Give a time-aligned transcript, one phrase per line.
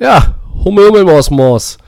[0.00, 0.34] Ja,
[0.64, 1.78] Hummel, Hummel, Maus, Maus.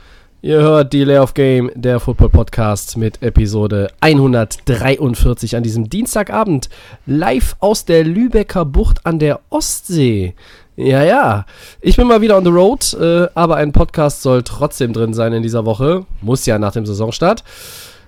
[0.41, 6.67] Ihr hört Delay of Game, der Football Podcast mit Episode 143 an diesem Dienstagabend.
[7.05, 10.33] Live aus der Lübecker Bucht an der Ostsee.
[10.75, 11.45] Ja, ja.
[11.79, 15.31] Ich bin mal wieder on the road, äh, aber ein Podcast soll trotzdem drin sein
[15.31, 16.05] in dieser Woche.
[16.21, 17.43] Muss ja nach dem Saisonstart.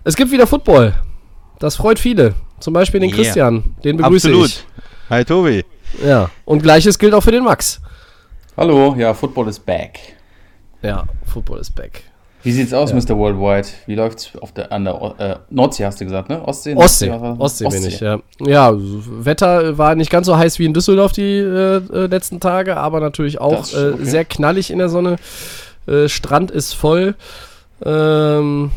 [0.04, 0.96] Es gibt wieder Football.
[1.60, 2.34] Das freut viele.
[2.60, 3.18] Zum Beispiel den Yeah.
[3.24, 3.64] Christian.
[3.84, 4.50] Den begrüße Absolut.
[4.50, 4.66] ich.
[5.10, 5.64] Hi Tobi.
[6.04, 6.30] Ja.
[6.46, 7.80] Und gleiches gilt auch für den Max.
[8.56, 10.00] Hallo, ja, Football is back.
[10.82, 12.04] Ja, Football is back.
[12.44, 13.18] Wie sieht's aus, Mr.
[13.18, 13.68] Worldwide?
[13.86, 16.46] Wie läuft's auf der, an der äh, Nordsee, hast du gesagt, ne?
[16.46, 16.76] Ostsee?
[16.76, 18.20] Ostsee, was war- Ostsee bin ich, ja.
[18.41, 22.76] Ja, Wetter war nicht ganz so heiß wie in Düsseldorf die äh, äh, letzten Tage,
[22.76, 24.04] aber natürlich auch Das äh, okay.
[24.05, 25.16] sehr knallig in der Sonne.
[25.88, 27.16] Äh, Strand ist voll.
[27.85, 28.72] Ähm,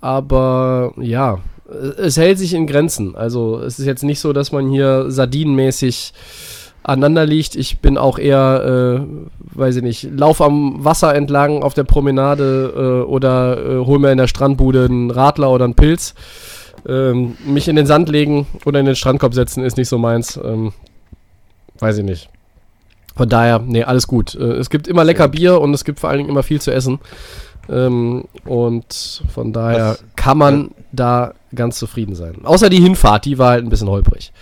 [0.00, 1.38] aber ja,
[1.70, 3.14] äh, es hält sich in Grenzen.
[3.14, 6.12] Also es ist jetzt nicht so, dass man hier sardinenmäßig
[6.84, 7.56] aneinander liegt.
[7.56, 12.72] Ich bin auch eher, äh, weiß ich nicht, lauf am Wasser entlang auf der Promenade
[13.04, 16.14] äh, oder äh, hol mir in der Strandbude einen Radler oder einen Pilz.
[16.86, 20.36] Ähm, mich in den Sand legen oder in den Strandkorb setzen ist nicht so meins.
[20.36, 20.72] Ähm,
[21.78, 22.28] weiß ich nicht.
[23.16, 24.34] Von daher, nee, alles gut.
[24.34, 26.72] Äh, es gibt immer lecker Bier und es gibt vor allen Dingen immer viel zu
[26.72, 26.98] essen.
[27.70, 32.44] Ähm, und von daher Was- kann man da ganz zufrieden sein.
[32.44, 34.32] Außer die Hinfahrt, die war halt ein bisschen holprig.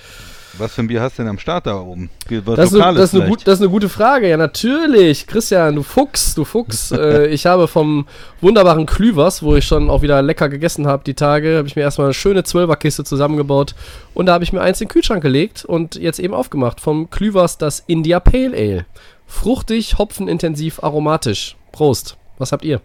[0.58, 2.10] Was für ein Bier hast du denn am Start da oben?
[2.44, 3.38] Was Das ist, eine, Lokales das, ist eine vielleicht?
[3.38, 4.28] gut, das ist eine gute Frage.
[4.28, 5.26] Ja, natürlich.
[5.26, 6.90] Christian, du Fuchs, du Fuchs.
[6.92, 8.06] äh, ich habe vom
[8.40, 11.82] wunderbaren Klüvers, wo ich schon auch wieder lecker gegessen habe, die Tage, habe ich mir
[11.82, 13.74] erstmal eine schöne Zwölferkiste zusammengebaut.
[14.14, 16.80] Und da habe ich mir eins in den Kühlschrank gelegt und jetzt eben aufgemacht.
[16.80, 18.86] Vom Klüvers das India Pale Ale.
[19.26, 21.56] Fruchtig, hopfenintensiv, aromatisch.
[21.72, 22.16] Prost.
[22.38, 22.80] Was habt ihr?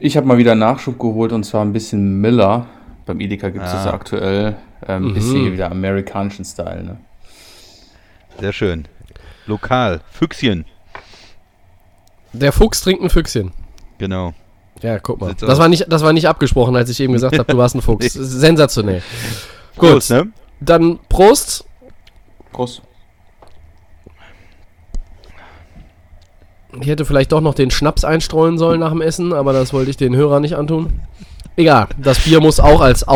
[0.00, 2.66] Ich habe mal wieder Nachschub geholt und zwar ein bisschen Miller.
[3.06, 3.86] Beim Edeka gibt es das Ah.
[3.86, 4.56] ja aktuell.
[4.86, 5.14] Ähm, Ein Mhm.
[5.14, 6.96] bisschen hier wieder amerikanischen Style, ne?
[8.40, 8.86] Sehr schön.
[9.46, 10.00] Lokal.
[10.10, 10.64] Füchschen.
[12.32, 13.52] Der Fuchs trinkt ein Füchschen.
[13.98, 14.34] Genau.
[14.82, 15.34] Ja, guck mal.
[15.34, 17.82] Das war, nicht, das war nicht abgesprochen, als ich eben gesagt habe, du warst ein
[17.82, 18.14] Fuchs.
[18.14, 18.22] Nee.
[18.24, 19.02] Sensationell.
[19.76, 20.28] Gut, Prost, ne?
[20.60, 21.64] dann Prost.
[22.52, 22.82] Prost.
[26.80, 29.90] Ich hätte vielleicht doch noch den Schnaps einstreuen sollen nach dem Essen, aber das wollte
[29.90, 31.00] ich den Hörern nicht antun.
[31.56, 33.08] Egal, das Bier muss auch als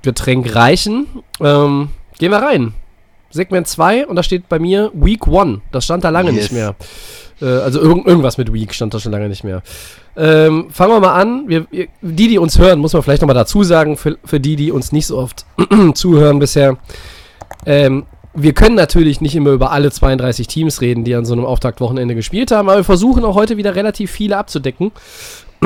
[0.00, 1.06] Aufräumgetränk reichen.
[1.40, 1.88] Ähm,
[2.18, 2.74] gehen wir rein.
[3.30, 5.60] Segment 2 und da steht bei mir Week 1.
[5.70, 6.50] Das stand da lange Yes.
[6.50, 6.74] nicht mehr.
[7.40, 9.62] Äh, also irgend, irgendwas mit Week stand da schon lange nicht mehr.
[10.16, 11.48] Ähm, fangen wir mal an.
[11.48, 11.66] Wir,
[12.02, 14.90] die, die uns hören, muss man vielleicht nochmal dazu sagen, für, für die, die uns
[14.90, 15.46] nicht so oft
[15.94, 16.76] zuhören bisher.
[17.66, 21.44] Ähm, wir können natürlich nicht immer über alle 32 Teams reden, die an so einem
[21.44, 24.92] Auftaktwochenende gespielt haben, aber wir versuchen auch heute wieder relativ viele abzudecken.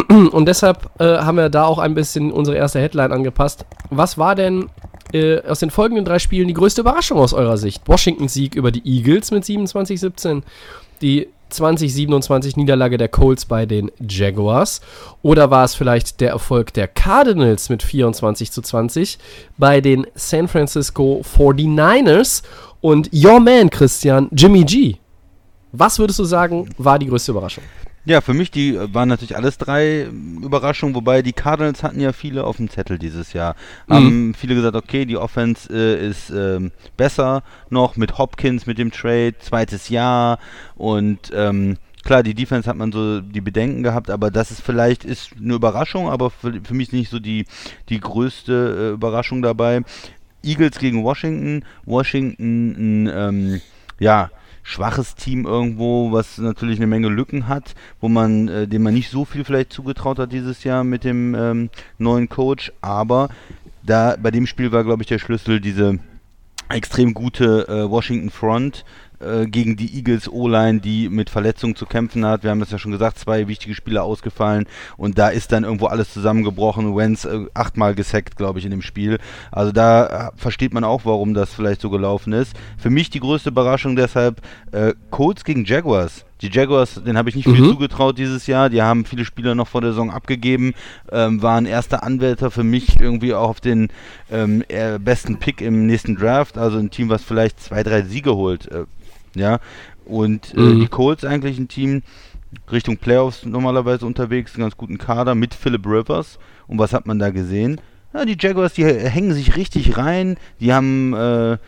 [0.09, 3.65] Und deshalb äh, haben wir da auch ein bisschen unsere erste Headline angepasst.
[3.91, 4.69] Was war denn
[5.13, 7.83] äh, aus den folgenden drei Spielen die größte Überraschung aus eurer Sicht?
[7.87, 10.43] Washingtons Sieg über die Eagles mit 27-17,
[11.01, 14.81] die 2027 Niederlage der Colts bei den Jaguars
[15.23, 19.19] oder war es vielleicht der Erfolg der Cardinals mit 24 zu 20
[19.57, 22.43] bei den San Francisco 49ers
[22.81, 24.97] und your man Christian Jimmy G?
[25.71, 27.65] Was würdest du sagen, war die größte Überraschung?
[28.07, 32.01] Ja, für mich die äh, waren natürlich alles drei ähm, Überraschungen, wobei die Cardinals hatten
[32.01, 33.57] ja viele auf dem Zettel dieses Jahr.
[33.87, 33.95] Mhm.
[33.95, 38.91] Haben viele gesagt, okay, die Offense äh, ist ähm, besser noch mit Hopkins, mit dem
[38.91, 40.39] Trade, zweites Jahr
[40.77, 45.05] und ähm, klar, die Defense hat man so die Bedenken gehabt, aber das ist vielleicht
[45.05, 47.47] ist eine Überraschung, aber für, für mich nicht so die,
[47.89, 49.81] die größte äh, Überraschung dabei.
[50.43, 53.61] Eagles gegen Washington, Washington ein ähm,
[53.99, 54.31] ja,
[54.65, 59.11] schwaches Team irgendwo, was natürlich eine Menge Lücken hat, wo man, äh, dem man nicht
[59.11, 63.29] so viel vielleicht zugetraut hat dieses Jahr mit dem ähm, neuen Coach, aber
[63.83, 65.99] da bei dem Spiel war, glaube ich, der Schlüssel diese
[66.71, 68.85] extrem gute äh, Washington Front
[69.25, 72.43] äh, gegen die Eagles O-Line, die mit Verletzungen zu kämpfen hat.
[72.43, 75.87] Wir haben das ja schon gesagt, zwei wichtige Spieler ausgefallen und da ist dann irgendwo
[75.87, 76.97] alles zusammengebrochen.
[76.97, 79.19] Wenz äh, achtmal gesackt, glaube ich, in dem Spiel.
[79.51, 82.53] Also da äh, versteht man auch, warum das vielleicht so gelaufen ist.
[82.79, 84.41] Für mich die größte Überraschung deshalb
[84.73, 86.25] äh, Colts gegen Jaguars.
[86.41, 87.71] Die Jaguars, den habe ich nicht viel Mhm.
[87.71, 88.69] zugetraut dieses Jahr.
[88.69, 90.75] Die haben viele Spieler noch vor der Saison abgegeben,
[91.11, 93.89] ähm, waren erster Anwärter für mich irgendwie auch auf den
[94.31, 96.59] ähm, äh, besten Pick im nächsten Draft.
[96.59, 98.71] Also ein Team, was vielleicht zwei, drei Siege holt.
[98.71, 98.85] Äh,
[99.35, 99.59] ja,
[100.05, 100.81] und äh, Mhm.
[100.81, 102.03] die Colts eigentlich ein Team
[102.71, 106.39] Richtung Playoffs normalerweise unterwegs, einen ganz guten Kader mit Philip Rivers.
[106.67, 107.81] Und was hat man da gesehen?
[108.13, 110.37] Ja, die Jaguars, die hängen sich richtig rein.
[110.61, 111.59] Die haben äh,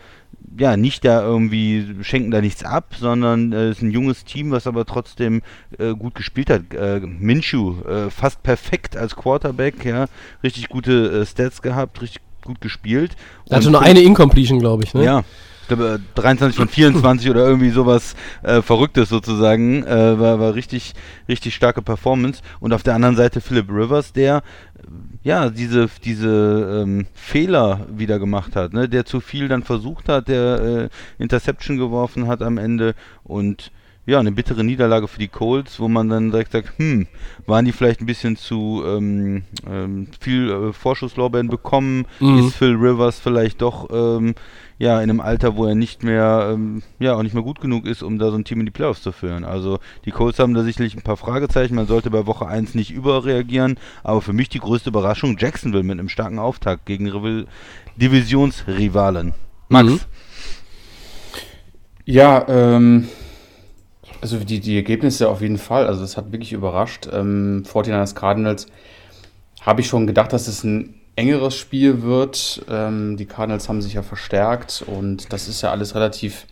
[0.57, 4.65] ja nicht da irgendwie, schenken da nichts ab, sondern äh, ist ein junges Team, was
[4.65, 5.41] aber trotzdem
[5.77, 6.73] äh, gut gespielt hat.
[6.73, 10.05] Äh, Minshew, äh, fast perfekt als Quarterback, ja,
[10.41, 13.17] richtig gute äh, Stats gehabt, richtig gut gespielt.
[13.49, 14.93] Er hatte nur eine Incompletion, glaube ich.
[14.93, 15.03] Ne?
[15.03, 15.23] ja.
[15.67, 19.83] Ich glaube, 23 von 24 oder irgendwie sowas äh, Verrücktes sozusagen.
[19.83, 20.93] Äh, war, war richtig,
[21.27, 22.41] richtig starke Performance.
[22.61, 24.43] Und auf der anderen Seite Philip Rivers, der
[25.23, 28.87] ja, diese, diese ähm, Fehler wieder gemacht hat, ne?
[28.87, 33.71] der zu viel dann versucht hat, der äh, Interception geworfen hat am Ende und
[34.07, 37.07] ja, eine bittere Niederlage für die Colts, wo man dann direkt sagt, hm,
[37.45, 42.05] waren die vielleicht ein bisschen zu ähm, ähm, viel äh, Vorschusslorbeeren bekommen?
[42.21, 42.47] Mhm.
[42.47, 44.33] Ist Phil Rivers vielleicht doch ähm,
[44.77, 47.85] ja in einem Alter, wo er nicht mehr ähm, ja auch nicht mehr gut genug
[47.85, 49.43] ist, um da so ein Team in die Playoffs zu führen?
[49.43, 51.75] Also die Colts haben da sicherlich ein paar Fragezeichen.
[51.75, 55.99] Man sollte bei Woche 1 nicht überreagieren, aber für mich die größte Überraschung Jacksonville mit
[55.99, 57.47] einem starken Auftakt gegen Rival
[57.95, 59.33] Divisionsrivalen.
[59.69, 59.89] Max.
[59.89, 59.99] Mhm.
[62.05, 63.07] Ja, ähm,
[64.21, 65.87] also die, die Ergebnisse auf jeden Fall.
[65.87, 67.07] Also das hat wirklich überrascht.
[67.11, 68.67] Ähm, 49ers Cardinals
[69.61, 72.63] habe ich schon gedacht, dass es ein engeres Spiel wird.
[72.69, 76.45] Ähm, die Cardinals haben sich ja verstärkt und das ist ja alles relativ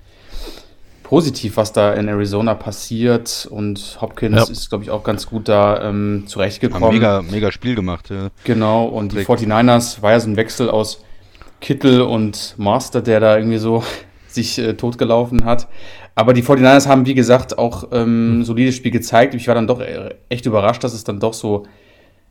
[1.04, 3.48] positiv, was da in Arizona passiert.
[3.50, 4.52] Und Hopkins ja.
[4.52, 6.84] ist, glaube ich, auch ganz gut da ähm, zurechtgekommen.
[6.84, 8.10] Haben mega, mega Spiel gemacht.
[8.10, 8.30] Ja.
[8.44, 11.04] Genau, und die 49ers war ja so ein Wechsel aus
[11.62, 13.84] Kittel und Master, der da irgendwie so
[14.28, 15.68] sich äh, totgelaufen hat.
[16.16, 19.36] Aber die 49ers haben, wie gesagt, auch ähm, ein solides Spiel gezeigt.
[19.36, 21.68] Ich war dann doch äh, echt überrascht, dass es dann doch so,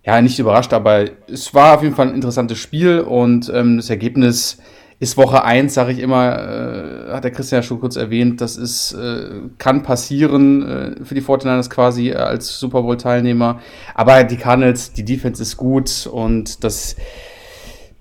[0.04, 3.88] ja, nicht überrascht, aber es war auf jeden Fall ein interessantes Spiel und ähm, das
[3.88, 4.58] Ergebnis
[5.00, 8.56] ist Woche 1, sage ich immer, äh, hat der Christian ja schon kurz erwähnt, das
[8.56, 13.60] ist, äh, kann passieren äh, für die 49ers quasi äh, als Super Bowl-Teilnehmer.
[13.94, 16.96] Aber die Cardinals, die Defense ist gut und das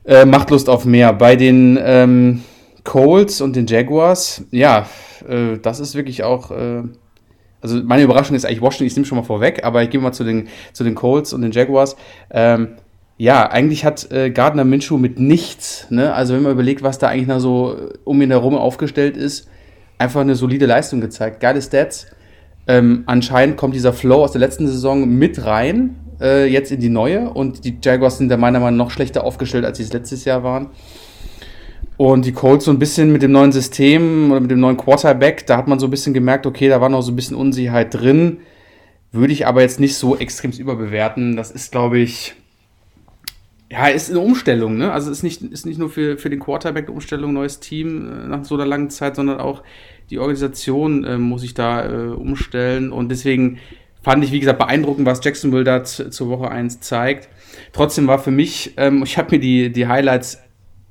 [0.05, 1.13] äh, macht Lust auf mehr.
[1.13, 2.44] Bei den ähm,
[2.83, 4.88] Colts und den Jaguars, ja,
[5.27, 6.51] äh, das ist wirklich auch.
[7.63, 10.00] Äh, also meine Überraschung ist eigentlich Washington, ich nehme schon mal vorweg, aber ich gehe
[10.00, 11.95] mal zu den, zu den Colts und den Jaguars.
[12.30, 12.75] Ähm,
[13.18, 16.13] ja, eigentlich hat äh, Gardner Minshew mit nichts, ne?
[16.13, 19.48] also wenn man überlegt, was da eigentlich noch so um ihn herum aufgestellt ist,
[19.98, 21.39] einfach eine solide Leistung gezeigt.
[21.39, 22.07] Geile Stats.
[22.65, 26.89] Ähm, anscheinend kommt dieser Flow aus der letzten Saison mit rein, äh, jetzt in die
[26.89, 29.94] neue und die Jaguars sind da meiner Meinung nach noch schlechter aufgestellt, als sie es
[29.94, 30.69] letztes Jahr waren.
[31.97, 35.45] Und die Colts so ein bisschen mit dem neuen System oder mit dem neuen Quarterback,
[35.45, 37.93] da hat man so ein bisschen gemerkt, okay, da war noch so ein bisschen Unsicherheit
[37.93, 38.39] drin.
[39.11, 41.35] Würde ich aber jetzt nicht so extrem überbewerten.
[41.35, 42.33] Das ist, glaube ich,
[43.73, 44.91] ja, ist eine Umstellung, ne?
[44.91, 48.27] Also ist nicht, ist nicht nur für, für den Quarterback eine Umstellung, neues Team äh,
[48.27, 49.63] nach so einer langen Zeit, sondern auch
[50.11, 52.91] die Organisation äh, muss ich da äh, umstellen.
[52.91, 53.57] Und deswegen
[54.03, 57.29] fand ich, wie gesagt, beeindruckend, was Jacksonville da zur Woche 1 zeigt.
[57.71, 60.42] Trotzdem war für mich, ähm, ich habe mir die, die Highlights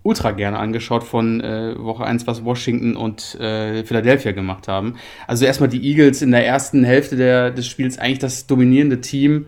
[0.03, 4.97] ultra gerne angeschaut von äh, Woche 1, was Washington und äh, Philadelphia gemacht haben.
[5.27, 9.47] Also erstmal die Eagles in der ersten Hälfte der, des Spiels eigentlich das dominierende Team.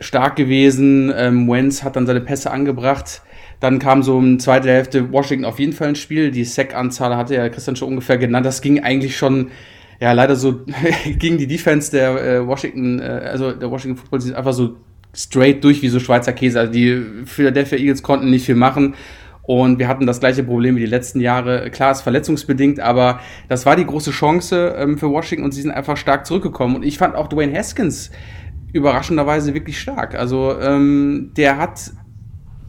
[0.00, 1.12] Stark gewesen.
[1.16, 3.22] Ähm, Wentz hat dann seine Pässe angebracht.
[3.60, 6.30] Dann kam so in zweite Hälfte Washington auf jeden Fall ins Spiel.
[6.30, 8.44] Die Sack-Anzahl hatte ja Christian schon ungefähr genannt.
[8.44, 9.50] Das ging eigentlich schon,
[10.00, 10.62] ja, leider so
[11.18, 14.76] gegen die Defense der äh, Washington, äh, also der Washington Football, die einfach so
[15.14, 16.58] straight durch wie so Schweizer Käse.
[16.58, 18.94] Also die Philadelphia Eagles konnten nicht viel machen
[19.46, 21.70] und wir hatten das gleiche Problem wie die letzten Jahre.
[21.70, 25.70] Klar, ist verletzungsbedingt, aber das war die große Chance ähm, für Washington und sie sind
[25.70, 26.76] einfach stark zurückgekommen.
[26.76, 28.10] Und ich fand auch Dwayne Haskins
[28.72, 30.14] überraschenderweise wirklich stark.
[30.14, 31.92] Also ähm, der hat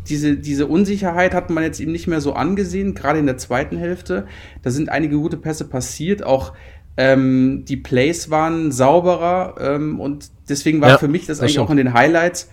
[0.09, 3.77] diese, diese Unsicherheit hat man jetzt ihm nicht mehr so angesehen, gerade in der zweiten
[3.77, 4.27] Hälfte.
[4.61, 6.53] Da sind einige gute Pässe passiert, auch
[6.97, 11.51] ähm, die Plays waren sauberer ähm, und deswegen war ja, für mich das, das eigentlich
[11.53, 11.67] stimmt.
[11.67, 12.49] auch in den Highlights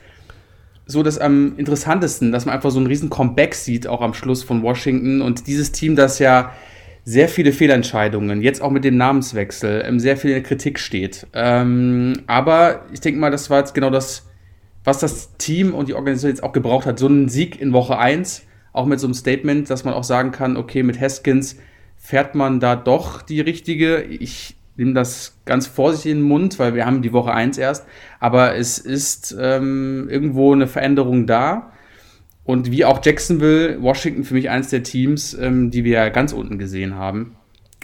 [0.87, 4.43] so das am interessantesten, dass man einfach so einen riesen Comeback sieht, auch am Schluss
[4.43, 5.23] von Washington.
[5.23, 6.53] Und dieses Team, das ja
[7.05, 11.27] sehr viele Fehlentscheidungen, jetzt auch mit dem Namenswechsel, ähm, sehr viel in der Kritik steht.
[11.33, 14.29] Ähm, aber ich denke mal, das war jetzt genau das,
[14.85, 16.99] was das Team und die Organisation jetzt auch gebraucht hat.
[16.99, 20.31] So einen Sieg in Woche 1, auch mit so einem Statement, dass man auch sagen
[20.33, 21.57] kann, okay, mit Haskins
[21.97, 24.03] fährt man da doch die richtige.
[24.03, 27.87] Ich nehme das ganz vorsichtig in den Mund, weil wir haben die Woche 1 erst,
[28.21, 31.73] aber es ist ähm, irgendwo eine Veränderung da.
[32.45, 36.59] Und wie auch Jacksonville, Washington für mich eines der Teams, ähm, die wir ganz unten
[36.59, 37.37] gesehen haben.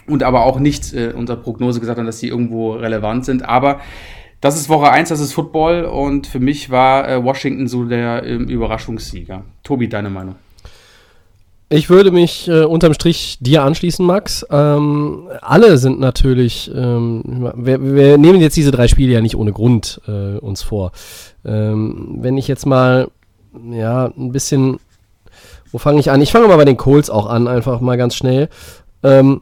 [0.05, 3.47] Und aber auch nicht äh, unter Prognose gesagt haben, dass sie irgendwo relevant sind.
[3.47, 3.79] Aber
[4.41, 5.85] das ist Woche 1, das ist Football.
[5.85, 9.45] Und für mich war äh, Washington so der äh, Überraschungssieger.
[9.63, 10.35] Tobi, deine Meinung?
[11.71, 14.43] Ich würde mich äh, unterm Strich dir anschließen, Max.
[14.49, 19.53] Ähm, alle sind natürlich, ähm, wir, wir, nehmen jetzt diese drei Spiele ja nicht ohne
[19.53, 20.91] Grund äh, uns vor.
[21.45, 23.09] Ähm, wenn ich jetzt mal,
[23.71, 24.79] ja, ein bisschen,
[25.71, 26.21] wo fange ich an?
[26.23, 28.49] Ich fange mal bei den Colts auch an, einfach mal ganz schnell.
[29.03, 29.41] Ähm,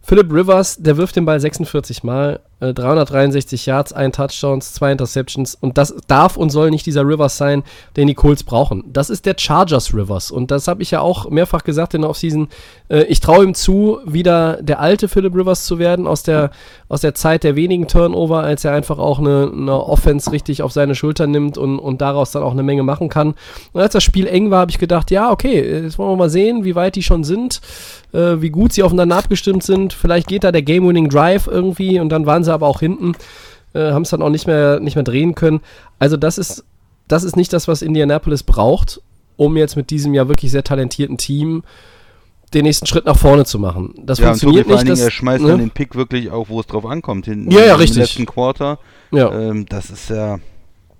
[0.00, 5.54] Philip Rivers, der wirft den Ball 46 Mal, äh, 363 Yards, ein Touchdowns, zwei Interceptions
[5.54, 7.62] und das darf und soll nicht dieser Rivers sein,
[7.96, 8.84] den die Colts brauchen.
[8.92, 12.10] Das ist der Chargers Rivers und das habe ich ja auch mehrfach gesagt in der
[12.10, 12.48] Offseason.
[12.88, 16.50] Äh, ich traue ihm zu, wieder der alte Philip Rivers zu werden aus der,
[16.88, 20.72] aus der Zeit der wenigen Turnover, als er einfach auch eine, eine Offense richtig auf
[20.72, 23.34] seine Schultern nimmt und, und daraus dann auch eine Menge machen kann.
[23.72, 26.30] Und als das Spiel eng war, habe ich gedacht, ja, okay, jetzt wollen wir mal
[26.30, 27.60] sehen, wie weit die schon sind
[28.14, 29.92] äh, wie gut sie aufeinander abgestimmt sind.
[29.92, 33.14] Vielleicht geht da der Game-Winning Drive irgendwie und dann waren sie aber auch hinten,
[33.74, 35.60] äh, haben es dann auch nicht mehr, nicht mehr drehen können.
[35.98, 36.64] Also das ist,
[37.08, 39.00] das ist nicht das, was Indianapolis braucht,
[39.36, 41.62] um jetzt mit diesem ja wirklich sehr talentierten Team
[42.52, 43.94] den nächsten Schritt nach vorne zu machen.
[44.04, 44.82] Das ja, funktioniert und nicht.
[44.82, 45.50] Vor Das, er schmeißt ne?
[45.50, 47.98] dann den Pick wirklich auch, wo es drauf ankommt, hinten Ja, ja, im richtig.
[47.98, 48.78] letzten Quarter.
[49.10, 49.32] ja.
[49.32, 50.38] Ähm, das ist ja,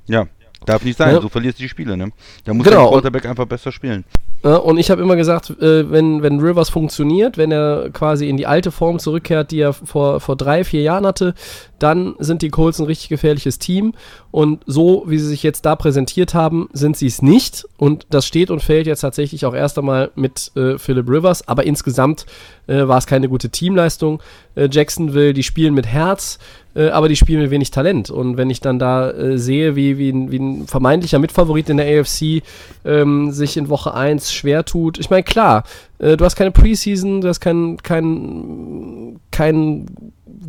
[0.06, 0.26] ja,
[0.66, 1.14] darf nicht sein.
[1.14, 1.20] Ja.
[1.20, 2.10] So verlierst du die Spiele, ne?
[2.44, 4.04] Da muss Genau, der Quarterback einfach besser spielen.
[4.44, 8.36] Ja, und ich habe immer gesagt, äh, wenn, wenn Rivers funktioniert, wenn er quasi in
[8.36, 11.34] die alte Form zurückkehrt, die er vor, vor drei, vier Jahren hatte,
[11.78, 13.94] dann sind die Colts ein richtig gefährliches Team.
[14.30, 17.66] Und so, wie sie sich jetzt da präsentiert haben, sind sie es nicht.
[17.78, 21.48] Und das steht und fällt jetzt tatsächlich auch erst einmal mit äh, Philip Rivers.
[21.48, 22.26] Aber insgesamt
[22.66, 24.20] äh, war es keine gute Teamleistung.
[24.56, 26.38] Äh, Jacksonville, die spielen mit Herz,
[26.74, 28.10] äh, aber die spielen mit wenig Talent.
[28.10, 31.76] Und wenn ich dann da äh, sehe, wie, wie, ein, wie ein vermeintlicher Mitfavorit in
[31.76, 32.42] der AFC
[32.84, 34.98] ähm, sich in Woche 1 schwer tut.
[34.98, 35.64] Ich meine, klar,
[35.98, 39.86] äh, du hast keine Preseason, du hast kein, kein, kein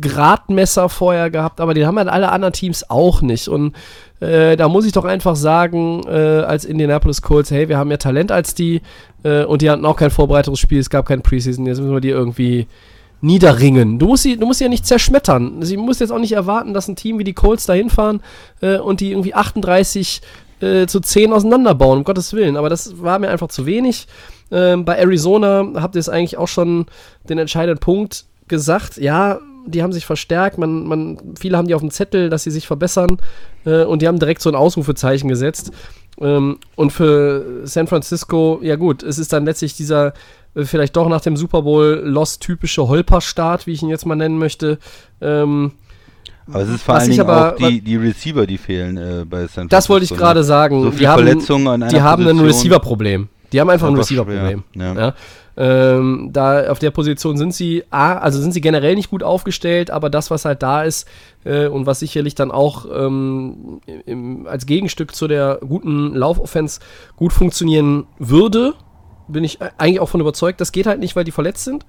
[0.00, 3.48] Gradmesser vorher gehabt, aber den haben halt alle anderen Teams auch nicht.
[3.48, 3.74] Und
[4.20, 7.98] äh, da muss ich doch einfach sagen, äh, als Indianapolis Colts, hey, wir haben mehr
[7.98, 8.82] Talent als die
[9.22, 12.10] äh, und die hatten auch kein Vorbereitungsspiel, es gab kein Preseason, jetzt müssen wir die
[12.10, 12.66] irgendwie
[13.26, 13.98] niederringen.
[13.98, 15.62] Du musst sie, du musst sie ja nicht zerschmettern.
[15.62, 18.22] Sie muss jetzt auch nicht erwarten, dass ein Team wie die Colts da hinfahren
[18.60, 20.22] äh, und die irgendwie 38
[20.60, 22.56] äh, zu 10 auseinanderbauen, um Gottes Willen.
[22.56, 24.06] Aber das war mir einfach zu wenig.
[24.50, 26.86] Ähm, bei Arizona habt ihr es eigentlich auch schon
[27.28, 28.96] den entscheidenden Punkt gesagt.
[28.96, 30.56] Ja, die haben sich verstärkt.
[30.56, 33.18] Man, man, viele haben die auf dem Zettel, dass sie sich verbessern.
[33.64, 35.72] Äh, und die haben direkt so ein Ausrufezeichen gesetzt.
[36.20, 40.14] Ähm, und für San Francisco, ja gut, es ist dann letztlich dieser
[40.64, 44.38] vielleicht doch nach dem Super Bowl Lost typische Holperstart, wie ich ihn jetzt mal nennen
[44.38, 44.78] möchte.
[45.20, 45.72] Ähm,
[46.50, 49.46] Aber es ist vor allen Dingen aber- auch die, die Receiver, die fehlen äh, bei
[49.46, 50.44] San das wollte ich Francisco, gerade ne?
[50.44, 50.82] sagen.
[50.82, 52.40] So die haben, Verletzungen an einer die haben ein.
[52.40, 53.28] Receiver-Problem.
[53.52, 54.64] Die haben einfach ein Receiver-Problem.
[54.74, 54.94] ja.
[54.94, 55.14] Ja.
[55.58, 60.10] Ähm, da auf der Position sind sie, also sind sie generell nicht gut aufgestellt, aber
[60.10, 61.08] das, was halt da ist
[61.44, 66.80] äh, und was sicherlich dann auch ähm, im, als Gegenstück zu der guten Laufoffense
[67.16, 68.74] gut funktionieren würde,
[69.28, 70.60] bin ich eigentlich auch von überzeugt.
[70.60, 71.84] Das geht halt nicht, weil die verletzt sind.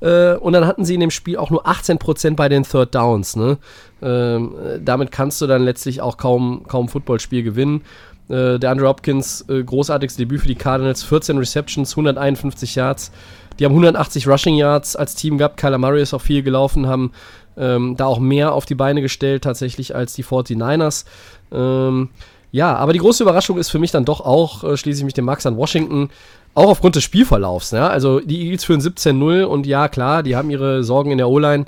[0.00, 3.36] Äh, und dann hatten sie in dem Spiel auch nur 18% bei den Third Downs.
[3.36, 3.58] Ne?
[4.02, 7.82] Ähm, äh, damit kannst du dann letztlich auch kaum, kaum Footballspiel gewinnen.
[8.28, 13.10] Äh, der Andrew Hopkins, äh, großartiges Debüt für die Cardinals, 14 Receptions, 151 Yards.
[13.58, 15.56] Die haben 180 Rushing Yards als Team gehabt.
[15.56, 17.12] Kyler Murray ist auch viel gelaufen, haben
[17.56, 21.04] ähm, da auch mehr auf die Beine gestellt tatsächlich als die 49ers.
[21.50, 22.10] Ähm,
[22.50, 25.14] ja, aber die große Überraschung ist für mich dann doch auch, äh, schließe ich mich
[25.14, 26.08] dem Max an Washington,
[26.54, 27.70] auch aufgrund des Spielverlaufs.
[27.70, 27.88] Ja?
[27.88, 31.66] Also die Eagles führen 17-0 und ja, klar, die haben ihre Sorgen in der O-Line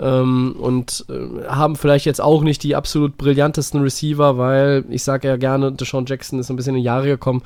[0.00, 5.28] ähm, und äh, haben vielleicht jetzt auch nicht die absolut brillantesten Receiver, weil ich sage
[5.28, 7.42] ja gerne, Deshaun Jackson ist ein bisschen in die Jahre gekommen.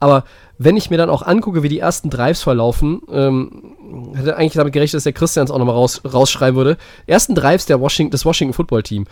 [0.00, 0.24] Aber
[0.58, 3.74] wenn ich mir dann auch angucke, wie die ersten Drives verlaufen, ähm,
[4.14, 6.78] hätte eigentlich damit gerechnet, dass der Christians auch nochmal raus, rausschreiben würde.
[7.06, 9.06] Ersten Drives der Washington, des Washington Football Team.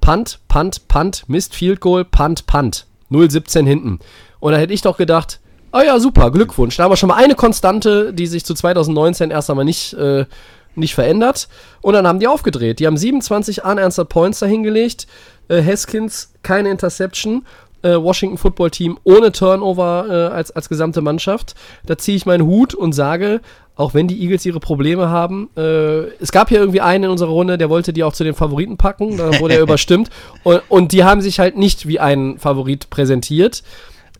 [0.00, 2.86] Punt, Punt, Punt, Mist, Field Goal, Punt, Punt.
[3.10, 3.98] 0-17 hinten.
[4.40, 5.40] Und da hätte ich doch gedacht,
[5.72, 6.76] oh ja, super, Glückwunsch.
[6.76, 10.26] Da haben wir schon mal eine Konstante, die sich zu 2019 erst einmal nicht, äh,
[10.74, 11.48] nicht verändert.
[11.80, 12.80] Und dann haben die aufgedreht.
[12.80, 15.06] Die haben 27 unanswered Points dahingelegt.
[15.48, 17.44] Äh, Haskins, keine Interception.
[17.82, 21.54] Äh, Washington Football Team ohne Turnover äh, als, als gesamte Mannschaft.
[21.84, 23.40] Da ziehe ich meinen Hut und sage,
[23.76, 27.30] auch wenn die Eagles ihre Probleme haben, äh, es gab hier irgendwie einen in unserer
[27.30, 30.08] Runde, der wollte die auch zu den Favoriten packen, da wurde er überstimmt.
[30.42, 33.62] Und, und die haben sich halt nicht wie ein Favorit präsentiert.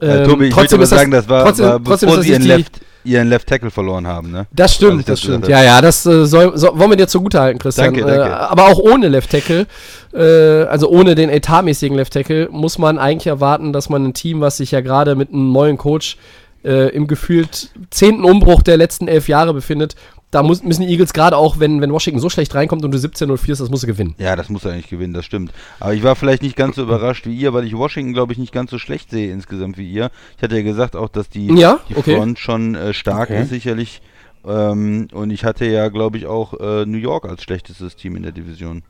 [0.01, 2.23] Äh, Ähm, Tobi, ich trotzdem würde ist das- sagen, das war, trotzdem- war trotzdem bevor
[2.23, 4.47] sie ihren Left, ihren Left Tackle verloren haben, ne?
[4.53, 5.49] Das stimmt, das das stimmt.
[5.49, 7.95] Ja, ja, das äh, soll, so, wollen wir dir zugute halten, Christian.
[7.95, 8.29] Danke, danke.
[8.29, 9.67] Äh, aber auch ohne Left Tackle,
[10.13, 14.41] äh, also ohne den etatmäßigen Left Tackle, muss man eigentlich erwarten, dass man ein Team,
[14.41, 16.17] was sich ja gerade mit einem neuen Coach
[16.65, 19.95] äh, im gefühlt zehnten Umbruch der letzten elf Jahre befindet,
[20.31, 22.99] da muss, müssen die Eagles gerade auch, wenn, wenn Washington so schlecht reinkommt und du
[22.99, 24.15] 17-0 führst, das musst du gewinnen.
[24.19, 25.53] Ja, das muss er eigentlich gewinnen, das stimmt.
[25.81, 28.39] Aber ich war vielleicht nicht ganz so überrascht wie ihr, weil ich Washington, glaube ich,
[28.39, 30.11] nicht ganz so schlecht sehe insgesamt wie ihr.
[30.37, 32.17] Ich hatte ja gesagt auch, dass die, Ja, die okay.
[32.17, 33.43] Front schon äh, stark Okay.
[33.43, 34.03] ist, sicherlich.
[34.45, 38.23] Ähm, und ich hatte ja, glaube ich, auch äh, New York als schlechtestes Team in
[38.23, 38.83] der Division.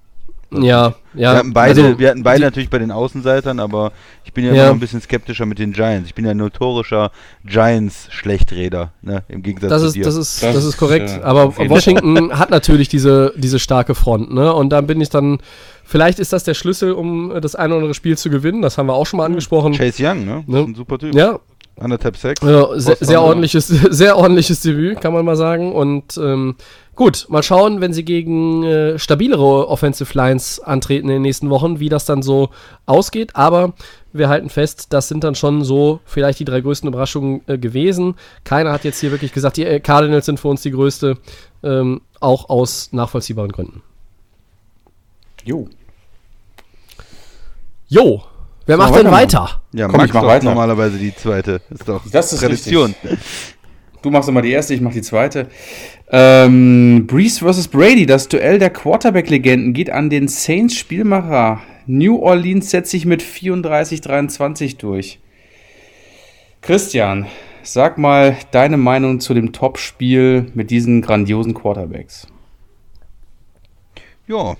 [0.52, 0.94] Ja, ja.
[1.14, 3.92] Wir hatten beide, also, wir hatten beide die- natürlich bei den Außenseitern, aber
[4.24, 4.56] ich bin ja, Ja.
[4.56, 6.08] immer noch ein bisschen skeptischer mit den Giants.
[6.08, 7.10] Ich bin ja ein notorischer
[7.44, 9.22] Giants-Schlechträder, ne?
[9.28, 10.04] Im Gegensatz Das zu ist, dir.
[10.04, 11.10] das ist, Das das ist ist, korrekt.
[11.10, 14.52] äh, aber Washington hat natürlich diese, diese starke Front, ne?
[14.52, 15.38] Und dann bin ich dann,
[15.84, 18.62] vielleicht ist das der Schlüssel, um äh, das eine oder andere Spiel zu gewinnen.
[18.62, 19.72] Das haben wir auch schon mal angesprochen.
[19.74, 20.44] Chase Young, ne?
[20.46, 20.60] Ne?
[20.60, 21.14] Ist ein super Typ.
[21.14, 21.38] Ja,
[21.78, 22.42] Anderthalb Sex.
[22.42, 23.20] Also sehr, sehr ja.
[23.20, 25.72] ordentliches, sehr ordentliches Debüt, kann man mal sagen.
[25.74, 26.54] Und ähm,
[26.96, 31.78] gut, mal schauen, wenn sie gegen äh, stabilere Offensive Lines antreten in den nächsten Wochen,
[31.78, 32.48] wie das dann so
[32.86, 33.36] ausgeht.
[33.36, 33.74] Aber
[34.12, 38.14] wir halten fest, das sind dann schon so vielleicht die drei größten Überraschungen äh, gewesen.
[38.44, 41.18] Keiner hat jetzt hier wirklich gesagt, die äh, Cardinals sind für uns die größte,
[41.62, 43.82] ähm, auch aus nachvollziehbaren Gründen.
[45.44, 45.68] Jo.
[47.88, 48.24] Jo,
[48.66, 49.60] wer So, macht denn weiter?
[49.72, 50.44] Ja, Komm, Max ich mach weiter.
[50.46, 51.60] normalerweise die zweite.
[51.70, 52.94] Ist doch Das ist Tradition.
[54.02, 55.48] Du machst immer die erste, ich mach die zweite.
[56.08, 57.68] Ähm, Breeze vs.
[57.68, 61.62] Brady, das Duell der Quarterback-Legenden geht an den Saints-Spielmacher.
[61.86, 65.18] New Orleans setzt sich mit 34-23 durch.
[66.62, 67.26] Christian,
[67.62, 72.28] sag mal deine Meinung zu dem Top-Spiel mit diesen grandiosen Quarterbacks.
[74.28, 74.56] Ja,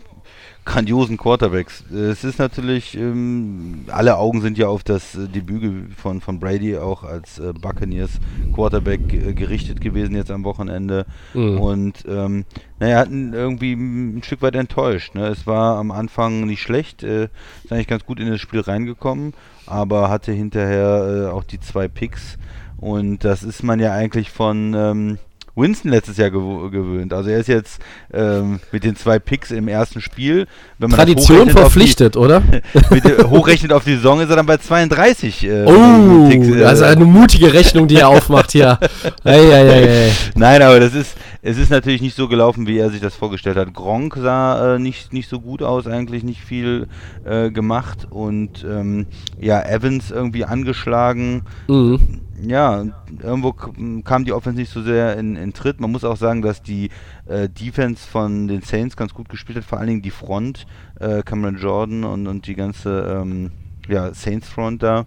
[0.67, 1.85] grandiosen Quarterbacks.
[1.91, 6.77] Es ist natürlich, ähm, alle Augen sind ja auf das äh, Debüt von, von Brady
[6.77, 8.19] auch als äh, Buccaneers
[8.53, 11.07] Quarterback äh, gerichtet gewesen jetzt am Wochenende.
[11.35, 11.59] Mhm.
[11.59, 12.45] Und ähm,
[12.81, 15.15] naja, hat ihn irgendwie ein Stück weit enttäuscht.
[15.15, 15.29] Ne?
[15.29, 17.29] Es war am Anfang nicht schlecht, äh,
[17.65, 19.35] ist eigentlich ganz gut in das Spiel reingekommen,
[19.67, 22.39] aber hatte hinterher äh, auch die zwei Picks.
[22.77, 25.19] Und das ist man ja eigentlich von ähm,
[25.57, 27.13] Winston letztes Jahr gewo- gewöhnt.
[27.13, 27.81] Also er ist jetzt
[28.13, 30.47] ähm, mit den zwei Picks im ersten Spiel.
[30.79, 32.41] Wenn man das Tradition verpflichtet, oder?
[32.41, 32.61] Die,
[32.95, 35.45] mit, der- hochrechnet auf die Saison ist er dann bei 32.
[35.45, 38.79] Äh, Oh, Picks, äh, also eine mutige Rechnung, die er aufmacht hier.
[39.25, 40.13] Ei, ei, ei, ei.
[40.35, 43.57] Nein, aber das ist, es ist natürlich nicht so gelaufen, wie er sich das vorgestellt
[43.57, 43.73] hat.
[43.73, 46.87] Gronk sah äh, nicht, nicht so gut aus, eigentlich nicht viel
[47.25, 49.07] äh, gemacht und ähm,
[49.41, 51.43] ja, Evans irgendwie angeschlagen.
[51.69, 52.01] Mhm.
[52.43, 52.85] Ja,
[53.23, 55.81] irgendwo kam die Offense nicht so sehr in, in Tritt.
[55.81, 56.91] Man muss auch sagen, dass die
[57.27, 60.67] äh, Defense von den Saints ganz gut gespielt hat, vor allen Dingen die Front,
[61.01, 63.53] äh, Cameron Jordan und, und die ganze ähm,
[63.89, 65.07] ja, Saints Front da.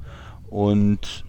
[0.49, 1.23] Und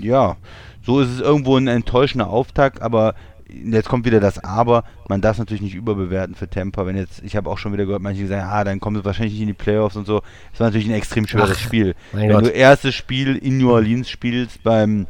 [0.00, 0.36] ja,
[0.82, 3.14] so ist es irgendwo ein enttäuschender Auftakt, aber
[3.52, 7.22] jetzt kommt wieder das Aber, man darf es natürlich nicht überbewerten für Tampa, wenn jetzt,
[7.22, 9.48] ich habe auch schon wieder gehört, manche sagen, ah, dann kommen sie wahrscheinlich nicht in
[9.48, 10.22] die Playoffs und so.
[10.52, 11.94] Es war natürlich ein extrem schweres Ach, Spiel.
[12.12, 12.46] wenn Gott.
[12.46, 15.06] du erstes Spiel in New Orleans spielst beim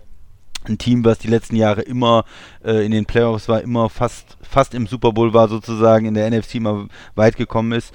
[0.68, 2.24] ein Team, was die letzten Jahre immer
[2.64, 6.30] äh, in den Playoffs war, immer fast, fast im Super Bowl war sozusagen, in der
[6.30, 7.94] NFC immer weit gekommen ist,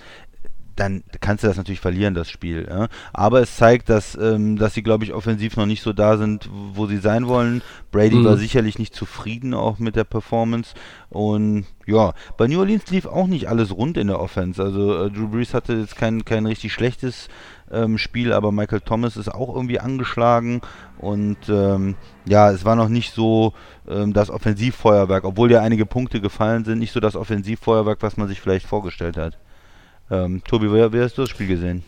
[0.76, 2.68] dann kannst du das natürlich verlieren, das Spiel.
[2.70, 2.88] Ja?
[3.14, 6.50] Aber es zeigt, dass, ähm, dass sie, glaube ich, offensiv noch nicht so da sind,
[6.74, 7.62] wo sie sein wollen.
[7.92, 8.26] Brady Mhm.
[8.26, 10.74] war sicherlich nicht zufrieden auch mit der Performance.
[11.10, 14.62] Und ja, bei New Orleans lief auch nicht alles rund in der Offense.
[14.62, 17.30] Also äh, Drew Brees hatte jetzt kein, kein richtig schlechtes
[17.72, 20.62] ähm, Spiel, aber Michael Thomas ist auch irgendwie angeschlagen.
[20.98, 23.54] Und ähm, ja, es war noch nicht so
[23.88, 28.28] ähm, das Offensivfeuerwerk, obwohl ja einige Punkte gefallen sind, nicht so das Offensivfeuerwerk, was man
[28.28, 29.38] sich vielleicht vorgestellt hat.
[30.12, 31.84] Ähm, Tobi, wer hast du das Spiel gesehen?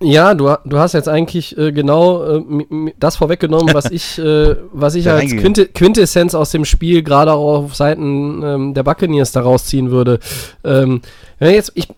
[0.00, 4.94] Ja, du, du hast jetzt eigentlich äh, genau äh, das vorweggenommen, was ich, äh, was
[4.94, 5.30] ich als.
[5.30, 10.18] Quinte, Quintessenz aus dem Spiel gerade auch auf Seiten ähm, der Buccaneers daraus ziehen würde.
[10.64, 11.00] Ähm,
[11.38, 11.88] jetzt, ich,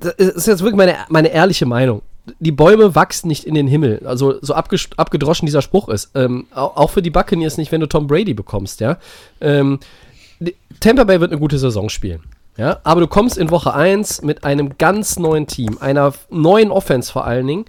[0.00, 2.02] das ist jetzt wirklich meine, meine ehrliche Meinung.
[2.40, 4.02] Die Bäume wachsen nicht in den Himmel.
[4.04, 6.10] Also so abgedroschen dieser Spruch ist.
[6.14, 8.98] Ähm, auch, für die Buccaneers nicht, wenn du Tom Brady bekommst, ja.
[9.40, 9.78] Ähm,
[10.80, 12.20] Tampa Bay wird eine gute Saison spielen.
[12.56, 17.12] Ja, aber du kommst in Woche 1 mit einem ganz neuen Team, einer neuen Offense
[17.12, 17.64] vor allen Dingen.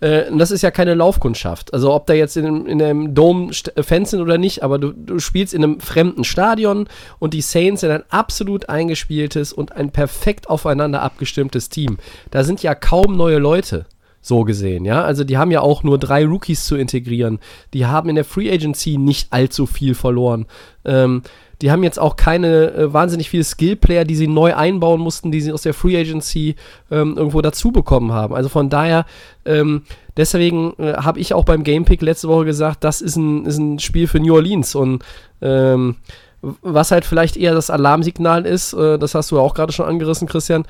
[0.00, 1.74] Äh, und das ist ja keine Laufkundschaft.
[1.74, 4.92] Also ob da jetzt in, in einem Dome äh, Fans sind oder nicht, aber du,
[4.92, 9.90] du spielst in einem fremden Stadion und die Saints sind ein absolut eingespieltes und ein
[9.90, 11.98] perfekt aufeinander abgestimmtes Team.
[12.30, 13.86] Da sind ja kaum neue Leute.
[14.28, 15.04] So gesehen, ja.
[15.04, 17.38] Also die haben ja auch nur drei Rookies zu integrieren.
[17.72, 20.44] Die haben in der Free Agency nicht allzu viel verloren.
[20.84, 21.22] Ähm,
[21.62, 25.40] die haben jetzt auch keine äh, wahnsinnig viele Skill-Player, die sie neu einbauen mussten, die
[25.40, 26.56] sie aus der Free Agency
[26.90, 28.34] ähm, irgendwo dazu bekommen haben.
[28.34, 29.06] Also von daher,
[29.46, 29.84] ähm,
[30.18, 33.56] deswegen äh, habe ich auch beim Game Pick letzte Woche gesagt, das ist ein, ist
[33.56, 34.74] ein Spiel für New Orleans.
[34.74, 35.02] Und
[35.40, 35.96] ähm,
[36.42, 39.86] was halt vielleicht eher das Alarmsignal ist, äh, das hast du ja auch gerade schon
[39.86, 40.66] angerissen, Christian,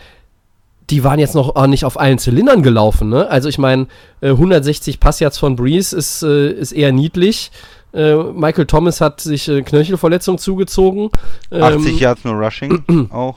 [0.91, 3.09] die waren jetzt noch auch nicht auf allen Zylindern gelaufen.
[3.09, 3.29] Ne?
[3.29, 3.87] Also ich meine,
[4.21, 7.51] äh, 160 Passyards von Breeze ist, äh, ist eher niedlich.
[7.93, 11.11] Äh, Michael Thomas hat sich äh, Knöchelverletzung zugezogen.
[11.51, 13.37] Ähm, 80 Yards nur Rushing auch.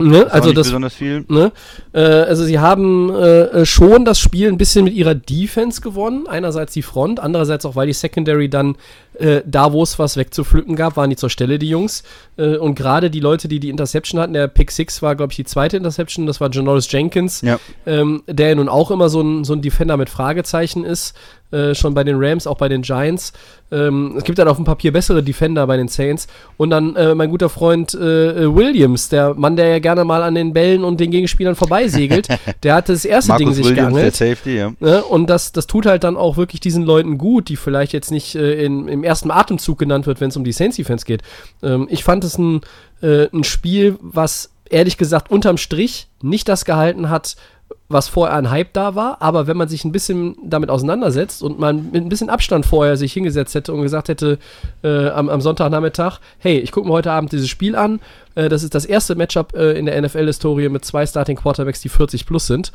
[0.00, 0.24] Ne?
[0.24, 1.24] Das Also das, besonders viel.
[1.28, 1.50] ne?
[1.92, 6.26] äh, also sie haben äh, schon das Spiel ein bisschen mit ihrer Defense gewonnen.
[6.28, 8.76] Einerseits die Front, andererseits auch, weil die Secondary dann
[9.18, 12.04] äh, da wo es was wegzupflücken gab, waren die zur Stelle, die Jungs.
[12.38, 15.36] Äh, und gerade die Leute, die die Interception hatten, der Pick 6 war, glaube ich,
[15.36, 17.58] die zweite Interception, das war Janoris Jenkins, Ja.
[17.86, 21.14] ähm, der nun auch immer so ein, so ein Defender mit Fragezeichen ist,
[21.50, 23.32] äh, schon bei den Rams, auch bei den Giants.
[23.72, 26.26] Ähm, es gibt dann auf dem Papier bessere Defender bei den Saints.
[26.58, 30.22] Und dann äh, mein guter Freund äh, äh, Williams, der Mann, der ja gerne mal
[30.22, 32.28] an den Bällen und den Gegenspielern vorbeisegelt,
[32.62, 34.14] der hatte das erste Ding sich Williams, der geangelt.
[34.16, 34.72] Safety, ja.
[34.78, 35.02] Ne?
[35.04, 38.34] Und das, das tut halt dann auch wirklich diesen Leuten gut, die vielleicht jetzt nicht
[38.34, 41.22] äh, in, im ersten Atemzug genannt wird, wenn es um die Saints-Defense geht.
[41.62, 42.60] Ähm, ich fand es ein,
[43.00, 47.36] äh, ein Spiel, was ehrlich gesagt unterm Strich nicht das gehalten hat,
[47.88, 51.58] was vorher ein Hype da war, aber wenn man sich ein bisschen damit auseinandersetzt und
[51.58, 54.38] man mit ein bisschen Abstand vorher sich hingesetzt hätte und gesagt hätte
[54.82, 58.00] äh, am, am Sonntagnachmittag, hey, ich gucke mir heute Abend dieses Spiel an,
[58.34, 61.88] äh, das ist das erste Matchup äh, in der NFL-Historie mit zwei Starting Quarterbacks, die
[61.88, 62.72] 40 plus sind.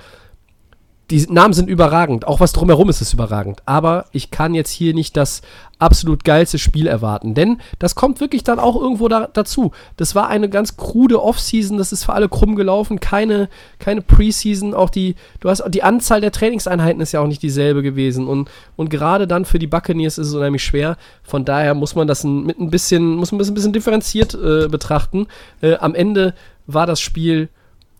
[1.09, 3.61] Die Namen sind überragend, auch was drumherum ist, ist überragend.
[3.65, 5.41] Aber ich kann jetzt hier nicht das
[5.77, 9.71] absolut geilste Spiel erwarten, denn das kommt wirklich dann auch irgendwo da, dazu.
[9.97, 14.73] Das war eine ganz krude Offseason, das ist für alle krumm gelaufen, keine, keine Preseason,
[14.73, 18.49] auch die, du hast die Anzahl der Trainingseinheiten ist ja auch nicht dieselbe gewesen und,
[18.77, 20.95] und gerade dann für die Buccaneers ist es unheimlich schwer.
[21.21, 24.35] Von daher muss man das ein, mit ein bisschen, muss man das ein bisschen differenziert
[24.35, 25.27] äh, betrachten.
[25.61, 26.33] Äh, am Ende
[26.65, 27.49] war das Spiel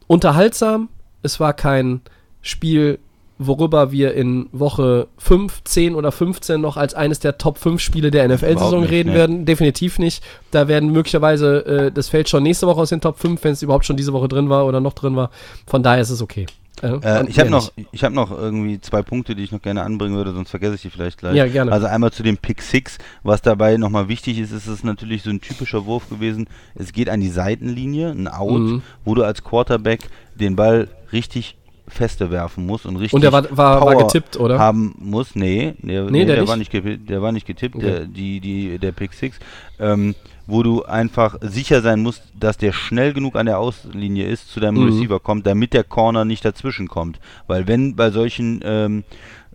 [0.08, 0.88] unterhaltsam,
[1.22, 2.02] es war kein
[2.44, 3.00] Spiel,
[3.40, 8.12] worüber wir in Woche 5, 10 oder 15 noch als eines der Top 5 Spiele
[8.12, 9.16] der NFL-Saison reden ne.
[9.16, 9.46] werden.
[9.46, 10.24] Definitiv nicht.
[10.52, 13.64] Da werden möglicherweise, äh, das fällt schon nächste Woche aus den Top 5, wenn es
[13.64, 15.32] überhaupt schon diese Woche drin war oder noch drin war.
[15.66, 16.46] Von daher ist es okay.
[16.82, 19.84] Äh, und ich habe noch, ich hab noch irgendwie zwei Punkte, die ich noch gerne
[19.84, 21.36] anbringen würde, sonst vergesse ich die vielleicht gleich.
[21.36, 21.72] Ja, gerne.
[21.72, 25.30] Also einmal zu dem Pick 6, was dabei nochmal wichtig ist, ist es natürlich so
[25.30, 26.48] ein typischer Wurf gewesen.
[26.76, 28.82] Es geht an die Seitenlinie, ein Out, Mhm.
[29.06, 30.02] wo du als Quarterback
[30.36, 31.56] den Ball richtig
[31.94, 34.60] feste werfen musst und richtig Und der war, war, war Power getippt, oder?
[34.60, 35.36] haben muss.
[35.36, 36.50] Nee, der, Nee, nee, der der, nicht?
[36.50, 37.86] war nicht getippt, der war nicht getippt, Okay.
[37.86, 39.40] der, die, die, der Pick 6.
[39.80, 44.50] Ähm, wo du einfach sicher sein musst, dass der schnell genug an der Auslinie ist,
[44.52, 44.90] zu deinem Mhm.
[44.90, 47.20] Receiver kommt, damit der Corner nicht dazwischen kommt.
[47.48, 49.04] Weil wenn bei solchen ähm,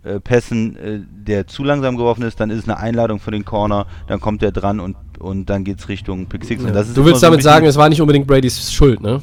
[0.03, 3.45] äh, Pässen äh, der zu langsam geworfen ist, dann ist es eine Einladung für den
[3.45, 6.63] Corner, dann kommt der dran und, und dann geht es Richtung Pick 6.
[6.63, 6.69] Ja.
[6.69, 9.03] Und das ist Du willst so damit bisschen- sagen, es war nicht unbedingt Bradys Schuld,
[9.03, 9.21] ne?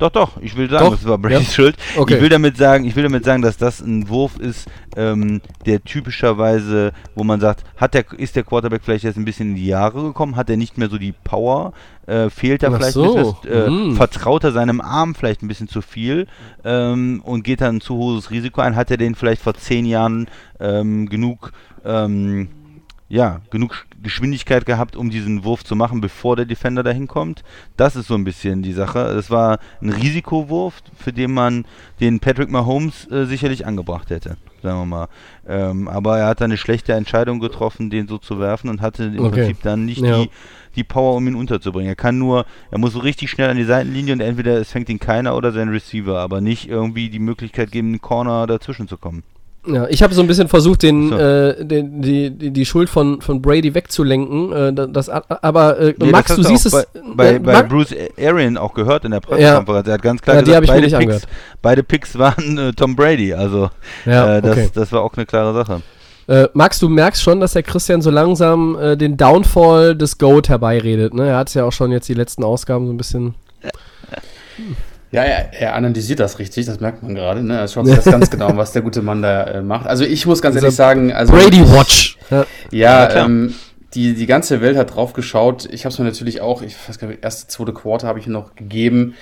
[0.00, 0.94] Doch, doch, ich will sagen, Doch?
[0.94, 1.52] es war Bradys Ja?
[1.52, 1.76] Schuld.
[1.96, 2.14] Okay.
[2.14, 5.84] Ich will damit sagen, ich will damit sagen, dass das ein Wurf ist, ähm, der
[5.84, 9.66] typischerweise, wo man sagt, hat der, ist der Quarterback vielleicht jetzt ein bisschen in die
[9.66, 11.74] Jahre gekommen, hat er nicht mehr so die Power,
[12.06, 13.96] äh, fehlt er Ach vielleicht so, ein bisschen, äh, mhm.
[13.96, 16.26] vertraut er seinem Arm vielleicht ein bisschen zu viel
[16.64, 19.84] ähm, und geht dann ein zu hohes Risiko ein, hat er den vielleicht vor zehn
[19.84, 21.52] Jahren ähm, genug
[21.84, 22.48] ähm,
[23.10, 27.42] ja, genug Geschwindigkeit gehabt, um diesen Wurf zu machen, bevor der Defender dahin kommt.
[27.76, 29.00] Das ist so ein bisschen die Sache.
[29.00, 31.64] Es war ein Risikowurf, für den man
[32.00, 35.08] den Patrick Mahomes äh, sicherlich angebracht hätte, sagen wir mal.
[35.46, 39.04] Ähm, aber er hat dann eine schlechte Entscheidung getroffen, den so zu werfen und hatte
[39.04, 39.30] im Okay.
[39.30, 40.22] Prinzip dann nicht Ja.
[40.22, 40.30] die,
[40.76, 41.88] die Power, um ihn unterzubringen.
[41.90, 44.88] Er kann nur, er muss so richtig schnell an die Seitenlinie und entweder es fängt
[44.88, 48.96] ihn keiner oder sein Receiver, aber nicht irgendwie die Möglichkeit geben, einen Corner dazwischen zu
[48.96, 49.24] kommen.
[49.66, 51.16] Ja, ich habe so ein bisschen versucht, den, So.
[51.18, 54.52] äh, den, die, die, die Schuld von, von Brady wegzulenken.
[54.52, 56.72] Äh, da- das, aber äh, Nee, Max, du siehst es.
[56.72, 59.86] bei, bei, äh, bei Mag- Bruce Arian auch gehört in der Pressekonferenz.
[59.86, 61.28] Er hat ganz klar Ja, die gesagt, beide, nicht Picks, angehört.
[61.60, 63.34] beide Picks waren äh, Tom Brady.
[63.34, 63.68] Also
[64.06, 64.70] ja, äh, das, okay.
[64.74, 65.82] das war auch eine klare Sache.
[66.26, 71.12] Äh, Max, du merkst schon, dass der Christian so langsam den Downfall des GOAT herbeiredet.
[71.12, 71.28] Ne?
[71.28, 73.34] Er hat es ja auch schon jetzt die letzten Ausgaben so ein bisschen.
[75.12, 77.42] Ja, er, er analysiert das richtig, das merkt man gerade.
[77.42, 77.58] Ne?
[77.58, 79.86] Er schaut sich das ganz genau an, was der gute Mann da äh, macht.
[79.86, 82.16] Also ich muss ganz ehrlich sagen, also Brady Watch.
[82.30, 82.46] Ja.
[82.70, 83.54] Ja, ähm,
[83.94, 85.68] die, die ganze Welt hat drauf geschaut.
[85.72, 88.26] Ich habe es mir natürlich auch, ich weiß gar nicht, erste, zweite Quarter habe ich
[88.26, 89.14] ihm noch gegeben.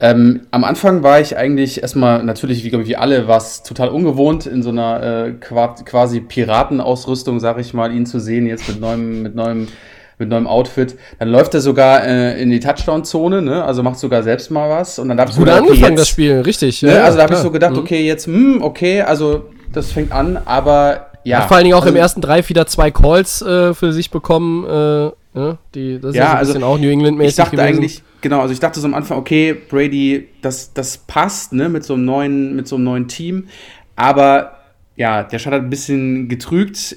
[0.00, 3.64] Ähm, am Anfang war ich eigentlich erstmal natürlich, wie glaube ich, wie alle, war es
[3.64, 8.46] total ungewohnt, in so einer äh, qua quasi Piratenausrüstung, sag ich mal, ihn zu sehen,
[8.46, 9.68] jetzt mit neuem, mit neuem,
[10.18, 10.96] mit neuem Outfit.
[11.18, 13.64] Dann läuft er sogar äh, in die Touchdown-Zone, ne?
[13.64, 14.98] Also macht sogar selbst mal was.
[14.98, 16.82] Und dann dachte ich Gut okay, angefangen, jetzt- das Spiel, richtig.
[16.82, 16.94] Ne?
[16.94, 17.78] ja, also da habe ich so gedacht, Mhm.
[17.78, 21.40] okay, jetzt, hm, okay, also das fängt an, aber ja.
[21.40, 24.10] Hat vor allen Dingen auch also, im ersten Drive wieder zwei Calls äh, für sich
[24.10, 24.64] bekommen.
[24.64, 27.36] Äh, ja, die, das ist Ja, ja, so ein also bisschen auch New England-mäßig Ich
[27.36, 27.68] dachte gewesen.
[27.76, 31.84] eigentlich, genau, also ich dachte so am Anfang, okay, Brady, das, das passt, ne, mit
[31.84, 33.48] so einem neuen, mit so einem neuen Team.
[33.94, 34.52] Aber
[34.96, 36.96] ja, der Start hat ein bisschen getrügt.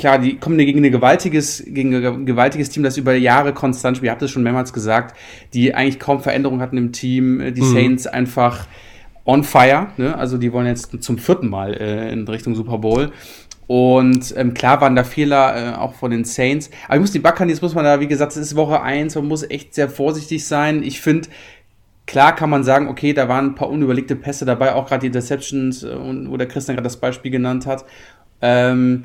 [0.00, 4.08] Klar, die kommen gegen ein gewaltiges, gegen ein gewaltiges Team, das über Jahre konstant spielt.
[4.08, 5.14] Ihr habt es schon mehrmals gesagt,
[5.52, 7.52] die eigentlich kaum Veränderungen hatten im Team.
[7.54, 7.72] Die Mhm.
[7.74, 8.66] Saints einfach
[9.26, 10.16] on fire, ne?
[10.16, 13.12] Also die wollen jetzt zum vierten Mal äh, in Richtung Super Bowl.
[13.66, 16.70] Und ähm, klar waren da Fehler äh, auch von den Saints.
[16.86, 19.28] Aber ich muss die Buccaneers, muss man da, wie gesagt, es ist Woche 1, man
[19.28, 20.82] muss echt sehr vorsichtig sein.
[20.82, 21.28] Ich finde,
[22.06, 25.06] klar kann man sagen, okay, da waren ein paar unüberlegte Pässe dabei, auch gerade die
[25.08, 27.84] Interceptions, äh, und- wo der Christian gerade das Beispiel genannt hat.
[28.40, 29.04] Ähm,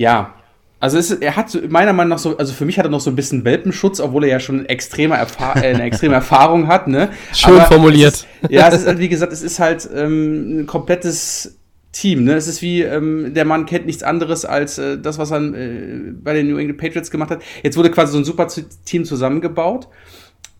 [0.00, 0.34] ja,
[0.82, 3.10] Also ist, er hat meiner Meinung nach so, also für mich hat er noch so
[3.10, 6.88] ein bisschen Welpenschutz, obwohl er ja schon extreme Erfa äh, eine extreme Erfahrung hat.
[6.88, 7.10] Ne?
[7.34, 8.14] Schön Aber formuliert.
[8.14, 11.58] Es ist, ja, es ist, halt, wie gesagt, es ist halt ähm, ein komplettes
[11.92, 12.24] Team.
[12.24, 12.32] Ne?
[12.32, 16.14] Es ist wie, ähm, der Mann kennt nichts anderes als äh, das, was er äh,
[16.14, 17.42] bei den New England Patriots gemacht hat.
[17.62, 18.48] Jetzt wurde quasi so ein super
[18.86, 19.86] Team zusammengebaut.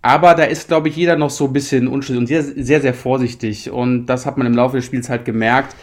[0.03, 2.92] Aber da ist, glaube ich, jeder noch so ein bisschen unschlüssig und sehr, sehr, sehr
[2.92, 3.70] vorsichtig.
[3.70, 5.74] Und das hat man im Laufe des Spiels halt gemerkt.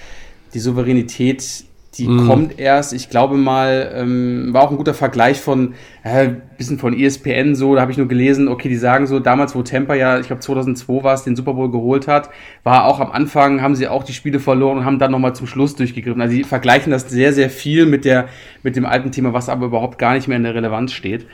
[0.54, 1.66] Die Souveränität
[1.98, 2.28] die mm.
[2.28, 6.98] kommt erst, ich glaube mal, ähm, war auch ein guter Vergleich von, äh, bisschen von
[6.98, 10.20] ESPN so, da habe ich nur gelesen, okay, die sagen so, damals, wo Tampa ja,
[10.20, 12.30] ich glaube 2002 war es, den Super Bowl geholt hat,
[12.64, 15.48] war auch am Anfang, haben sie auch die Spiele verloren und haben dann nochmal zum
[15.48, 16.22] Schluss durchgegriffen.
[16.22, 18.28] Also sie vergleichen das sehr, sehr viel mit, der,
[18.64, 21.26] mit dem alten Thema, was aber überhaupt gar nicht mehr in der Relevanz steht.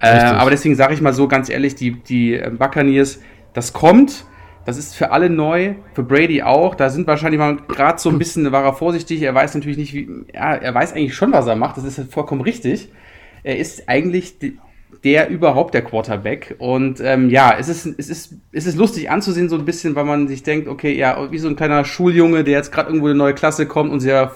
[0.00, 3.20] Äh, aber deswegen sage ich mal so ganz ehrlich, die, die äh, Buccaneers,
[3.54, 4.26] das kommt,
[4.66, 6.74] das ist für alle neu, für Brady auch.
[6.74, 9.22] Da sind wahrscheinlich mal gerade so ein bisschen, war er vorsichtig.
[9.22, 11.76] Er weiß natürlich nicht, wie, ja, er weiß eigentlich schon, was er macht.
[11.76, 12.90] Das ist vollkommen richtig.
[13.44, 14.34] Er ist eigentlich
[15.04, 16.56] der überhaupt der Quarterback.
[16.58, 20.04] Und ähm, ja, es ist, es, ist, es ist lustig anzusehen, so ein bisschen, weil
[20.04, 23.12] man sich denkt, okay, ja, wie so ein kleiner Schuljunge, der jetzt gerade irgendwo in
[23.12, 24.32] eine neue Klasse kommt und sehr,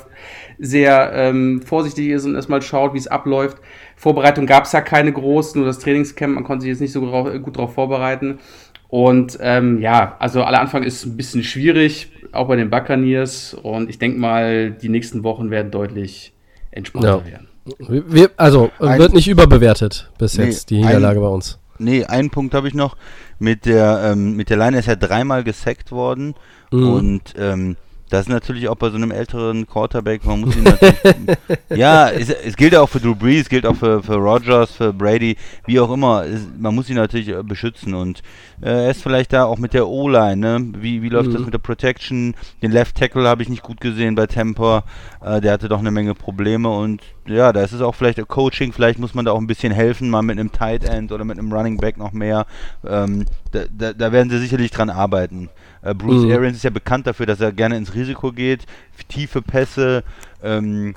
[0.61, 3.59] sehr ähm, vorsichtig ist und erstmal schaut, wie es abläuft.
[3.97, 7.01] Vorbereitung gab es ja keine groß, nur das Trainingscamp, man konnte sich jetzt nicht so
[7.01, 8.38] gut darauf vorbereiten.
[8.90, 13.55] Und ähm, ja, also aller Anfang ist ein bisschen schwierig, auch bei den Buccaneers.
[13.55, 16.33] Und ich denke mal, die nächsten Wochen werden deutlich
[16.72, 17.33] entspannter ja.
[17.33, 17.48] werden.
[18.09, 21.59] Wir, also ein, wird nicht überbewertet bis nee, jetzt die Niederlage ein, bei uns.
[21.79, 22.96] Nee, einen Punkt habe ich noch.
[23.38, 26.35] Mit der, ähm, mit der Line ist ja dreimal gesackt worden.
[26.72, 26.92] Mhm.
[26.92, 27.76] Und ähm,
[28.11, 30.96] das ist natürlich auch bei so einem älteren Quarterback, man muss ihn natürlich.
[31.75, 34.92] ja, es, es, gilt ja auch für Drew Brees, gilt auch für, für Rogers, für
[34.92, 36.25] Brady, wie auch immer.
[36.25, 38.23] Es, man muss ihn natürlich äh, beschützen und
[38.61, 40.73] äh, er ist vielleicht da auch mit der O-Line, ne?
[40.79, 41.35] Wie, wie läuft mhm.
[41.35, 42.35] das mit der Protection?
[42.62, 44.83] Den Left Tackle habe ich nicht gut gesehen bei Temper.
[45.23, 48.73] Äh, der hatte doch eine Menge Probleme und ja, da ist es auch vielleicht Coaching,
[48.73, 51.38] vielleicht muss man da auch ein bisschen helfen, mal mit einem Tight End oder mit
[51.38, 52.46] einem Running Back noch mehr.
[52.85, 55.49] Ähm, da, da, da werden sie sicherlich dran arbeiten.
[55.83, 56.33] Äh, Bruce mhm.
[56.33, 58.66] Arians ist ja bekannt dafür, dass er gerne ins Risiko geht,
[59.09, 60.05] tiefe Pässe,
[60.43, 60.95] ähm,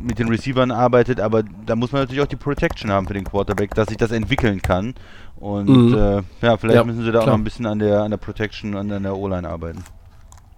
[0.00, 3.24] mit den Receivern arbeitet, aber da muss man natürlich auch die Protection haben für den
[3.24, 4.94] Quarterback, dass sich das entwickeln kann.
[5.36, 5.94] Und mhm.
[5.94, 7.22] äh, ja, vielleicht ja, müssen sie da klar.
[7.22, 9.82] auch noch ein bisschen an der, an der Protection und an der O-Line arbeiten.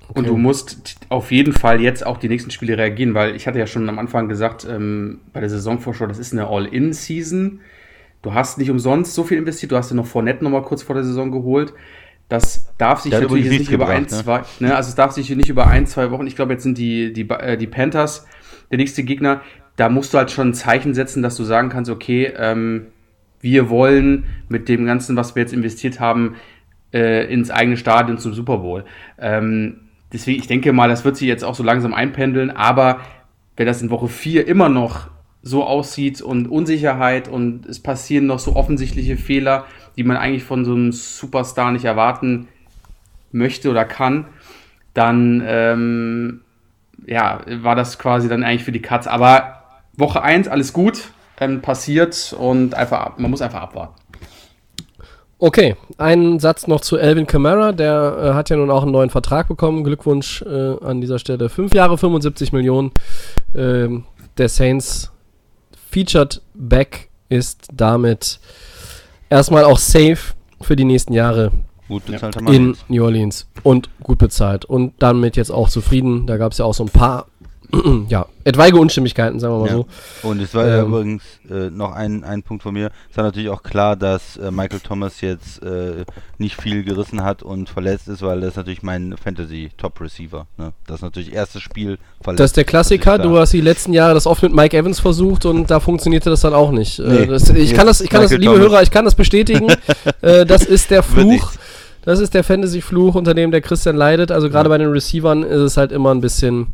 [0.09, 0.19] Okay.
[0.19, 3.59] Und du musst auf jeden Fall jetzt auch die nächsten Spiele reagieren, weil ich hatte
[3.59, 7.61] ja schon am Anfang gesagt, ähm, bei der Saisonvorschau, das ist eine All-In-Season.
[8.21, 10.95] Du hast nicht umsonst so viel investiert, du hast dir noch Fournette nochmal kurz vor
[10.95, 11.73] der Saison geholt.
[12.29, 14.09] Das darf sich natürlich nicht über ein, ne?
[14.09, 14.75] zwei, ne?
[14.75, 17.29] also es darf sich nicht über ein, zwei Wochen, ich glaube, jetzt sind die, die,
[17.29, 18.27] äh, die Panthers
[18.71, 19.43] der nächste Gegner.
[19.77, 22.87] Da musst du halt schon ein Zeichen setzen, dass du sagen kannst, okay, ähm,
[23.41, 26.37] wir wollen mit dem Ganzen, was wir jetzt investiert haben,
[26.95, 28.85] äh, ins eigene Stadion zum Super Bowl.
[29.19, 29.81] Ähm,
[30.13, 33.01] deswegen, ich denke mal, das wird sich jetzt auch so langsam einpendeln, aber
[33.57, 35.09] wenn das in Woche 4 immer noch
[35.43, 40.65] so aussieht und Unsicherheit und es passieren noch so offensichtliche Fehler, die man eigentlich von
[40.65, 42.49] so einem Superstar nicht erwarten
[43.33, 44.27] möchte oder kann,
[44.93, 46.41] dann ähm,
[47.07, 49.07] ja, war das quasi dann eigentlich für die Katz.
[49.07, 49.63] Aber
[49.97, 53.95] Woche 1, alles gut, ähm, passiert und einfach, man muss einfach abwarten.
[55.39, 57.73] Okay, einen Satz noch zu Elvin Kamara.
[57.73, 59.85] Der äh, hat ja nun auch einen neuen Vertrag bekommen.
[59.85, 61.49] Glückwunsch äh, an dieser Stelle.
[61.49, 62.93] Fünf Jahre, 75 Millionen.
[63.55, 64.05] Ähm,
[64.39, 65.13] der Saints
[65.91, 68.41] Featured Back ist damit
[69.31, 71.53] erstmal auch safe für die nächsten Jahre
[71.89, 74.65] gut bezahlt in New Orleans und gut bezahlt.
[74.65, 76.27] Und damit jetzt auch zufrieden.
[76.27, 77.27] Da gab es ja auch so ein paar
[78.09, 79.75] ja, etwaige Unstimmigkeiten, sagen wir mal ja.
[79.75, 80.29] so.
[80.29, 82.91] Und es war ähm, übrigens äh, noch ein, ein Punkt von mir.
[83.11, 86.05] Es war natürlich auch klar, dass äh, Michael Thomas jetzt äh,
[86.39, 90.47] nicht viel gerissen hat und verletzt ist, weil das ist natürlich mein Fantasy-Top-Receiver.
[90.59, 90.73] Ne?
[90.87, 92.41] Das ist natürlich erstes Spiel verletzt.
[92.41, 93.19] Das ist der Klassiker.
[93.19, 96.41] Du hast die letzten Jahre das oft mit Mike Evans versucht und da funktionierte das
[96.41, 96.99] dann auch nicht.
[96.99, 98.61] Äh, nee, das, ich kann das, ich kann das, liebe Thomas.
[98.61, 99.69] Hörer, ich kann das bestätigen.
[100.21, 101.53] Äh, das ist der Fluch.
[102.05, 104.31] Das ist der Fantasy-Fluch, unter dem der Christian leidet.
[104.31, 104.71] Also gerade ja.
[104.71, 106.69] bei den Receivern ist es halt immer ein bisschen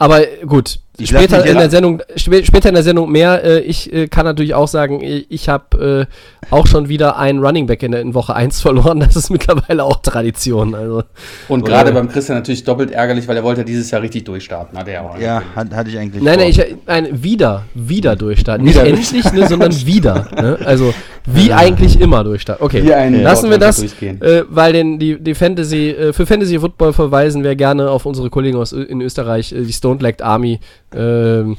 [0.00, 3.42] aber gut, ich später in der Sendung, später in der Sendung mehr.
[3.44, 7.66] Äh, ich äh, kann natürlich auch sagen, ich habe äh, auch schon wieder einen Running
[7.66, 9.00] Back in, in, Woche 1 verloren.
[9.00, 10.74] Das ist mittlerweile auch Tradition.
[10.74, 11.02] Also.
[11.48, 14.78] Und gerade beim Christian natürlich doppelt ärgerlich, weil er wollte dieses Jahr richtig durchstarten.
[14.78, 16.22] Hat er auch ja, hat, hatte ich eigentlich.
[16.22, 18.64] Nein, nein, ich, nein, wieder, wieder durchstarten.
[18.64, 20.28] Nicht endlich, ne, sondern wieder.
[20.36, 20.58] Ne?
[20.64, 20.92] Also
[21.26, 21.56] wie ja.
[21.56, 22.64] eigentlich immer durchstarten.
[22.64, 22.80] Okay,
[23.22, 27.54] lassen wir das, äh, weil den, die, die Fantasy, äh, für Fantasy Football verweisen wir
[27.56, 30.60] gerne auf unsere Kollegen aus in Österreich, die Stone Legged Army.
[30.94, 31.56] Ähm,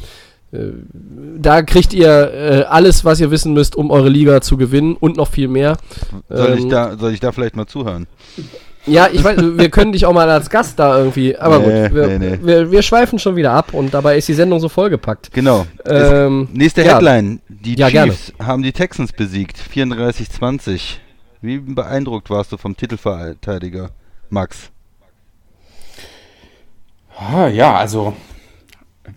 [0.51, 0.57] äh,
[1.37, 5.17] da kriegt ihr äh, alles, was ihr wissen müsst, um eure Liga zu gewinnen und
[5.17, 5.77] noch viel mehr.
[6.29, 8.07] Soll, ähm, ich, da, soll ich da vielleicht mal zuhören?
[8.85, 11.95] Ja, ich weiß, wir können dich auch mal als Gast da irgendwie, aber Nee, gut,
[11.95, 12.39] wir, nee, nee.
[12.41, 15.31] Wir, wir schweifen schon wieder ab und dabei ist die Sendung so vollgepackt.
[15.31, 15.67] Genau.
[15.85, 16.95] Ähm, Nächste ja.
[16.95, 17.41] Headline.
[17.47, 19.57] Die Ja, Chiefs haben die Texans besiegt.
[19.73, 20.97] 34-20.
[21.41, 23.91] Wie beeindruckt warst du vom Titelverteidiger,
[24.29, 24.71] Max?
[27.17, 28.15] Ah, ja, also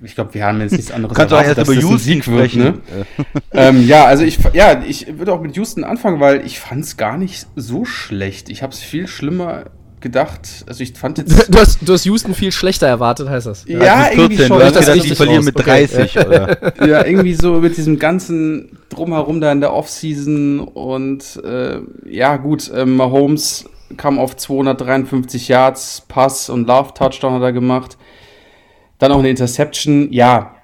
[0.02, 1.90] ich glaube, wir haben jetzt nichts anderes Kannst du auch erst dass über das ein
[1.90, 2.62] Houston Sieg wird, sprechen.
[2.62, 3.06] ne?
[3.52, 6.96] ähm, ja, also ich, ja, ich würde auch mit Houston anfangen, weil ich fand es
[6.96, 8.48] gar nicht so schlecht.
[8.48, 9.64] Ich habe es viel schlimmer
[10.00, 10.64] gedacht.
[10.66, 13.64] Also ich fand jetzt Du hast, du hast Houston viel schlechter erwartet, heißt das.
[13.66, 14.58] Ja, Also irgendwie 14, schon.
[14.58, 15.86] Du hast Das gedacht, die verlieren mit Okay.
[15.86, 16.86] 30, oder?
[16.86, 22.70] ja, irgendwie so mit diesem ganzen Drumherum da in der Offseason und äh, ja, gut,
[22.74, 23.64] ähm, Mahomes
[23.96, 27.96] kam auf 253 Yards, Pass und Love-Touchdown hat er gemacht.
[29.04, 30.08] Dann auch eine Interception.
[30.12, 30.54] Ja,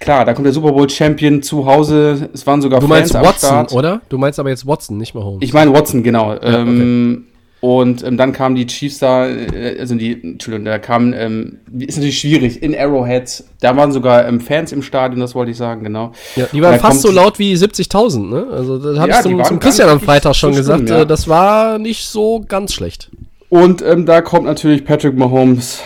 [0.00, 2.28] klar, da kommt der Super Bowl-Champion zu Hause.
[2.34, 3.72] Es waren sogar Du meinst Fans am Watson, Start.
[3.72, 4.00] oder?
[4.08, 5.38] Du meinst aber jetzt Watson, nicht Mahomes.
[5.42, 6.34] Ich meine Watson, genau.
[6.42, 7.24] ähm,
[7.60, 11.96] Und ähm, dann kamen die Chiefs da, äh, also die, Entschuldigung, da kamen, ähm, ist
[11.96, 15.82] natürlich schwierig, in Arrowhead, da waren sogar ähm, Fans im Stadion, das wollte ich sagen,
[15.82, 16.12] genau.
[16.36, 18.46] ja, die waren fast so laut wie 70.000, ne?
[18.52, 20.90] Also, das habe Ja, ich zum, zum Christian am Freitag so schon schlimm, gesagt.
[20.90, 21.00] ja.
[21.00, 23.10] äh, Das war nicht so ganz schlecht.
[23.48, 25.80] Und ähm, da kommt natürlich Patrick Mahomes,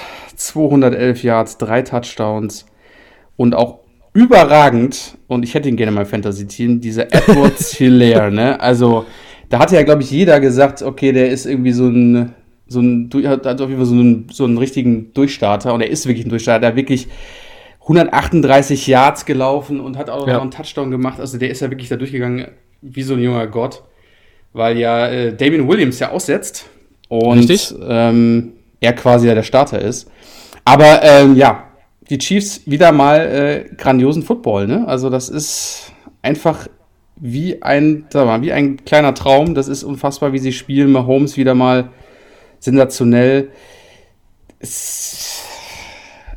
[0.48, 2.66] 211 Yards, drei Touchdowns
[3.36, 3.80] und auch
[4.12, 8.58] überragend, und ich hätte ihn gerne in meinem Fantasy-Team, dieser Edwards Hilaire, ne?
[8.60, 9.04] Also,
[9.48, 12.34] da hatte ja, glaube ich, jeder gesagt, okay, der ist irgendwie so ein,
[12.66, 16.06] so ein, hat auf jeden Fall so einen, so einen richtigen Durchstarter, und er ist
[16.06, 17.06] wirklich ein Durchstarter, der wirklich
[17.82, 20.34] 138 Yards gelaufen und hat auch Ja.
[20.34, 21.20] noch einen Touchdown gemacht.
[21.20, 22.46] Also, der ist ja wirklich da durchgegangen
[22.82, 23.82] wie so ein junger Gott,
[24.52, 26.66] weil ja äh, Damien Williams ja aussetzt
[27.08, 27.74] und Richtig.
[27.88, 30.10] ähm, er quasi ja der Starter ist.
[30.64, 31.64] Aber ähm, ja,
[32.08, 34.88] die Chiefs wieder mal äh, grandiosen Football, ne?
[34.88, 36.66] Also das ist einfach
[37.16, 39.54] wie ein, sag mal, wie ein kleiner Traum.
[39.54, 40.90] Das ist unfassbar, wie sie spielen.
[40.90, 41.90] Mahomes wieder mal
[42.58, 43.50] sensationell.
[44.58, 45.44] Es,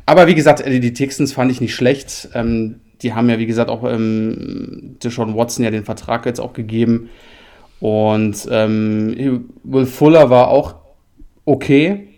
[0.06, 2.28] aber wie gesagt, äh, die Texans fand ich nicht schlecht.
[2.34, 6.52] Ähm, die haben ja, wie gesagt, auch ähm, Deshaun Watson ja den Vertrag jetzt auch
[6.52, 7.10] gegeben.
[7.80, 10.76] Und ähm, Will Fuller war auch
[11.44, 12.08] okay.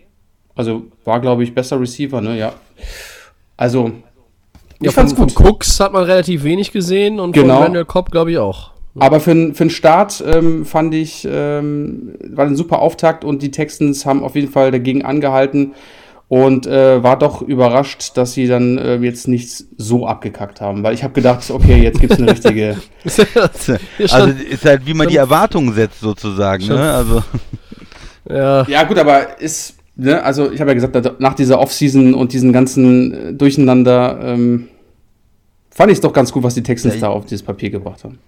[0.57, 2.37] Also war, glaube ich, besser Receiver, ne?
[2.37, 2.53] Ja.
[3.55, 3.91] Also,
[4.79, 5.33] ich Ja, fand's von, gut.
[5.33, 7.55] von Cooks hat man relativ wenig gesehen und Genau.
[7.55, 8.71] von Randall Cobb, glaube ich, auch.
[8.99, 13.51] Aber für, für den Start ähm, fand ich, ähm, war ein super Auftakt und die
[13.51, 15.73] Texans haben auf jeden Fall dagegen angehalten
[16.29, 20.95] und äh, war doch überrascht, dass sie dann äh, jetzt nicht so abgekackt haben, weil
[20.95, 22.77] ich habe gedacht, okay, jetzt gibt's eine richtige.
[24.09, 26.65] Also ist halt, wie man die Erwartungen setzt, sozusagen.
[26.65, 26.91] Ne?
[26.93, 27.23] Also,
[28.29, 32.33] ja, ja gut, aber ist, ne, also ich habe ja gesagt, nach dieser Offseason und
[32.33, 34.67] diesen ganzen äh, Durcheinander ähm,
[35.69, 38.03] fand ich es doch ganz gut, was die Texans Ja, da auf dieses Papier gebracht
[38.03, 38.19] haben.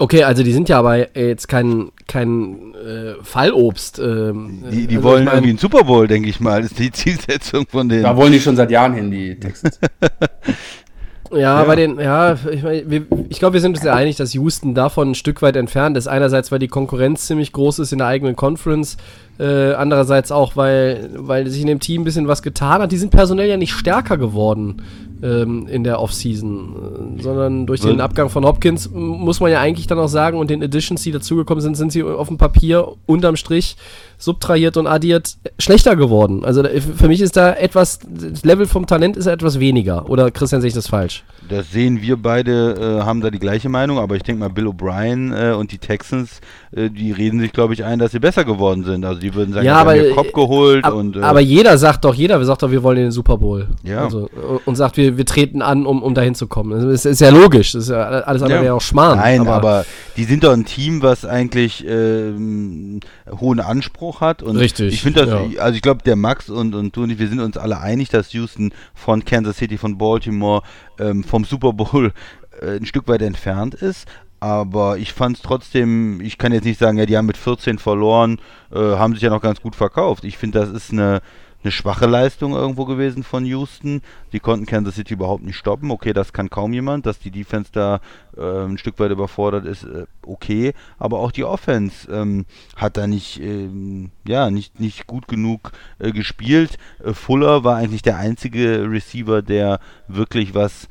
[0.00, 3.98] Okay, also die sind ja aber jetzt kein, kein äh, Fallobst.
[3.98, 6.62] Ähm, die die also wollen ich mein, irgendwie einen Super Bowl, denke ich mal.
[6.62, 8.04] ist die Zielsetzung von denen.
[8.04, 9.80] Da wollen die schon seit Jahren hin, die Texans.
[11.30, 11.64] Ja, Ja.
[11.64, 15.10] bei den, ja, ich, mein, ich glaube, wir sind uns ja einig, dass Houston davon
[15.10, 16.06] ein Stück weit entfernt ist.
[16.06, 18.96] Einerseits, weil die Konkurrenz ziemlich groß ist in der eigenen Conference,
[19.38, 22.92] äh, andererseits auch, weil, weil sich in dem Team ein bisschen was getan hat.
[22.92, 24.82] Die sind personell ja nicht stärker geworden
[25.22, 29.86] ähm, in der Offseason, äh, sondern durch den Abgang von Hopkins muss man ja eigentlich
[29.86, 33.36] dann auch sagen und den Additions, die dazugekommen sind, sind sie auf dem Papier unterm
[33.36, 33.76] Strich
[34.18, 36.44] subtrahiert und addiert schlechter geworden.
[36.44, 36.64] Also
[36.96, 40.10] für mich ist da etwas, das Level vom Talent ist etwas weniger.
[40.10, 41.22] Oder Christian, sehe ich das falsch?
[41.48, 44.66] Das sehen wir beide, äh, haben da die gleiche Meinung, aber ich denke mal, Bill
[44.66, 46.40] O'Brien äh, und die Texans,
[46.72, 49.04] äh, die reden sich, glaube ich, ein, dass sie besser geworden sind.
[49.04, 51.40] Also die würden sagen, Ja, wir haben aber, hier Kopf geholt Ab, und äh, aber
[51.40, 53.68] jeder sagt doch, jeder sagt doch, wir wollen in den Super Bowl.
[53.84, 54.04] Ja.
[54.04, 56.90] Also, äh, und sagt, wir, wir treten an, um, um dahin zu kommen.
[56.90, 57.72] Das ist, ja logisch.
[57.72, 58.64] Das ist ja alles andere Ja.
[58.64, 59.18] wäre auch Schmarrn.
[59.18, 63.00] Nein, aber, die sind doch ein Team, was eigentlich ähm,
[63.40, 64.42] hohen Anspruch hat.
[64.42, 65.60] Und Richtig, Ich finde das, ja.
[65.60, 68.08] also ich glaube, der Max und, und du und ich, wir sind uns alle einig,
[68.08, 70.62] dass Houston von Kansas City, von Baltimore,
[70.98, 72.12] ähm, vom Super Bowl
[72.60, 74.06] äh, ein Stück weit entfernt ist.
[74.40, 77.78] Aber ich fand es trotzdem, ich kann jetzt nicht sagen, ja, die haben mit 14
[77.78, 78.40] verloren,
[78.72, 80.24] äh, haben sich ja noch ganz gut verkauft.
[80.24, 81.20] Ich finde, das ist eine,
[81.62, 84.02] eine schwache Leistung irgendwo gewesen von Houston.
[84.32, 85.90] Die konnten Kansas City überhaupt nicht stoppen.
[85.90, 88.00] Okay, das kann kaum jemand, dass die Defense da
[88.36, 90.72] äh, ein Stück weit überfordert ist, äh, okay.
[90.98, 96.12] Aber auch die Offense ähm, hat da nicht, ähm, ja, nicht, nicht gut genug äh,
[96.12, 96.78] gespielt.
[97.04, 100.88] Äh, Fuller war eigentlich der einzige Receiver, der wirklich was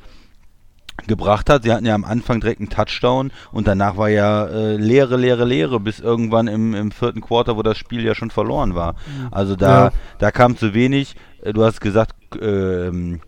[1.08, 1.64] gebracht hat.
[1.64, 5.44] Sie hatten ja am Anfang direkt einen Touchdown und danach war ja äh, Leere, Leere,
[5.44, 8.94] Leere, bis irgendwann im, im vierten Quarter, wo das Spiel ja schon verloren war.
[9.32, 9.92] Also da, Ja.
[10.18, 11.16] da kam zu wenig.
[11.42, 13.20] Äh, Du hast gesagt, ähm,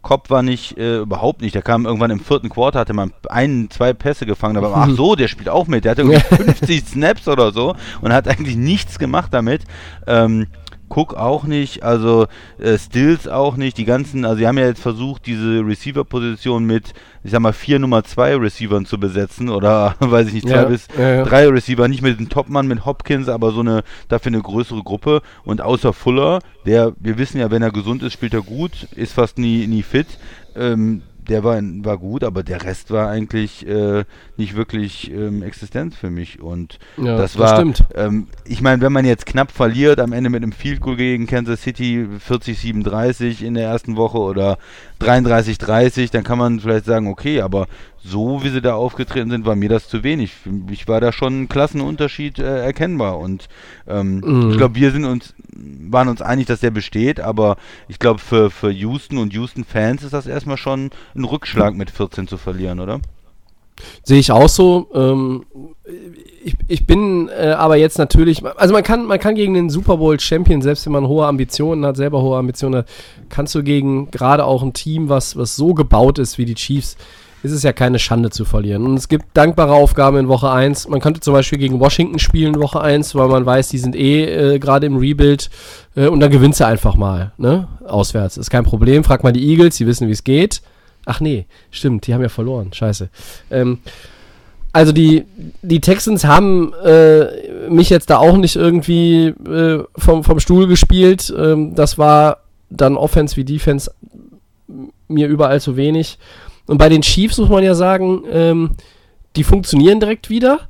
[0.00, 1.54] Cobb war nicht, äh, überhaupt nicht.
[1.56, 5.16] Der kam irgendwann im vierten Quarter, hatte man ein, zwei Pässe gefangen, aber ach so,
[5.16, 5.84] der spielt auch mit.
[5.84, 9.64] Der hatte irgendwie 50 Snaps oder so und hat eigentlich nichts gemacht damit.
[10.06, 10.46] Ähm,
[10.88, 12.26] Cook auch nicht, also
[12.58, 13.78] äh, Stills auch nicht.
[13.78, 17.78] Die ganzen, also sie haben ja jetzt versucht, diese Receiver-Position mit, ich sag mal, vier
[17.78, 21.24] Nummer zwei Receivern zu besetzen oder weiß ich nicht, zwei Ja, bis ja, ja.
[21.24, 25.22] drei Receiver, nicht mit dem Topmann, mit Hopkins, aber so eine, dafür eine größere Gruppe.
[25.44, 29.12] Und außer Fuller, der, wir wissen ja, wenn er gesund ist, spielt er gut, ist
[29.12, 30.06] fast nie, nie fit.
[30.56, 34.04] Ähm, der war, war gut, aber der Rest war eigentlich äh,
[34.36, 36.40] nicht wirklich ähm, existent für mich.
[36.40, 37.84] Und Ja, das das war, stimmt.
[37.94, 41.26] ähm, ich meine, wenn man jetzt knapp verliert, am Ende mit einem Field Goal gegen
[41.26, 44.58] Kansas City 40-37 in der ersten Woche oder
[45.00, 47.66] 33-30, dann kann man vielleicht sagen, okay, aber
[48.04, 50.32] so wie sie da aufgetreten sind, war mir das zu wenig.
[50.32, 53.48] Für mich war da schon ein Klassenunterschied äh, erkennbar und
[53.86, 54.50] ähm, Mhm.
[54.50, 57.56] ich glaube, wir sind uns, waren uns einig, dass der besteht, aber
[57.88, 62.28] ich glaube, für, für Houston und Houston-Fans ist das erstmal schon ein Rückschlag mit 14
[62.28, 63.00] zu verlieren, oder?
[64.02, 64.88] Sehe ich auch so.
[64.92, 65.44] Ähm,
[66.44, 69.98] ich, ich bin äh, aber jetzt natürlich, also man kann, man kann gegen den Super
[69.98, 72.88] Bowl Champion, selbst wenn man hohe Ambitionen hat, selber hohe Ambitionen hat,
[73.28, 76.96] kannst du gegen gerade auch ein Team, was, was so gebaut ist wie die Chiefs,
[77.42, 78.84] ist es ja keine Schande zu verlieren.
[78.84, 80.88] Und es gibt dankbare Aufgaben in Woche 1.
[80.88, 83.94] Man könnte zum Beispiel gegen Washington spielen in Woche 1, weil man weiß, die sind
[83.94, 85.50] eh äh, gerade im Rebuild
[85.94, 87.68] äh, und dann gewinnst du einfach mal, ne?
[87.86, 88.36] Auswärts.
[88.36, 89.04] Ist kein Problem.
[89.04, 90.62] Frag mal die Eagles, die wissen, wie es geht.
[91.04, 92.72] Ach nee, stimmt, die haben ja verloren.
[92.72, 93.08] Scheiße.
[93.50, 93.78] Ähm,
[94.72, 95.24] also die,
[95.62, 101.32] die Texans haben äh, mich jetzt da auch nicht irgendwie äh, vom, vom Stuhl gespielt.
[101.36, 103.90] Ähm, das war dann Offense wie Defense
[105.08, 106.18] mir überall zu wenig.
[106.68, 108.70] Und bei den Chiefs muss man ja sagen, ähm,
[109.36, 110.60] die funktionieren direkt wieder.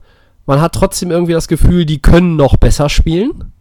[0.46, 3.52] Man hat trotzdem irgendwie das Gefühl, die können noch besser spielen.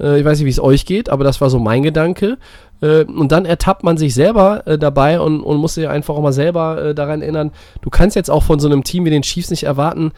[0.00, 2.38] Äh, ich weiß nicht, wie es euch geht, aber das war so mein Gedanke.
[2.80, 6.22] Äh, und dann ertappt man sich selber äh, dabei und, und muss sich einfach auch
[6.22, 7.52] mal selber äh, daran erinnern,
[7.82, 10.12] du kannst jetzt auch von so einem Team wie den Chiefs nicht erwarten,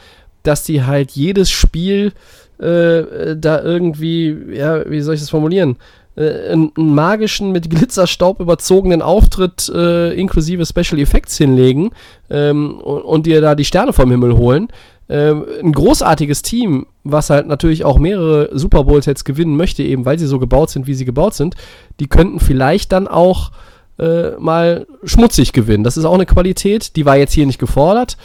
[0.45, 2.13] dass die halt jedes Spiel
[2.59, 5.77] äh, da irgendwie, ja, wie soll ich das formulieren,
[6.19, 11.91] äh, einen, magischen, mit Glitzerstaub überzogenen Auftritt äh, inklusive Special Effects hinlegen
[12.29, 14.69] ähm, und, und dir da die Sterne vom Himmel holen.
[15.09, 20.05] Ähm, ein großartiges Team, was halt natürlich auch mehrere Super Bowls jetzt gewinnen möchte, eben
[20.05, 21.55] weil sie so gebaut sind, wie sie gebaut sind,
[22.01, 23.53] die könnten vielleicht dann auch
[23.99, 25.85] äh, mal schmutzig gewinnen.
[25.85, 28.17] Das ist auch eine Qualität, die war jetzt hier nicht gefordert.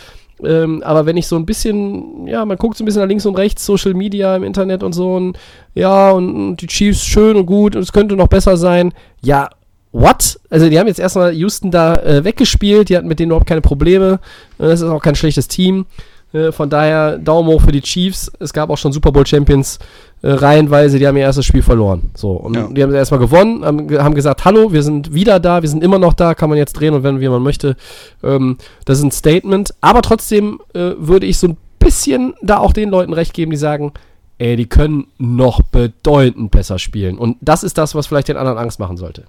[0.46, 3.26] Ähm, aber wenn ich so ein bisschen, ja, man guckt so ein bisschen nach links
[3.26, 5.38] und rechts, Social Media im Internet und so, und
[5.76, 8.94] ja, und, und die Chiefs schön und gut und es könnte noch besser sein.
[9.22, 9.50] Ja,
[9.92, 10.40] what?
[10.50, 13.62] Also die haben jetzt erstmal Houston da äh, weggespielt, die hatten mit denen überhaupt keine
[13.62, 14.20] Probleme.
[14.60, 15.86] Äh, Das ist auch kein schlechtes Team.
[16.34, 18.32] Äh, Von daher Daumen hoch für die Chiefs.
[18.40, 19.80] Es gab auch schon Super Bowl Champions
[20.22, 22.12] äh, reihenweise, die haben ihr erstes Spiel verloren.
[22.16, 22.68] So, und Ja.
[22.68, 26.00] die haben erstmal gewonnen, haben, haben gesagt, hallo, wir sind wieder da, wir sind immer
[26.00, 27.76] noch da, kann man jetzt drehen und wenn wie man möchte.
[28.24, 29.74] Ähm, das ist ein Statement.
[29.82, 33.58] Aber trotzdem äh, würde ich so ein bisschen da auch den Leuten recht geben, die
[33.58, 33.92] sagen,
[34.38, 37.18] ey, die können noch bedeutend besser spielen.
[37.18, 39.26] Und das ist das, was vielleicht den anderen Angst machen sollte.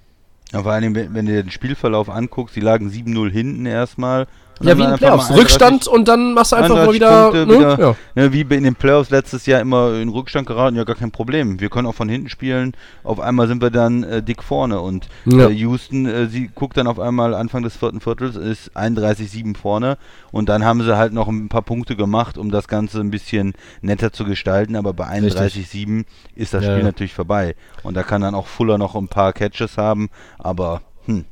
[0.53, 4.27] Ja, vor allem, wenn, wenn du dir den Spielverlauf anguckst, die lagen 7-0 hinten erstmal.
[4.61, 5.31] Ja, wie in einfach Playoffs.
[5.31, 7.53] Rückstand und dann machst du einfach mal 31 wieder, Punkte ne?
[7.59, 7.79] wieder.
[7.79, 7.95] Ja.
[8.15, 11.59] Ne, wie in den Playoffs letztes Jahr immer in Rückstand geraten, ja gar kein Problem.
[11.59, 12.73] Wir können auch von hinten spielen.
[13.03, 15.49] Auf einmal sind wir dann äh, dick vorne und Ja.
[15.49, 19.97] äh, Houston, äh, sie guckt dann auf einmal Anfang des vierten Viertels, ist 31-7 vorne
[20.31, 23.53] und dann haben sie halt noch ein paar Punkte gemacht, um das Ganze ein bisschen
[23.81, 27.55] netter zu gestalten, aber bei 31-7 ist das Ja, Spiel natürlich vorbei.
[27.83, 31.25] Und da kann dann auch Fuller noch ein paar Catches haben, aber hm,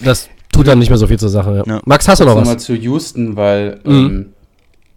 [0.00, 1.62] Das tut dann nicht mehr so viel zur Sache.
[1.66, 1.74] Ja.
[1.74, 1.80] Ja.
[1.84, 2.64] Max, hast du noch Nochmal was?
[2.64, 3.92] zu Houston, weil Mhm.
[3.92, 4.26] ähm,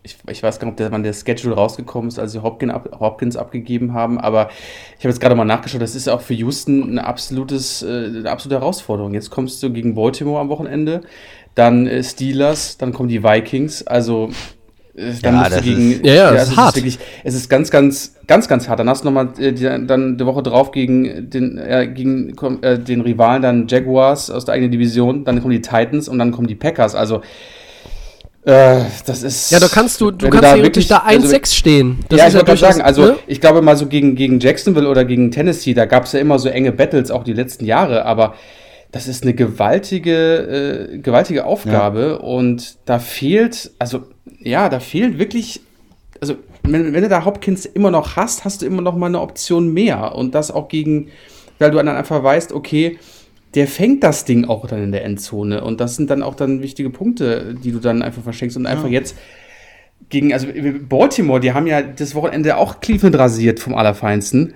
[0.04, 2.72] ich, ich weiß gar nicht, ob der, wann der Schedule rausgekommen ist, als sie Hopkins,
[2.72, 4.50] ab, Hopkins abgegeben haben, aber
[4.98, 8.30] ich habe jetzt gerade mal nachgeschaut, das ist auch für Houston eine, absolutes, äh, eine
[8.32, 9.14] absolute Herausforderung.
[9.14, 11.02] Jetzt kommst du gegen Baltimore am Wochenende,
[11.56, 14.30] dann äh, Steelers, dann kommen die Vikings, also
[14.98, 15.92] dann Ja, musst du das gegen.
[15.92, 16.76] ist- Ja, ja, das es ist hart.
[16.76, 18.80] wirklich, es ist ganz, ganz, ganz, ganz hart.
[18.80, 22.80] Dann hast du nochmal äh, die, dann die Woche drauf gegen den, äh, gegen äh,
[22.80, 26.48] den Rivalen, dann Jaguars aus der eigenen Division, dann kommen die Titans und dann kommen
[26.48, 26.96] die Packers.
[26.96, 27.22] Also
[28.46, 29.52] äh, das ist.
[29.52, 32.00] Ja, da kannst du, du kannst da wirklich- da 1-6 also, stehen.
[32.10, 33.16] Das ja, ist ich wollte durchaus, sagen, also ne?
[33.28, 36.40] ich glaube mal so gegen, gegen Jacksonville oder gegen Tennessee, da gab es ja immer
[36.40, 38.36] so enge Battles, auch die letzten Jahre, aber
[38.92, 44.04] das ist eine gewaltige, äh, gewaltige Aufgabe und da fehlt, also
[44.48, 45.62] ja, da fehlt wirklich,
[46.22, 49.22] also wenn, wenn du da Hopkins immer noch hast, hast du immer noch mal eine
[49.22, 51.10] Option mehr und das auch gegen,
[51.60, 53.00] weil du dann einfach weißt, okay,
[53.56, 56.62] der fängt das Ding auch dann in der Endzone und das sind dann auch dann
[56.62, 59.16] wichtige Punkte, die du dann einfach verschenkst und einfach jetzt
[60.10, 60.48] gegen, also
[60.88, 64.54] Baltimore, die haben ja das Wochenende auch Cleveland rasiert vom Allerfeinsten.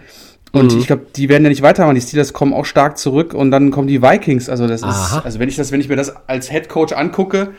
[0.53, 0.79] Und mhm.
[0.79, 1.95] ich glaube, die werden ja nicht weitermachen.
[1.95, 4.49] Die Steelers kommen auch stark zurück und dann kommen die Vikings.
[4.49, 5.19] Also das Aha.
[5.19, 7.51] ist, also wenn ich das, wenn ich mir das als Head Coach angucke,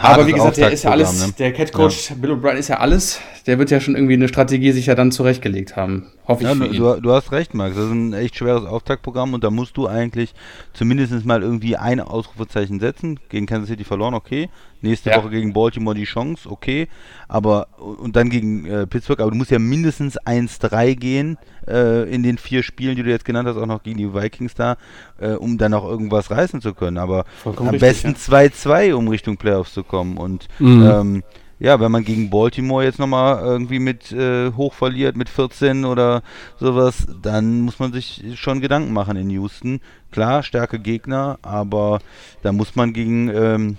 [0.00, 1.32] aber wie gesagt, der ist ja alles, ne?
[1.38, 2.16] der Head Coach ja.
[2.16, 3.20] Bill O'Brien ist ja alles.
[3.46, 6.06] Der wird ja schon irgendwie eine Strategie sich ja dann zurechtgelegt haben.
[6.26, 6.72] Hoffe ich ja, ihn.
[6.72, 7.76] Du, du, hast recht, Max.
[7.76, 10.34] Das ist ein echt schweres Auftaktprogramm und da musst du eigentlich
[10.72, 13.20] zumindest mal irgendwie ein Ausrufezeichen setzen.
[13.28, 14.48] Gegen Kansas City verloren, okay.
[14.82, 15.16] Nächste ja.
[15.16, 16.88] Woche gegen Baltimore die Chance, okay.
[17.28, 22.22] Aber und dann gegen äh, Pittsburgh, aber du musst ja mindestens 1-3 gehen äh, in
[22.22, 24.76] den vier Spielen, die du jetzt genannt hast, auch noch gegen die Vikings da,
[25.18, 26.98] äh, um dann auch irgendwas reißen zu können.
[26.98, 28.94] Aber Vollkommen am richtig, besten 2-2, ja.
[28.94, 30.16] um Richtung Playoffs zu kommen.
[30.16, 30.90] Und mhm.
[30.90, 31.22] ähm,
[31.58, 36.22] ja, wenn man gegen Baltimore jetzt nochmal irgendwie mit äh, hoch verliert, mit 14 oder
[36.60, 39.80] sowas, dann muss man sich schon Gedanken machen in Houston.
[40.10, 42.00] Klar, starke Gegner, aber
[42.42, 43.78] da muss man gegen, ähm,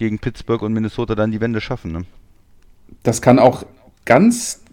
[0.00, 1.92] gegen Pittsburgh und Minnesota dann die Wende schaffen.
[1.92, 2.04] Ne?
[3.02, 3.64] Das kann auch
[4.04, 4.64] ganz,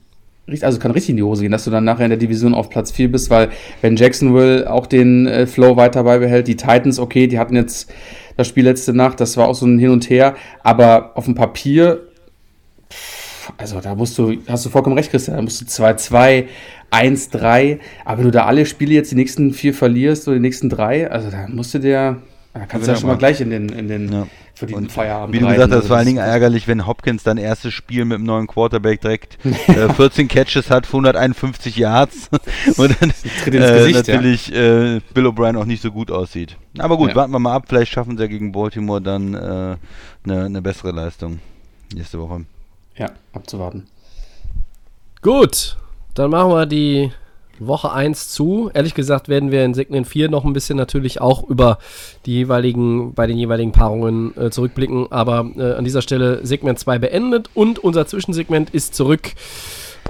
[0.61, 2.69] also kann richtig in die Hose gehen, dass du dann nachher in der Division auf
[2.69, 3.49] Platz 4 bist, weil
[3.81, 7.93] wenn Jacksonville auch den äh, Flow weiter beibehält, die Titans, okay, die hatten jetzt
[8.37, 11.35] das Spiel letzte Nacht, das war auch so ein Hin und Her, aber auf dem
[11.35, 12.07] Papier
[13.57, 16.45] also da musst du, hast du vollkommen recht, Christian, da musst du 2-2,
[16.91, 20.69] 1-3, aber wenn du da alle Spiele jetzt die nächsten vier verlierst oder die nächsten
[20.69, 22.21] drei, also da musst du dir,
[22.59, 24.27] da kannst du ja schon mal gleich in den, in den ja.
[24.53, 27.73] für den Feierabend Wie du gesagt hast, vor allen Dingen ärgerlich, wenn Hopkins dann erstes
[27.73, 29.37] Spiel mit dem neuen Quarterback direkt
[29.67, 32.29] äh, 14 Catches hat, 151 Yards
[32.77, 34.95] und dann äh, Gesicht, natürlich ja.
[34.95, 36.57] äh, Bill O'Brien auch nicht so gut aussieht.
[36.77, 37.15] Aber gut, ja.
[37.15, 39.77] warten wir mal ab, vielleicht schaffen sie ja gegen Baltimore dann eine
[40.25, 41.39] äh, ne, ne bessere Leistung
[41.93, 42.45] nächste Woche.
[42.95, 43.87] Ja, abzuwarten.
[45.21, 45.77] Gut,
[46.13, 47.11] dann machen wir die
[47.59, 48.69] Woche 1 zu.
[48.73, 51.79] Ehrlich gesagt werden wir in Segment 4 noch ein bisschen natürlich auch über
[52.25, 55.11] die jeweiligen, bei den jeweiligen Paarungen äh, zurückblicken.
[55.11, 59.33] Aber äh, an dieser Stelle Segment 2 beendet und unser Zwischensegment ist zurück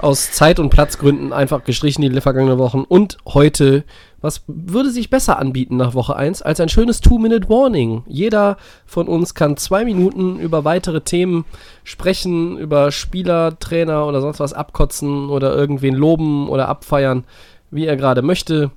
[0.02, 2.84] aus Zeit- und Platzgründen einfach gestrichen die vergangenen Wochen.
[2.86, 3.84] Und heute,
[4.20, 8.02] was würde sich besser anbieten nach Woche 1 als ein schönes Two-Minute-Warning?
[8.06, 11.44] Jeder von uns kann zwei Minuten über weitere Themen
[11.84, 17.24] sprechen, über Spieler, Trainer oder sonst was abkotzen oder irgendwen loben oder abfeiern,
[17.70, 18.70] wie er gerade möchte.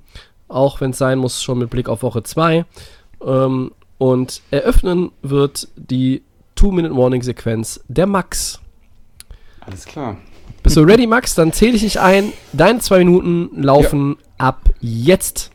[0.48, 2.64] Auch wenn es sein muss, schon mit Blick auf Woche 2.
[3.24, 6.22] Ähm, und eröffnen wird die
[6.54, 8.60] Two-Minute-Warning-Sequenz der Max.
[9.60, 10.18] Alles klar.
[10.62, 11.34] Bist du ready, Max?
[11.34, 12.32] Dann zähle ich dich ein.
[12.52, 14.46] Deine zwei Minuten laufen ja.
[14.46, 15.50] ab jetzt.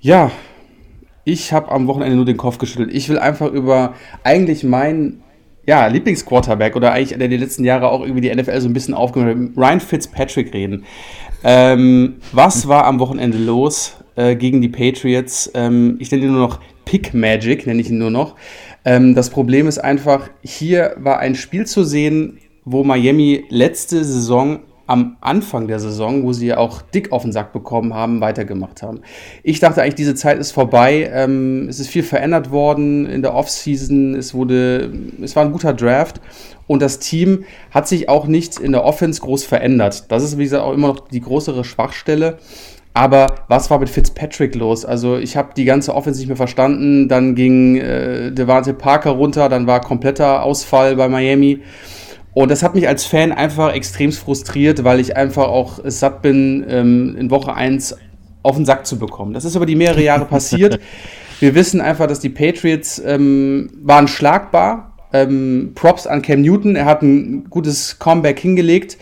[0.00, 0.30] Ja,
[1.24, 2.92] ich habe am Wochenende nur den Kopf geschüttelt.
[2.92, 5.22] Ich will einfach über eigentlich meinen
[5.66, 8.94] ja, Lieblingsquarterback oder eigentlich der die letzten Jahre auch irgendwie die NFL so ein bisschen
[8.94, 10.84] aufgemacht hat, Ryan Fitzpatrick reden.
[11.44, 15.50] Ähm, was war am Wochenende los äh, gegen die Patriots?
[15.54, 18.34] Ähm, ich nenne ihn nur noch Pick Magic, nenne ich ihn nur noch.
[18.84, 22.38] Ähm, das Problem ist einfach, hier war ein Spiel zu sehen,
[22.70, 27.52] wo Miami letzte Saison am Anfang der Saison, wo sie auch dick auf den Sack
[27.52, 29.02] bekommen haben, weitergemacht haben.
[29.42, 31.10] Ich dachte eigentlich, diese Zeit ist vorbei.
[31.12, 34.14] Ähm, es ist viel verändert worden in der Offseason.
[34.14, 34.90] Es wurde,
[35.22, 36.22] es war ein guter Draft
[36.66, 40.10] und das Team hat sich auch nicht in der Offense groß verändert.
[40.10, 42.38] Das ist, wie gesagt, auch immer noch die größere Schwachstelle.
[42.94, 44.86] Aber was war mit Fitzpatrick los?
[44.86, 47.08] Also ich habe die ganze Offense nicht mehr verstanden.
[47.08, 51.60] Dann ging äh, Devante Parker runter, dann war kompletter Ausfall bei Miami.
[52.38, 56.64] Und das hat mich als Fan einfach extrem frustriert, weil ich einfach auch satt bin,
[56.68, 57.96] ähm, in Woche 1
[58.44, 59.34] auf den Sack zu bekommen.
[59.34, 60.78] Das ist über die mehrere Jahre passiert.
[61.40, 64.92] Wir wissen einfach, dass die Patriots ähm, waren schlagbar.
[65.12, 68.98] Ähm, Props an Cam Newton, er hat ein gutes Comeback hingelegt.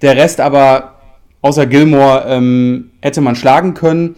[0.00, 0.94] Der Rest aber,
[1.42, 4.16] außer Gilmore, ähm, hätte man schlagen können.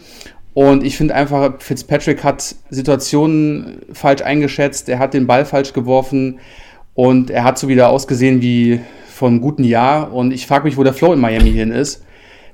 [0.54, 6.38] Und ich finde einfach, Fitzpatrick hat Situationen falsch eingeschätzt, er hat den Ball falsch geworfen.
[6.94, 10.12] Und er hat so wieder ausgesehen wie vor einem guten Jahr.
[10.12, 12.04] Und ich frage mich, wo der Flow in Miami hin ist.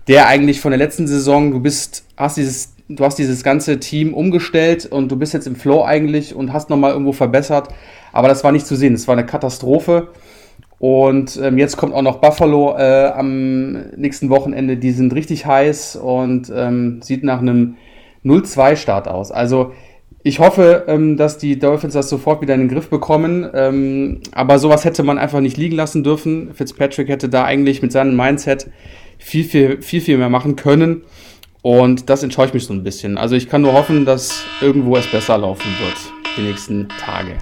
[0.09, 4.15] Der eigentlich von der letzten Saison, du bist, hast dieses, du hast dieses ganze Team
[4.15, 7.69] umgestellt und du bist jetzt im Flow eigentlich und hast nochmal irgendwo verbessert.
[8.13, 8.95] Aber das war nicht zu sehen.
[8.95, 10.09] Es war eine Katastrophe.
[10.79, 14.77] Und ähm, jetzt kommt auch noch Buffalo äh, am nächsten Wochenende.
[14.77, 17.77] Die sind richtig heiß und ähm, sieht nach einem
[18.25, 19.33] 0-2-Start aus.
[19.33, 19.73] Also
[20.27, 23.49] ich hoffe, ähm, dass die Dolphins das sofort wieder in den Griff bekommen.
[23.55, 26.53] Ähm, aber sowas hätte man einfach nicht liegen lassen dürfen.
[26.53, 28.69] Fitzpatrick hätte da eigentlich mit seinem Mindset
[29.19, 31.03] viel, viel, viel, viel mehr machen können.
[31.63, 33.19] Und das ich mich so ein bisschen.
[33.19, 35.97] Also ich kann nur hoffen, dass irgendwo es besser laufen wird
[36.37, 37.37] die nächsten Tage.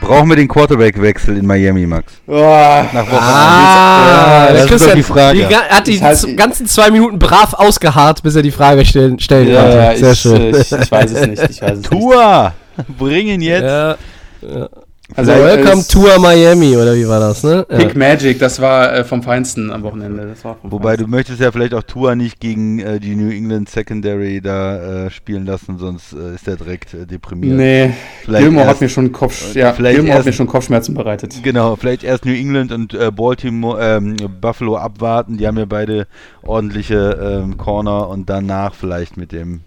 [0.00, 2.12] Brauchen wir den Quarterback-Wechsel in Miami, Max?
[2.26, 5.38] Oh, Nach Woche ah, das, das ist die Frage.
[5.38, 9.18] Die, er hat die halt, ganzen zwei Minuten brav ausgeharrt, bis er die Frage stellen,
[9.18, 9.98] stellen ja, konnte.
[9.98, 10.54] Sehr ich, schön.
[10.54, 11.50] Ich, ich, weiß es nicht.
[11.50, 12.54] Ich weiß es Tua!
[12.98, 13.62] Bring ihn jetzt.
[13.62, 13.96] Ja,
[14.42, 14.68] ja.
[15.14, 17.64] Also Welcome to Miami, oder wie war das, ne?
[17.68, 17.98] Pick ja.
[17.98, 20.34] Magic, das war äh, vom Feinsten am Wochenende.
[20.62, 21.04] Wobei Feinsten.
[21.04, 25.10] du möchtest ja vielleicht auch Tua nicht gegen äh, die New England Secondary da äh,
[25.10, 27.56] spielen lassen, sonst äh, ist der direkt äh, deprimiert.
[27.56, 27.90] Nee,
[28.26, 31.40] Gilmore hat mir schon Kopf, ja, Gilmore hat mir schon Kopfschmerzen bereitet.
[31.42, 35.36] Genau, vielleicht erst New England und äh, Baltimore, ähm, Buffalo abwarten.
[35.36, 36.08] Die haben ja beide
[36.42, 39.60] ordentliche ähm, Corner und danach vielleicht mit dem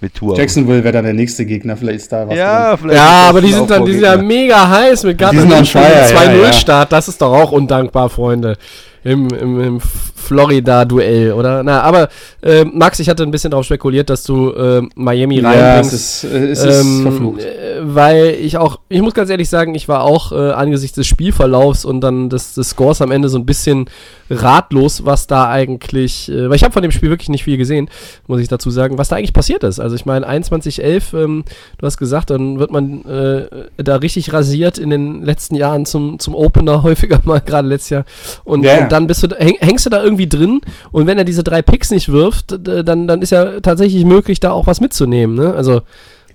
[0.00, 0.36] mit Tour.
[0.36, 2.36] Jacksonville wäre dann der nächste Gegner, vielleicht ist da was.
[2.36, 6.92] Ja, vielleicht ja aber die sind dann die sind ja mega heiß mit Garten 2-0-Start.
[6.92, 8.56] Das ist doch auch undankbar, Freunde
[9.04, 9.80] im, im, im
[10.20, 11.62] Florida-Duell, oder?
[11.62, 12.08] Na, aber
[12.42, 15.62] äh, Max, ich hatte ein bisschen darauf spekuliert, dass du äh, Miami reinbringst.
[15.62, 17.40] Ja, es ist, es ist ähm, verflucht.
[17.40, 21.06] Äh, weil ich auch, ich muss ganz ehrlich sagen, ich war auch äh, angesichts des
[21.06, 23.86] Spielverlaufs und dann des, des Scores am Ende so ein bisschen
[24.30, 27.88] ratlos, was da eigentlich, äh, weil ich habe von dem Spiel wirklich nicht viel gesehen,
[28.26, 29.80] muss ich dazu sagen, was da eigentlich passiert ist.
[29.80, 31.44] Also ich meine, 21-11, ähm,
[31.78, 33.48] du hast gesagt, dann wird man äh,
[33.82, 38.04] da richtig rasiert in den letzten Jahren zum, zum Opener häufiger mal, gerade letztes Jahr.
[38.44, 38.82] Und, ja.
[38.82, 40.60] und dann bist du, häng, hängst du da irgendwie drin
[40.92, 44.52] und wenn er diese drei Picks nicht wirft, dann, dann ist ja tatsächlich möglich, da
[44.52, 45.36] auch was mitzunehmen.
[45.36, 45.54] Ne?
[45.54, 45.82] Also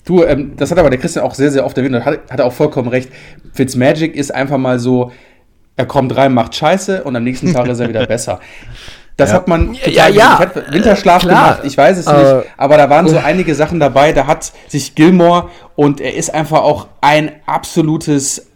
[0.05, 2.39] Du, ähm, das hat aber der Christian auch sehr, sehr oft erwähnt und hat, hat
[2.39, 3.09] auch vollkommen recht.
[3.53, 5.11] Fitzmagic ist einfach mal so,
[5.75, 8.39] er kommt rein, macht Scheiße und am nächsten Tag ist er wieder besser.
[9.17, 9.37] Das ja.
[9.37, 10.51] hat man ja, ja, ja.
[10.69, 14.11] Winterschlaf äh, gemacht, ich weiß es äh, nicht, aber da waren so einige Sachen dabei,
[14.11, 18.47] da hat sich Gilmore und er ist einfach auch ein absolutes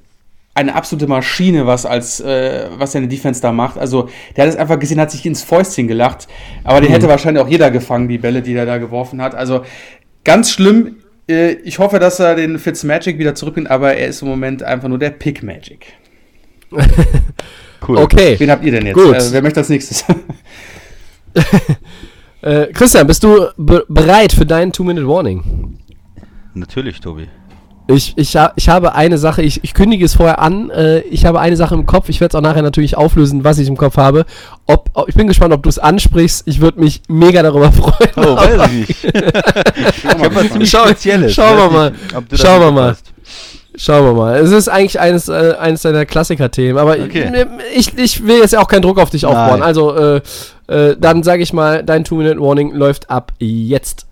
[0.56, 3.78] eine absolute Maschine, was als äh, was seine Defense da macht.
[3.78, 6.28] Also der hat es einfach gesehen, hat sich ins Fäustchen gelacht,
[6.64, 6.96] aber den mhm.
[6.96, 9.36] hätte wahrscheinlich auch jeder gefangen, die Bälle, die er da geworfen hat.
[9.36, 9.64] Also
[10.24, 10.98] ganz schlimm.
[11.30, 14.90] Äh, ich hoffe, dass er den Fitzmagic wieder zurückbringt, aber er ist im Moment einfach
[14.90, 15.94] nur der Pick Magic.
[17.88, 17.98] cool.
[17.98, 18.36] Okay.
[18.38, 18.96] Wen habt ihr denn jetzt?
[18.96, 19.16] Gut.
[19.16, 20.04] Äh, wer möchte als nächstes?
[22.42, 25.78] äh, Christian, bist du be bereit für deinen Two-Minute-Warning?
[26.54, 27.28] Natürlich, Tobi.
[27.92, 31.40] Ich, ich, ich habe eine Sache, ich, ich kündige es vorher an, äh, ich habe
[31.40, 33.98] eine Sache im Kopf, ich werde es auch nachher natürlich auflösen, was ich im Kopf
[33.98, 34.26] habe.
[34.68, 38.12] Ob, ob ich bin gespannt, ob du es ansprichst, ich würde mich mega darüber freuen.
[38.16, 39.04] Oh, weiß ich nicht.
[39.04, 41.34] ich habe was ziemlich Schau, Spezielles.
[41.34, 41.94] Schauen wir mal.
[42.34, 42.98] Schauen wir mal.
[43.76, 44.38] Schauen wir mal.
[44.38, 47.46] Es ist eigentlich eines, äh, eines deiner Klassiker-Themen, aber okay.
[47.74, 49.62] ich, ich will jetzt auch keinen Druck auf dich aufbauen.
[49.62, 49.64] Nein.
[49.64, 50.22] Also, äh,
[50.68, 54.06] äh, dann sage ich mal, dein Two-Minute-Warning läuft ab jetzt.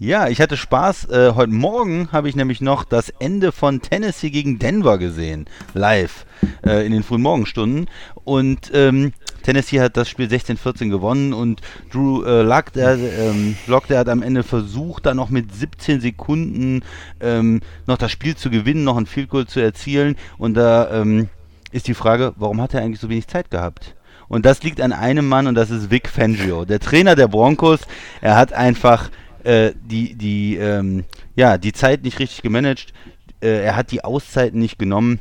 [0.00, 1.06] Ja, ich hatte Spaß.
[1.06, 6.24] Äh, heute Morgen habe ich nämlich noch das Ende von Tennessee gegen Denver gesehen, live
[6.64, 7.90] äh, in den frühen Morgenstunden.
[8.22, 13.88] Und ähm, Tennessee hat das Spiel 16-14 gewonnen und Drew äh, Luck, der, ähm, Lock,
[13.88, 16.84] der hat am Ende versucht, da noch mit 17 Sekunden
[17.18, 20.14] ähm, noch das Spiel zu gewinnen, noch ein Field Goal zu erzielen.
[20.38, 21.28] Und da ähm,
[21.72, 23.96] ist die Frage, warum hat er eigentlich so wenig Zeit gehabt?
[24.28, 27.80] Und das liegt an einem Mann und das ist Vic Fangio, der Trainer der Broncos.
[28.20, 29.10] Er hat einfach
[29.48, 32.92] äh, die, die, ähm, ja, die Zeit nicht richtig gemanagt.
[33.40, 35.20] Äh, er hat die Auszeiten nicht genommen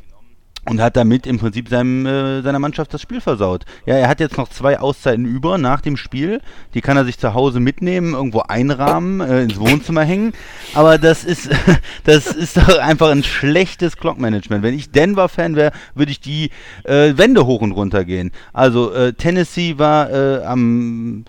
[0.66, 3.64] und hat damit im Prinzip seinem, äh, seiner Mannschaft das Spiel versaut.
[3.86, 6.42] Ja, er hat jetzt noch zwei Auszeiten über nach dem Spiel.
[6.74, 10.34] Die kann er sich zu Hause mitnehmen, irgendwo einrahmen, äh, ins Wohnzimmer hängen.
[10.74, 11.50] Aber das ist,
[12.04, 14.62] das ist doch einfach ein schlechtes Clockmanagement.
[14.62, 16.50] Wenn ich Denver-Fan wäre, würde ich die
[16.84, 18.32] äh, Wände hoch und runter gehen.
[18.52, 21.24] Also äh, Tennessee war äh, am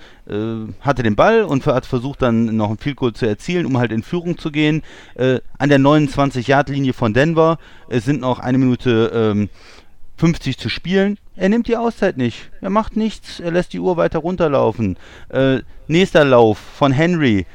[0.81, 3.93] hatte den Ball und hat versucht dann noch ein Field Goal zu erzielen, um halt
[3.93, 4.83] in Führung zu gehen.
[5.14, 7.59] Äh, an der 29-Yard-Linie von Denver.
[7.89, 9.49] Es sind noch eine Minute ähm,
[10.18, 11.18] 50 zu spielen.
[11.37, 12.51] Er nimmt die Auszeit nicht.
[12.61, 13.41] Er macht nichts.
[13.41, 14.97] Er lässt die Uhr weiter runterlaufen.
[15.29, 17.47] Äh, nächster Lauf von Henry.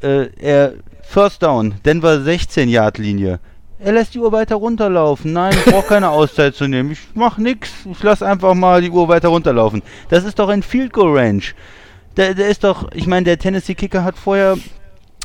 [0.00, 3.40] Äh, er First Down, Denver 16-Yard-Linie.
[3.80, 5.32] Er lässt die Uhr weiter runterlaufen.
[5.32, 6.92] Nein, ich brauche keine Auszeit zu nehmen.
[6.92, 7.72] Ich mach nix.
[7.90, 9.82] Ich lass einfach mal die Uhr weiter runterlaufen.
[10.08, 11.42] Das ist doch ein Field Goal Range.
[12.16, 14.58] Der, der ist doch, ich meine, der Tennessee Kicker hat vorher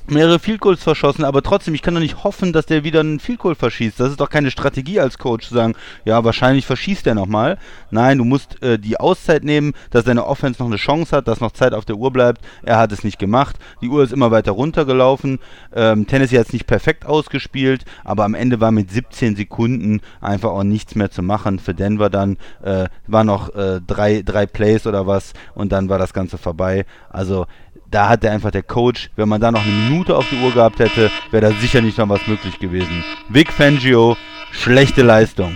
[0.09, 3.19] mehrere Field Goals verschossen, aber trotzdem, ich kann doch nicht hoffen, dass der wieder einen
[3.19, 3.99] Field Goal verschießt.
[3.99, 7.57] Das ist doch keine Strategie als Coach zu sagen, ja, wahrscheinlich verschießt er nochmal.
[7.91, 11.41] Nein, du musst äh, die Auszeit nehmen, dass deine Offense noch eine Chance hat, dass
[11.41, 12.41] noch Zeit auf der Uhr bleibt.
[12.63, 13.57] Er hat es nicht gemacht.
[13.81, 15.39] Die Uhr ist immer weiter runtergelaufen.
[15.75, 20.49] Ähm, Tennessee hat es nicht perfekt ausgespielt, aber am Ende war mit 17 Sekunden einfach
[20.49, 21.59] auch nichts mehr zu machen.
[21.59, 25.97] Für Denver dann äh, war noch äh, drei, drei Plays oder was und dann war
[25.97, 26.85] das Ganze vorbei.
[27.09, 27.45] Also
[27.89, 30.51] da hat der einfach der Coach, wenn man da noch eine Minute auf die Uhr
[30.51, 33.03] gehabt hätte, wäre da sicher nicht noch was möglich gewesen.
[33.29, 34.17] Vic Fangio,
[34.51, 35.53] schlechte Leistung.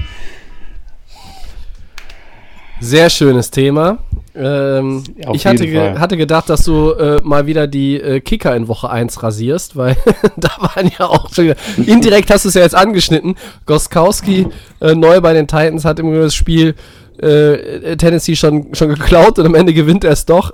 [2.79, 3.99] Sehr schönes Thema.
[4.33, 5.03] Ähm,
[5.33, 8.89] ich hatte, ge hatte gedacht, dass du äh, mal wieder die äh, Kicker in Woche
[8.89, 9.97] 1 rasierst, weil
[10.37, 11.53] da waren ja auch schon
[11.85, 13.35] indirekt hast du es ja jetzt angeschnitten.
[13.65, 14.47] Goskowski
[14.79, 16.75] äh, neu bei den Titans hat im das Spiel
[17.21, 20.51] äh, Tennessee schon, schon geklaut und am Ende gewinnt er es doch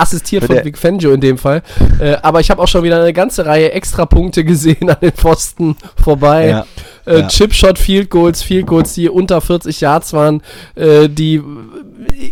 [0.00, 1.62] assistiert von Vic Fangio in dem Fall.
[1.98, 5.76] Äh, aber ich habe auch schon wieder eine ganze Reihe Extrapunkte gesehen an den Pfosten
[6.02, 6.48] vorbei.
[6.48, 6.66] Ja.
[7.06, 7.28] Äh, ja.
[7.28, 10.42] Chipshot, Field Goals, Field Goals, die unter 40 Yards waren,
[10.74, 11.42] äh, die,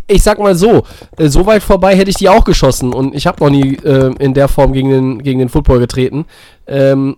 [0.06, 0.84] ich sag mal so,
[1.16, 4.14] äh, so weit vorbei hätte ich die auch geschossen und ich habe noch nie äh,
[4.18, 6.26] in der Form gegen den, gegen den Football getreten.
[6.66, 7.16] Ähm,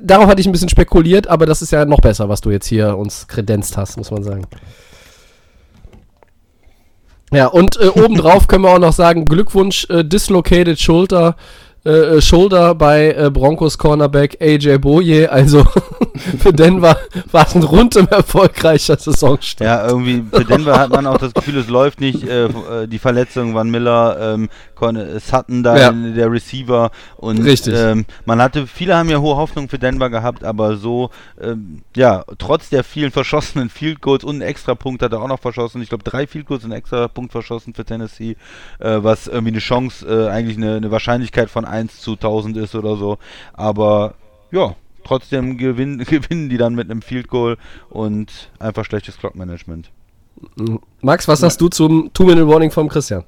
[0.00, 2.66] darauf hatte ich ein bisschen spekuliert, aber das ist ja noch besser, was du jetzt
[2.66, 4.46] hier uns kredenzt hast, muss man sagen.
[7.34, 11.34] Ja, und äh, obendrauf können wir auch noch sagen, Glückwunsch, äh, Dislocated Shoulder
[11.86, 15.28] äh, äh, Shoulder bei äh, Broncos Cornerback AJ Boye.
[15.30, 15.66] Also
[16.38, 16.96] für Denver
[17.30, 19.66] war es ein rundum erfolgreicher Saisonstart.
[19.66, 22.26] Ja, irgendwie für Denver hat man auch das Gefühl, es läuft nicht.
[22.26, 24.48] Äh, äh die Verletzung Van Miller, ähm,
[25.18, 25.92] Sutton da, ja.
[25.92, 26.90] der Receiver.
[27.16, 27.74] Und Richtig.
[27.76, 31.10] Ähm, man hatte, viele haben ja hohe Hoffnung für Denver gehabt, aber so,
[31.40, 35.40] ähm, ja, trotz der vielen verschossenen Field Goals und einen Extrapunkt hat er auch noch
[35.40, 35.82] verschossen.
[35.82, 38.36] Ich glaube, drei Field Goals und einen Extrapunkt verschossen für Tennessee,
[38.78, 43.18] was irgendwie eine Chance, eigentlich eine, eine Wahrscheinlichkeit von 1 zu 1000 ist oder so.
[43.52, 44.14] Aber
[44.50, 47.56] ja, trotzdem gewinnen, gewinnen die dann mit einem Field Goal
[47.90, 49.90] und einfach schlechtes Clock Management.
[51.00, 53.24] Max, was sagst du zum Two-Minute-Warning vom Christian?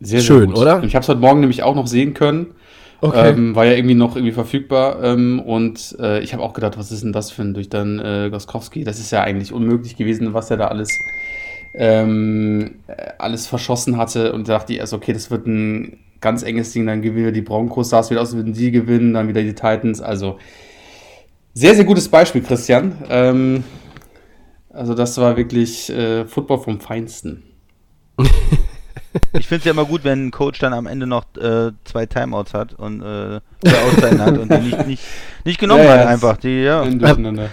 [0.00, 0.82] Sehr, Schön, sehr oder?
[0.82, 2.54] Ich habe es heute Morgen nämlich auch noch sehen können.
[3.00, 3.30] Okay.
[3.30, 5.02] Ähm, war ja irgendwie noch irgendwie verfügbar.
[5.02, 7.98] Ähm, und äh, ich habe auch gedacht, was ist denn das für ein durch dann
[7.98, 8.84] äh, Goskowski?
[8.84, 10.88] Das ist ja eigentlich unmöglich gewesen, was er da alles,
[11.74, 12.76] ähm,
[13.18, 14.32] alles verschossen hatte.
[14.32, 17.42] Und dachte ich erst, okay, das wird ein ganz enges Ding, dann gewinnen wir die
[17.42, 20.00] Broncos, sah es wieder aus, würden die gewinnen, dann wieder die Titans.
[20.00, 20.38] Also
[21.52, 22.96] sehr, sehr gutes Beispiel, Christian.
[23.10, 23.64] Ähm,
[24.70, 27.42] also das war wirklich äh, Football vom Feinsten.
[29.38, 32.06] Ich finde es ja immer gut, wenn ein Coach dann am Ende noch äh, zwei
[32.06, 33.40] Timeouts hat und äh,
[33.70, 35.02] Auszeiten hat und die nicht, nicht,
[35.44, 36.36] nicht genommen ja, hat einfach.
[36.38, 36.84] Die, ja.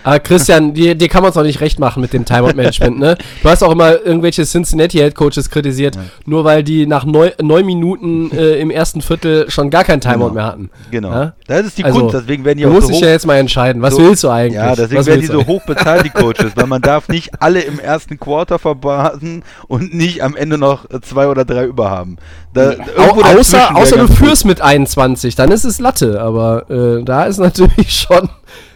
[0.03, 3.17] Aber Christian, dir, dir kann man es auch nicht recht machen mit dem Timeout-Management, ne?
[3.43, 6.01] Du hast auch immer irgendwelche Cincinnati Head Coaches kritisiert, ja.
[6.25, 10.29] nur weil die nach neun, neun Minuten äh, im ersten Viertel schon gar kein Timeout
[10.29, 10.33] genau.
[10.33, 10.69] mehr hatten.
[10.91, 11.11] Genau.
[11.11, 11.33] Ja?
[11.47, 13.25] Das ist die also, Kunst, deswegen werden die auch Du musst so dich ja jetzt
[13.25, 14.55] mal entscheiden, was so, willst du eigentlich?
[14.55, 17.61] Ja, deswegen was werden die so hoch bezahlt, die Coaches, weil man darf nicht alle
[17.61, 22.17] im ersten Quarter verbasen und nicht am Ende noch zwei oder drei überhaben.
[22.53, 27.25] Da, Au außer außer du führst mit 21, dann ist es Latte, aber äh, da
[27.25, 28.29] ist natürlich schon,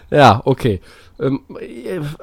[0.09, 0.81] ja, okay.
[1.19, 1.41] Ähm,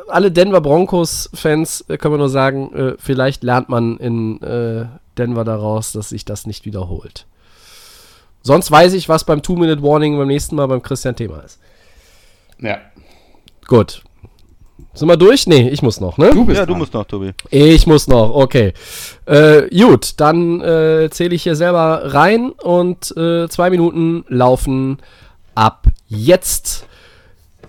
[0.09, 4.87] alle Denver Broncos-Fans äh, können wir nur sagen, äh, vielleicht lernt man in äh,
[5.17, 7.27] Denver daraus, dass sich das nicht wiederholt.
[8.43, 11.61] Sonst weiß ich, was beim Two-Minute-Warning beim nächsten Mal beim Christian Thema ist.
[12.59, 12.79] Ja.
[13.67, 14.03] Gut.
[14.95, 15.47] Sind wir durch?
[15.47, 16.31] Nee, ich muss noch, ne?
[16.33, 16.75] Du bist ja, dran.
[16.75, 17.33] du musst noch, Tobi.
[17.51, 18.73] Ich muss noch, okay.
[19.27, 24.99] Äh, gut, dann äh, zähle ich hier selber rein und äh, zwei Minuten laufen
[25.55, 26.87] ab jetzt.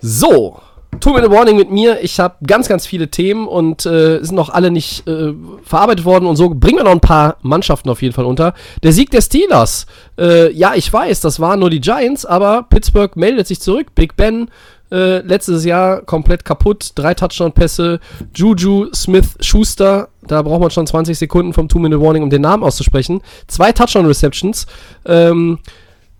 [0.00, 0.60] So,
[1.00, 2.02] Two-Minute-Warning mit mir.
[2.02, 5.32] Ich habe ganz, ganz viele Themen und äh, sind noch alle nicht äh,
[5.64, 8.54] verarbeitet worden und so bringen wir noch ein paar Mannschaften auf jeden Fall unter.
[8.82, 9.86] Der Sieg der Steelers.
[10.18, 13.94] Äh, ja, ich weiß, das waren nur die Giants, aber Pittsburgh meldet sich zurück.
[13.94, 14.48] Big Ben
[14.92, 16.92] äh, letztes Jahr komplett kaputt.
[16.94, 17.98] Drei Touchdown-Pässe.
[18.34, 20.08] Juju Smith Schuster.
[20.22, 23.22] Da braucht man schon 20 Sekunden vom Two-Minute-Warning, um den Namen auszusprechen.
[23.48, 24.66] Zwei Touchdown-Receptions.
[25.06, 25.58] Ähm,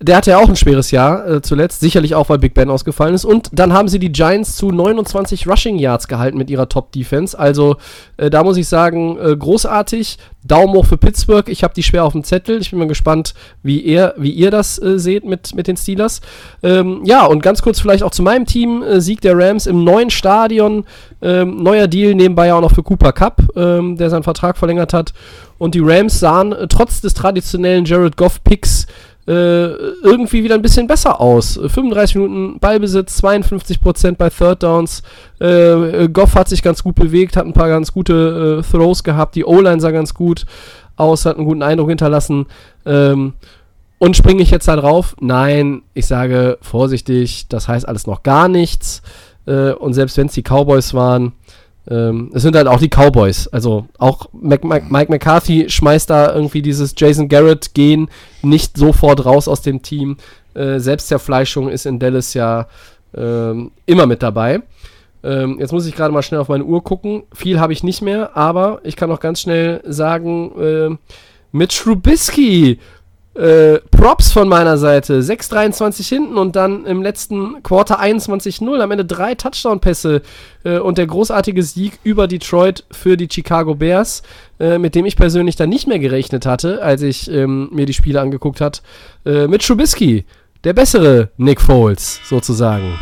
[0.02, 3.14] der hatte ja auch ein schweres Jahr äh, zuletzt, sicherlich auch, weil Big Ben ausgefallen
[3.14, 3.24] ist.
[3.24, 7.38] Und dann haben sie die Giants zu 29 Rushing Yards gehalten mit ihrer Top-Defense.
[7.38, 7.76] Also
[8.16, 10.18] äh, da muss ich sagen, äh, großartig.
[10.44, 11.48] Daumen hoch für Pittsburgh.
[11.48, 12.60] Ich habe die schwer auf dem Zettel.
[12.60, 16.20] Ich bin mal gespannt, wie ihr, wie ihr das äh, seht mit, mit den Steelers.
[16.64, 18.82] Ähm, ja, und ganz kurz vielleicht auch zu meinem Team.
[18.82, 20.84] Äh, Sieg der Rams im neuen Stadion.
[21.20, 25.12] Ähm, neuer Deal nebenbei auch noch für Cooper Cup, ähm, der seinen Vertrag verlängert hat.
[25.58, 28.88] Und die Rams sahen äh, trotz des traditionellen Jared Goff-Picks
[29.26, 31.54] irgendwie wieder ein bisschen besser aus.
[31.54, 35.02] 35 Minuten Ballbesitz, 52% bei Third Downs.
[35.38, 39.36] Äh, Goff hat sich ganz gut bewegt, hat ein paar ganz gute äh, Throws gehabt.
[39.36, 40.44] Die O-Line sah ganz gut
[40.96, 42.46] aus, hat einen guten Eindruck hinterlassen.
[42.84, 43.34] Ähm,
[43.98, 45.14] und springe ich jetzt da drauf?
[45.20, 49.02] Nein, ich sage vorsichtig, das heißt alles noch gar nichts.
[49.46, 51.32] Äh, und selbst wenn es die Cowboys waren,
[51.88, 53.48] ähm, es sind halt auch die Cowboys.
[53.48, 58.08] Also auch Mac, Mac, Mike McCarthy schmeißt da irgendwie dieses Jason Garrett-Gehen
[58.42, 60.16] nicht sofort raus aus dem Team.
[60.54, 62.68] Äh, Selbstzerfleischung ist in Dallas ja
[63.14, 64.62] ähm, immer mit dabei.
[65.24, 67.24] Ähm, jetzt muss ich gerade mal schnell auf meine Uhr gucken.
[67.32, 70.96] Viel habe ich nicht mehr, aber ich kann auch ganz schnell sagen, äh,
[71.52, 72.78] Mitch Trubisky
[73.34, 75.20] äh, Props von meiner Seite.
[75.20, 78.80] 6-23 hinten und dann im letzten Quarter 21-0.
[78.80, 80.22] Am Ende drei Touchdown-Pässe
[80.64, 84.22] äh, und der großartige Sieg über Detroit für die Chicago Bears,
[84.60, 87.94] äh, mit dem ich persönlich dann nicht mehr gerechnet hatte, als ich ähm, mir die
[87.94, 88.82] Spiele angeguckt hat.
[89.24, 90.24] Äh, mit Trubisky,
[90.64, 92.98] der bessere Nick Foles sozusagen.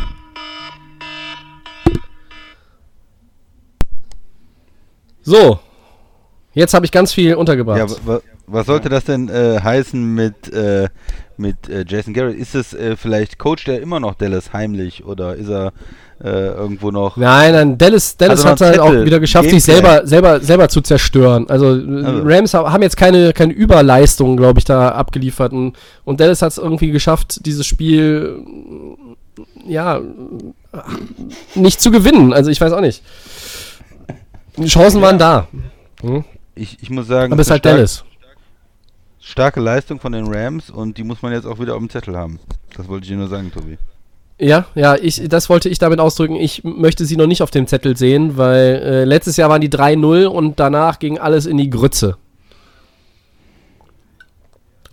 [5.23, 5.59] So,
[6.53, 7.77] Jetzt habe ich ganz viel untergebracht.
[7.77, 10.89] Ja, wa- was sollte das denn äh, heißen mit, äh,
[11.37, 12.35] mit äh, Jason Garrett?
[12.37, 15.71] Ist es äh, vielleicht Coach der immer noch Dallas heimlich oder ist er
[16.21, 17.15] äh, irgendwo noch?
[17.15, 20.05] Nein, nein, Dallas, Dallas Also hat halt auch wieder geschafft, sich Gameplan.
[20.05, 21.49] selber, selber, selber zu zerstören.
[21.49, 22.21] Also, äh, Also.
[22.25, 25.53] Rams ha- haben jetzt keine, keine Überleistung, glaube ich, da abgeliefert.
[25.53, 28.43] Und, und Dallas hat es irgendwie geschafft, dieses Spiel
[29.65, 30.01] ja
[31.55, 32.33] nicht zu gewinnen.
[32.33, 33.01] Also ich weiß auch nicht.
[34.57, 35.47] Die Chancen waren da.
[36.01, 36.25] Hm?
[36.55, 38.03] Ich, ich muss sagen, Aber es ist halt stark- Dallas.
[39.19, 42.17] starke Leistung von den Rams und die muss man jetzt auch wieder auf dem Zettel
[42.17, 42.39] haben.
[42.75, 43.77] Das wollte ich dir nur sagen, Tobi.
[44.39, 46.35] Ja, ja, ich, das wollte ich damit ausdrücken.
[46.35, 49.69] Ich möchte sie noch nicht auf dem Zettel sehen, weil äh, letztes Jahr waren die
[49.69, 52.17] 3-0 und danach ging alles in die Grütze.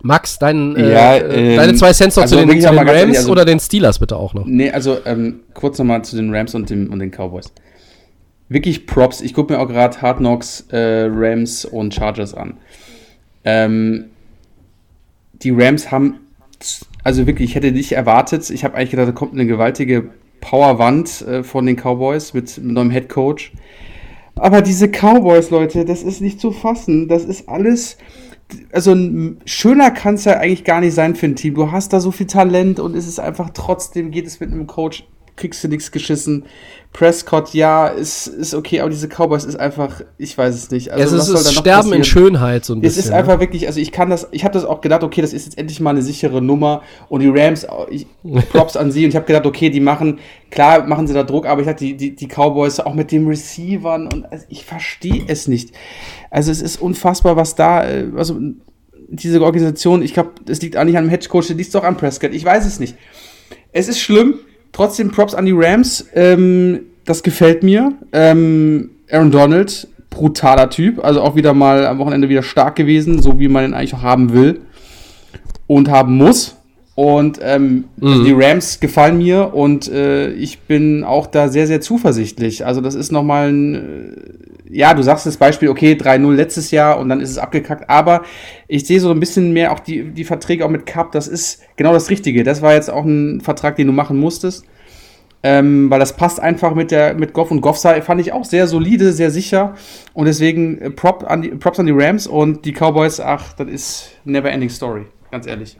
[0.01, 2.77] Max, dein, äh, Ja, äh, ähm, deine zwei Cents noch also zu den, zu den
[2.77, 4.45] Rams ehrlich, also- oder den Steelers bitte auch noch.
[4.45, 7.51] Nee, also ähm, kurz nochmal zu den Rams und, dem, und den Cowboys.
[8.49, 9.21] Wirklich Props.
[9.21, 12.57] Ich gucke mir auch gerade Hard Knocks, äh, Rams und Chargers an.
[13.45, 14.05] Ähm,
[15.33, 16.15] die Rams haben,
[17.03, 20.09] also wirklich, ich hätte nicht erwartet, ich habe eigentlich gedacht, da kommt eine gewaltige
[20.41, 23.53] Powerwand äh, von den Cowboys mit, mit neuem Head Coach.
[24.35, 27.07] Aber diese Cowboys, Leute, das ist nicht zu fassen.
[27.07, 27.97] Das ist alles.
[28.71, 31.53] Also ein schöner kann es ja eigentlich gar nicht sein für ein Team.
[31.53, 34.65] Du hast da so viel Talent und es ist einfach trotzdem, geht es mit einem
[34.65, 35.05] Coach,
[35.39, 36.45] kriegst du nichts geschissen.
[36.91, 40.91] Prescott, ja, ist, ist okay, aber diese Cowboys ist einfach, ich weiß es nicht.
[40.91, 42.03] Also, es ist Sterben in?
[42.03, 43.03] Schönheit so ein Es bisschen.
[43.03, 43.15] ist ne?
[43.15, 45.57] einfach wirklich, also ich kann das, ich habe das auch gedacht, okay, das ist jetzt
[45.57, 48.07] endlich mal eine sichere Nummer und die Rams, ich,
[48.49, 50.19] Props an sie und ich habe gedacht, okay, die machen,
[50.49, 53.27] klar machen sie da Druck, aber ich hatte die, die, die Cowboys auch mit den
[53.27, 55.71] Receivern und also ich verstehe es nicht.
[56.31, 58.39] Also es ist unfassbar, was da, äh, also
[59.07, 61.97] diese Organisation, ich glaube, es liegt auch nicht an dem Headcoach, es liegt doch an
[61.97, 62.95] Prescott, ich weiß es nicht.
[63.71, 64.39] Es ist schlimm,
[64.71, 67.93] trotzdem Props an die Rams, ähm, das gefällt mir.
[68.13, 73.39] Ähm, Aaron Donald, brutaler Typ, also auch wieder mal am Wochenende wieder stark gewesen, so
[73.39, 74.61] wie man ihn eigentlich auch haben will
[75.67, 76.55] und haben muss.
[76.95, 81.79] Und ähm, also die Rams gefallen mir und äh, ich bin auch da sehr, sehr
[81.79, 82.65] zuversichtlich.
[82.65, 83.79] Also das ist nochmal ein, äh,
[84.69, 88.23] ja, du sagst das Beispiel, okay, 3-0 letztes Jahr und dann ist es abgekackt, aber
[88.67, 91.61] ich sehe so ein bisschen mehr auch die, die Verträge auch mit Cup, das ist
[91.75, 92.43] genau das Richtige.
[92.43, 94.65] Das war jetzt auch ein Vertrag, den du machen musstest.
[95.41, 98.43] Ähm, weil das passt einfach mit der mit Goff und Goff sah, fand ich auch
[98.43, 99.75] sehr solide, sehr sicher
[100.13, 103.69] und deswegen äh, Prop an die, Props an die Rams und die Cowboys, ach, das
[103.69, 105.77] ist never ending story, ganz ehrlich.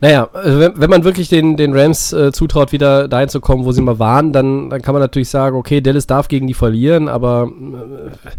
[0.00, 3.72] Naja, also wenn, man wirklich den, den Rams äh, zutraut, wieder dahin zu kommen, wo
[3.72, 7.08] sie mal waren, dann, dann kann man natürlich sagen, okay, Dallas darf gegen die verlieren,
[7.08, 8.30] aber äh,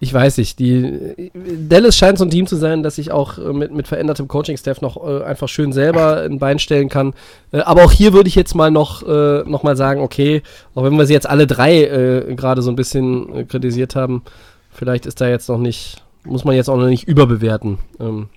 [0.00, 1.30] ich weiß nicht, die
[1.66, 4.82] Dallas scheint so ein Team zu sein, das sich auch äh, mit, mit verändertem Coaching-Staff
[4.82, 7.14] noch äh, einfach schön selber ein Bein stellen kann.
[7.52, 10.42] Äh, aber auch hier würde ich jetzt mal noch, äh, noch mal sagen, okay,
[10.74, 14.22] auch wenn wir sie jetzt alle drei gerade so ein bisschen kritisiert haben,
[14.70, 17.78] vielleicht ist da jetzt noch nicht, muss man jetzt auch noch nicht überbewerten.
[17.98, 18.28] Ähm,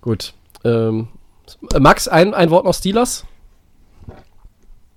[0.00, 0.32] gut.
[0.64, 1.08] Ähm,
[1.78, 3.24] Max, ein, ein Wort noch Steelers?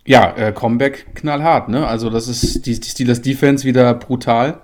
[0.06, 1.88] Ja, äh, Comeback knallhart, ne?
[1.88, 4.62] Also das ist die, die Steelers Defense wieder brutal.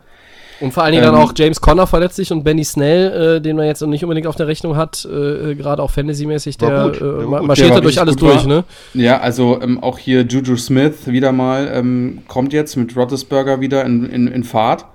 [0.59, 3.41] Und vor allen Dingen Ähm, dann auch James Conner verletzt sich und Benny Snell, äh,
[3.41, 6.91] den man jetzt noch nicht unbedingt auf der Rechnung hat, äh, gerade auch Fantasy-mäßig, der,
[6.91, 8.47] gut, äh, marschiert da durch alles durch, war.
[8.47, 8.63] ne?
[8.93, 13.84] Ja, also ähm, auch hier Juju Smith wieder mal ähm, kommt jetzt mit Roethlisberger wieder
[13.86, 14.86] in, in, in Fahrt.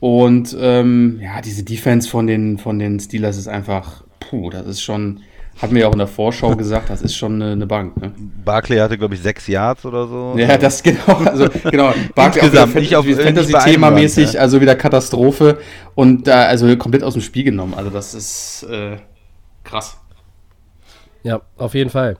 [0.00, 4.82] Und ähm, ja, diese Defense von den, von den Steelers ist einfach, puh, das ist
[4.82, 5.20] schon,
[5.60, 7.96] hatten wir ja auch in der Vorschau gesagt, das ist schon eine, eine Bank.
[8.00, 8.12] Ne?
[8.44, 10.34] Barkley hatte, glaube ich, sechs Yards oder so.
[10.36, 14.26] Ja, das genau, also genau, Barkley Insgesamt, auch nicht auf- wieder nicht bei einem Fantasy-Thema-mäßig,
[14.28, 14.40] Run, ja.
[14.40, 15.58] also wieder Katastrophe
[15.94, 17.74] und da also komplett aus dem Spiel genommen.
[17.74, 18.96] Also das ist äh,
[19.64, 19.96] krass.
[21.22, 22.16] Ja, auf jeden Fall.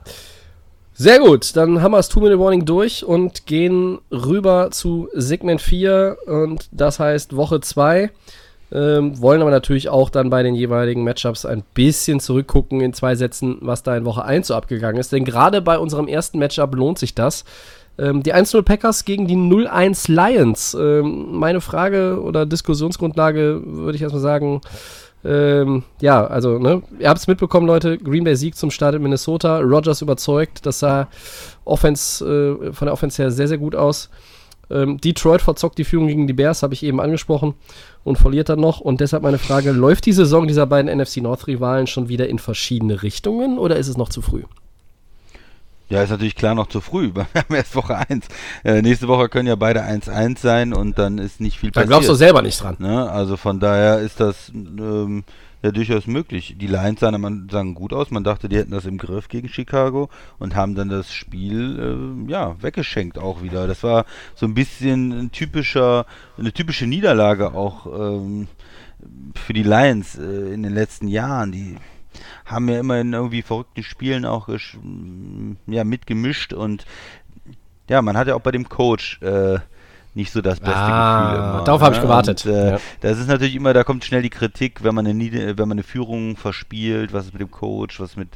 [0.93, 6.69] Sehr gut, dann haben wir das Two-Minute-Warning durch und gehen rüber zu Segment 4 und
[6.71, 8.11] das heißt Woche 2.
[8.73, 13.15] Ähm, wollen aber natürlich auch dann bei den jeweiligen Matchups ein bisschen zurückgucken in zwei
[13.15, 15.11] Sätzen, was da in Woche 1 so abgegangen ist.
[15.11, 17.43] Denn gerade bei unserem ersten Matchup lohnt sich das.
[17.97, 20.73] Ähm, die 1-0 Packers gegen die 0-1 Lions.
[20.79, 24.61] Ähm, meine Frage oder Diskussionsgrundlage würde ich erstmal sagen,
[25.23, 29.03] ähm, ja, also, ne, ihr habt es mitbekommen, Leute, Green Bay Sieg zum Start in
[29.03, 31.09] Minnesota, Rogers überzeugt, das sah
[31.63, 34.09] Offense, äh, von der Offense her sehr, sehr gut aus.
[34.71, 37.53] Ähm, Detroit verzockt die Führung gegen die Bears, habe ich eben angesprochen,
[38.03, 38.79] und verliert dann noch.
[38.79, 43.03] Und deshalb meine Frage, läuft die Saison dieser beiden NFC North-Rivalen schon wieder in verschiedene
[43.03, 44.43] Richtungen oder ist es noch zu früh?
[45.89, 47.11] Ja, ist natürlich klar noch zu früh.
[47.13, 48.25] Wir haben erst Woche 1.
[48.63, 51.89] Äh, nächste Woche können ja beide 1-1 sein und dann ist nicht viel Da passiert.
[51.89, 52.77] glaubst du selber nicht dran.
[52.79, 53.11] Ne?
[53.11, 55.25] Also von daher ist das ähm,
[55.61, 56.55] ja durchaus möglich.
[56.57, 58.11] Die Lions sahen, man, sahen gut aus.
[58.11, 60.09] Man dachte, die hätten das im Griff gegen Chicago
[60.39, 63.67] und haben dann das Spiel äh, ja weggeschenkt auch wieder.
[63.67, 64.05] Das war
[64.35, 66.05] so ein bisschen ein typischer,
[66.37, 67.85] eine typische Niederlage auch.
[67.87, 68.47] Ähm,
[69.35, 71.75] für die Lions äh, in den letzten Jahren, die
[72.45, 74.49] haben ja immer in irgendwie verrückten Spielen auch
[75.67, 76.85] ja, mitgemischt und
[77.89, 79.59] ja, man hat ja auch bei dem Coach äh,
[80.13, 81.63] nicht so das beste ah, Gefühl immer.
[81.63, 81.85] Darauf ne?
[81.85, 82.45] habe ich gewartet.
[82.45, 82.79] Und, äh, ja.
[82.99, 85.83] Das ist natürlich immer, da kommt schnell die Kritik, wenn man eine, wenn man eine
[85.83, 88.29] Führung verspielt, was ist mit dem Coach, was mit,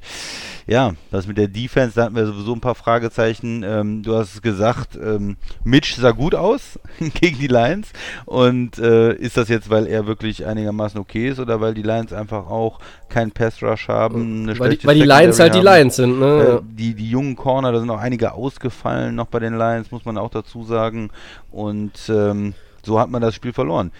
[0.67, 3.63] ja, was mit der Defense, da hatten wir sowieso ein paar Fragezeichen.
[3.63, 7.89] Ähm, du hast es gesagt, ähm, Mitch sah gut aus gegen die Lions
[8.25, 12.13] und äh, ist das jetzt, weil er wirklich einigermaßen okay ist oder weil die Lions
[12.13, 14.47] einfach auch keinen Pass Rush haben?
[14.59, 15.61] weil, die, weil die Lions halt haben.
[15.61, 16.61] die Lions sind, ne?
[16.61, 20.05] Äh, die, die jungen Corner, da sind auch einige ausgefallen noch bei den Lions, muss
[20.05, 21.09] man auch dazu sagen
[21.51, 21.64] und
[22.09, 22.53] ähm,
[22.83, 23.91] so hat man das Spiel verloren.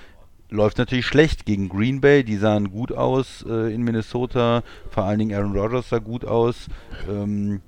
[0.49, 5.19] Läuft natürlich schlecht gegen Green Bay, die sahen gut aus äh, in Minnesota, vor allen
[5.19, 6.67] Dingen Aaron Rodgers sah gut aus.
[7.09, 7.61] Ähm,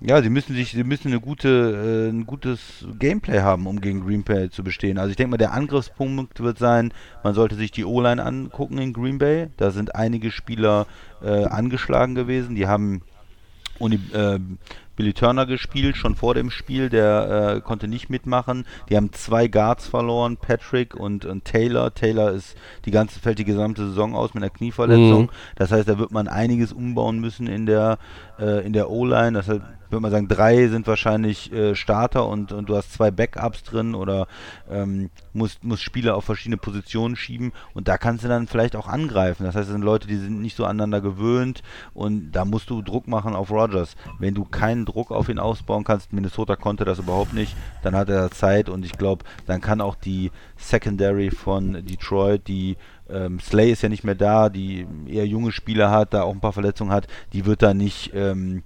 [0.00, 4.04] ja, sie müssen sich, sie müssen eine gute, äh, ein gutes Gameplay haben, um gegen
[4.04, 4.96] Green Bay zu bestehen.
[4.96, 6.92] Also ich denke mal, der Angriffspunkt wird sein,
[7.24, 9.48] man sollte sich die O-Line angucken in Green Bay.
[9.56, 10.86] Da sind einige Spieler
[11.20, 12.54] äh, angeschlagen gewesen.
[12.54, 13.02] Die haben
[13.78, 14.38] Uni, äh,
[14.96, 18.66] Billy Turner gespielt, schon vor dem Spiel, der äh, konnte nicht mitmachen.
[18.88, 21.94] Die haben zwei Guards verloren, Patrick und, und Taylor.
[21.94, 25.22] Taylor ist die ganze, fällt die gesamte Saison aus mit einer Knieverletzung.
[25.22, 25.30] Mhm.
[25.54, 27.98] Das heißt, da wird man einiges umbauen müssen in der,
[28.40, 29.32] äh, in der O-Line.
[29.32, 33.10] Das heißt, würde man sagen, drei sind wahrscheinlich äh, Starter und, und du hast zwei
[33.10, 34.26] Backups drin oder
[34.70, 38.88] ähm, musst, musst Spieler auf verschiedene Positionen schieben und da kannst du dann vielleicht auch
[38.88, 39.44] angreifen.
[39.44, 41.62] Das heißt, es sind Leute, die sind nicht so aneinander gewöhnt
[41.94, 43.96] und da musst du Druck machen auf Rogers.
[44.18, 48.08] Wenn du keinen Druck auf ihn ausbauen kannst, Minnesota konnte das überhaupt nicht, dann hat
[48.08, 52.76] er Zeit und ich glaube, dann kann auch die Secondary von Detroit, die
[53.10, 56.40] ähm, Slay ist ja nicht mehr da, die eher junge Spieler hat, da auch ein
[56.40, 58.62] paar Verletzungen hat, die wird da nicht, ähm,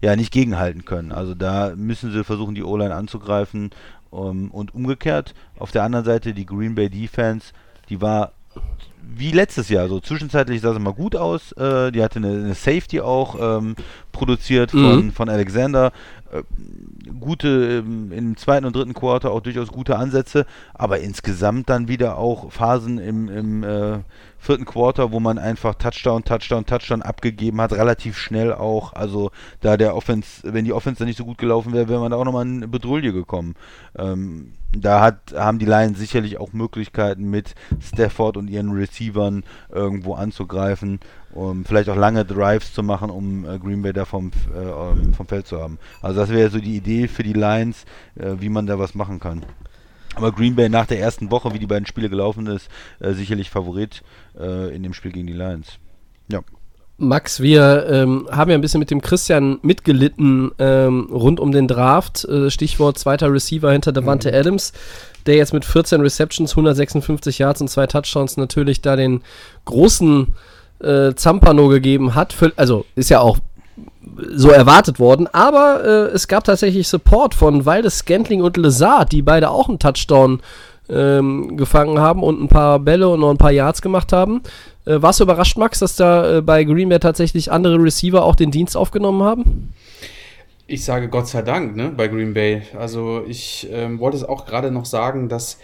[0.00, 1.12] ja, nicht gegenhalten können.
[1.12, 3.70] Also da müssen sie versuchen, die O-Line anzugreifen.
[4.10, 7.52] Um, ähm, und umgekehrt, auf der anderen Seite die Green Bay Defense,
[7.88, 8.32] die war
[9.02, 9.88] wie letztes Jahr.
[9.88, 11.52] So zwischenzeitlich sah sie mal gut aus.
[11.52, 13.76] Äh, die hatte eine, eine Safety auch ähm,
[14.12, 15.12] produziert von, mhm.
[15.12, 15.92] von Alexander.
[16.34, 16.42] Äh,
[17.20, 22.18] gute ähm, im zweiten und dritten Quarter auch durchaus gute Ansätze, aber insgesamt dann wieder
[22.18, 23.98] auch Phasen im, im äh,
[24.44, 28.92] vierten Quarter, wo man einfach Touchdown, Touchdown, Touchdown abgegeben hat, relativ schnell auch.
[28.92, 29.30] Also
[29.60, 32.18] da der Offense, wenn die Offense dann nicht so gut gelaufen wäre, wäre man da
[32.18, 33.54] auch nochmal in Bedrulle gekommen.
[33.96, 40.14] Ähm, da hat, haben die Lions sicherlich auch Möglichkeiten mit Stafford und ihren Receivern irgendwo
[40.14, 41.00] anzugreifen,
[41.32, 45.26] um vielleicht auch lange Drives zu machen, um äh, Green Bay da vom, äh, vom
[45.26, 45.78] Feld zu haben.
[46.02, 47.84] Also das wäre so die Idee für die Lions,
[48.16, 49.44] äh, wie man da was machen kann.
[50.16, 52.68] Aber Green Bay nach der ersten Woche, wie die beiden Spiele gelaufen ist,
[53.00, 54.02] äh, sicherlich Favorit
[54.38, 55.78] äh, in dem Spiel gegen die Lions.
[56.30, 56.40] Ja.
[56.96, 61.66] Max, wir ähm, haben ja ein bisschen mit dem Christian mitgelitten ähm, rund um den
[61.66, 62.24] Draft.
[62.24, 64.36] Äh, Stichwort zweiter Receiver hinter Davante mhm.
[64.36, 64.72] Adams,
[65.26, 69.22] der jetzt mit 14 Receptions, 156 Yards und zwei Touchdowns natürlich da den
[69.64, 70.34] großen
[70.80, 72.32] äh, Zampano gegeben hat.
[72.32, 73.38] Für, also ist ja auch
[74.32, 79.22] so erwartet worden, aber äh, es gab tatsächlich Support von Waldes Scantling und Lazard, die
[79.22, 80.40] beide auch einen Touchdown
[80.88, 84.42] ähm, gefangen haben und ein paar Bälle und noch ein paar Yards gemacht haben.
[84.86, 88.36] Äh, warst du überrascht, Max, dass da äh, bei Green Bay tatsächlich andere Receiver auch
[88.36, 89.72] den Dienst aufgenommen haben?
[90.66, 92.62] Ich sage Gott sei Dank, ne, bei Green Bay.
[92.78, 95.58] Also ich ähm, wollte es auch gerade noch sagen, dass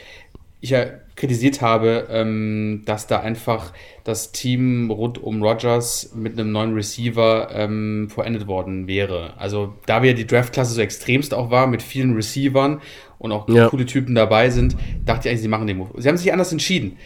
[0.61, 0.85] ich ja
[1.17, 3.73] kritisiert habe, ähm, dass da einfach
[4.05, 9.35] das Team rund um Rogers mit einem neuen Receiver ähm, verendet worden wäre.
[9.39, 12.81] Also da wir die Draftklasse so extremst auch war, mit vielen Receivern
[13.21, 13.69] und auch ja.
[13.69, 15.91] coole Typen dabei sind, dachte ich eigentlich, sie machen den Move.
[15.99, 16.97] Sie haben sich anders entschieden.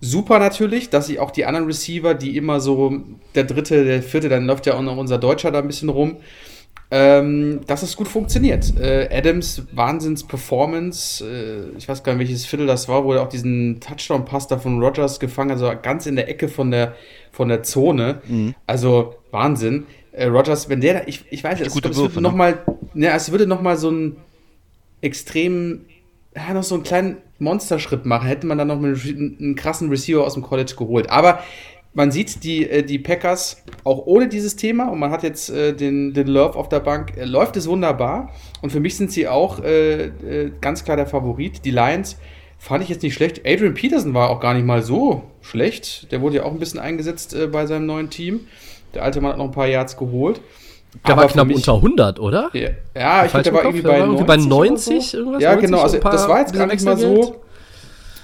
[0.00, 3.00] Super natürlich, dass sie auch die anderen Receiver, die immer so
[3.34, 6.16] der dritte, der vierte, dann läuft ja auch noch unser Deutscher da ein bisschen rum,
[6.90, 8.74] ähm, dass es gut funktioniert.
[8.78, 13.28] Äh, Adams Wahnsinns-Performance, äh, ich weiß gar nicht, welches Viertel das war, wo er auch
[13.28, 16.94] diesen Touchdown-Pass da von Rogers gefangen hat, also ganz in der Ecke von der,
[17.30, 18.20] von der Zone.
[18.26, 18.54] Mhm.
[18.66, 19.86] Also Wahnsinn.
[20.12, 22.58] Äh, Rogers, wenn der da, ich, ich weiß nicht, es, es würde nochmal,
[22.94, 24.16] ne, es würde nochmal so ein
[25.00, 25.86] extrem,
[26.34, 30.24] ja, noch so einen kleinen Monsterschritt machen, hätte man dann noch einen, einen krassen Receiver
[30.24, 31.10] aus dem College geholt.
[31.10, 31.40] Aber
[31.96, 35.72] man sieht die, äh, die Packers auch ohne dieses Thema und man hat jetzt äh,
[35.72, 39.26] den, den Love auf der Bank, äh, läuft es wunderbar und für mich sind sie
[39.26, 41.64] auch äh, äh, ganz klar der Favorit.
[41.64, 42.18] Die Lions
[42.58, 43.46] fand ich jetzt nicht schlecht.
[43.46, 46.12] Adrian Peterson war auch gar nicht mal so schlecht.
[46.12, 48.40] Der wurde ja auch ein bisschen eingesetzt äh, bei seinem neuen Team.
[48.94, 50.42] Der alte Mann hat noch ein paar Yards geholt.
[51.06, 52.50] Der war knapp mich, unter 100, oder?
[52.52, 55.18] Ja, ja ich glaube, der war irgendwie bei, war 90, bei 90 so.
[55.18, 55.42] irgendwas.
[55.42, 55.82] Ja, 90 genau.
[55.82, 57.42] Also das war jetzt gar nicht mal so,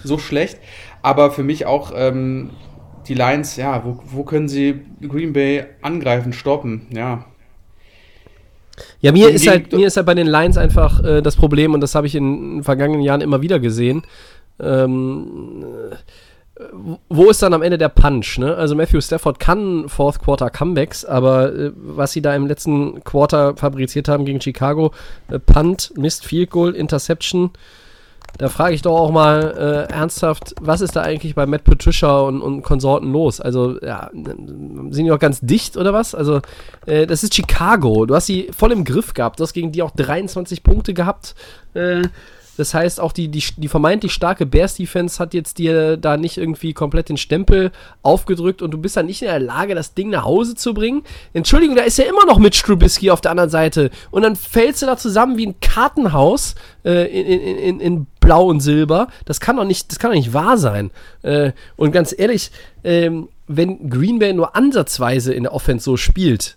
[0.04, 0.58] so schlecht.
[1.02, 2.50] Aber für mich auch ähm,
[3.08, 6.86] die Lions, ja, wo, wo können sie Green Bay angreifen, stoppen?
[6.94, 7.24] Ja.
[9.00, 11.80] Ja, mir ist, halt, mir ist halt bei den Lions einfach äh, das Problem, und
[11.80, 14.02] das habe ich in, in, vergangenen Jahren immer wieder gesehen.
[14.60, 15.64] Ähm,
[17.08, 18.38] wo ist dann am Ende der Punch?
[18.38, 18.54] Ne?
[18.54, 23.56] Also Matthew Stafford kann Fourth Quarter Comebacks, aber äh, was sie da im letzten Quarter
[23.56, 24.92] fabriziert haben gegen Chicago,
[25.30, 27.50] äh, Punt, Mist, Field Goal, Interception,
[28.38, 32.20] da frage ich doch auch mal äh, ernsthaft, was ist da eigentlich bei Matt Patricia
[32.20, 33.40] und, und Konsorten los?
[33.40, 36.14] Also, ja, sind die noch ganz dicht oder was?
[36.14, 36.40] Also,
[36.86, 38.06] äh, das ist Chicago.
[38.06, 39.38] Du hast sie voll im Griff gehabt.
[39.38, 41.34] Du hast gegen die auch 23 Punkte gehabt.
[41.74, 42.02] Äh,
[42.56, 46.74] das heißt, auch die, die, die vermeintlich starke Bears-Defense hat jetzt dir da nicht irgendwie
[46.74, 47.72] komplett den Stempel
[48.02, 51.02] aufgedrückt und du bist dann nicht in der Lage, das Ding nach Hause zu bringen.
[51.32, 53.90] Entschuldigung, da ist ja immer noch mit Strubisky auf der anderen Seite.
[54.10, 58.46] Und dann fällst du da zusammen wie ein Kartenhaus äh, in, in, in, in Blau
[58.46, 59.08] und Silber.
[59.24, 60.90] Das kann doch nicht, das kann doch nicht wahr sein.
[61.22, 62.50] Äh, und ganz ehrlich,
[62.84, 66.56] ähm, wenn Green Bay nur ansatzweise in der Offense so spielt,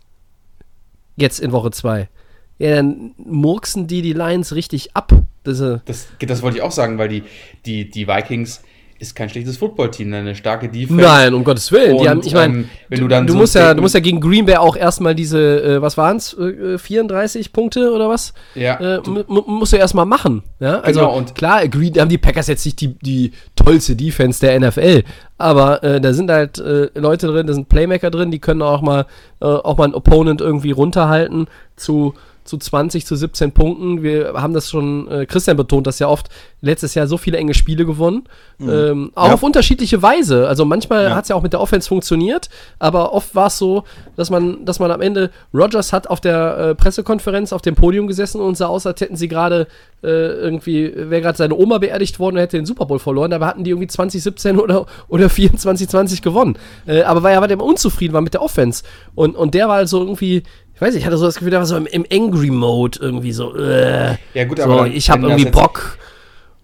[1.15, 2.09] jetzt in Woche 2,
[2.57, 5.13] ja, dann murksen die die Lions richtig ab.
[5.45, 7.23] Das, äh, das, das wollte ich auch sagen, weil die,
[7.65, 8.61] die, die Vikings
[8.97, 11.03] ist kein schlechtes Footballteam, eine starke Defense.
[11.03, 11.97] Nein, um Gottes Willen.
[11.97, 13.99] Und, haben, ich meine, ähm, wenn du dann du so musst ja, du musst ja
[13.99, 18.33] gegen Green Bay auch erstmal diese, äh, was waren es, äh, 34 Punkte oder was?
[18.53, 18.79] Ja.
[18.79, 20.43] Äh, musst du erstmal machen.
[20.61, 24.39] Ja, also genau, und klar, Green, haben die Packers jetzt nicht die, die tollste Defense
[24.39, 25.03] der NFL,
[25.37, 28.81] aber äh, da sind halt äh, Leute drin, da sind Playmaker drin, die können auch
[28.81, 29.07] mal,
[29.41, 32.13] äh, auch mal einen Opponent irgendwie runterhalten zu
[32.45, 34.03] zu 20 zu 17 Punkten.
[34.03, 36.29] Wir haben das schon, äh, Christian betont das ja oft,
[36.61, 38.23] letztes Jahr so viele enge Spiele gewonnen.
[38.59, 38.69] Mhm.
[38.69, 39.33] Ähm, auch ja.
[39.33, 40.47] auf unterschiedliche Weise.
[40.47, 41.15] Also manchmal ja.
[41.15, 43.83] hat es ja auch mit der Offense funktioniert, aber oft war es so,
[44.15, 48.07] dass man, dass man am Ende, Rogers hat auf der äh, Pressekonferenz auf dem Podium
[48.07, 49.67] gesessen und sah aus, als hätten sie gerade
[50.03, 53.31] äh, irgendwie, wäre gerade seine Oma beerdigt worden und hätte den Super Bowl verloren.
[53.31, 56.57] Dabei hatten die irgendwie 2017 oder, oder 24, 20 gewonnen.
[56.85, 58.83] Äh, aber weil er war der unzufrieden war mit der Offense.
[59.15, 60.43] Und, und der war also irgendwie
[60.75, 62.99] ich weiß nicht, ich hatte so das Gefühl, der war so im, im Angry Mode
[63.01, 63.55] irgendwie so.
[63.55, 64.79] Äh, ja, gut, aber.
[64.79, 65.97] So, ich habe irgendwie Bock.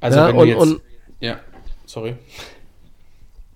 [0.01, 0.81] Also, ja, wenn und, jetzt, und,
[1.21, 1.39] ja,
[1.85, 2.15] sorry.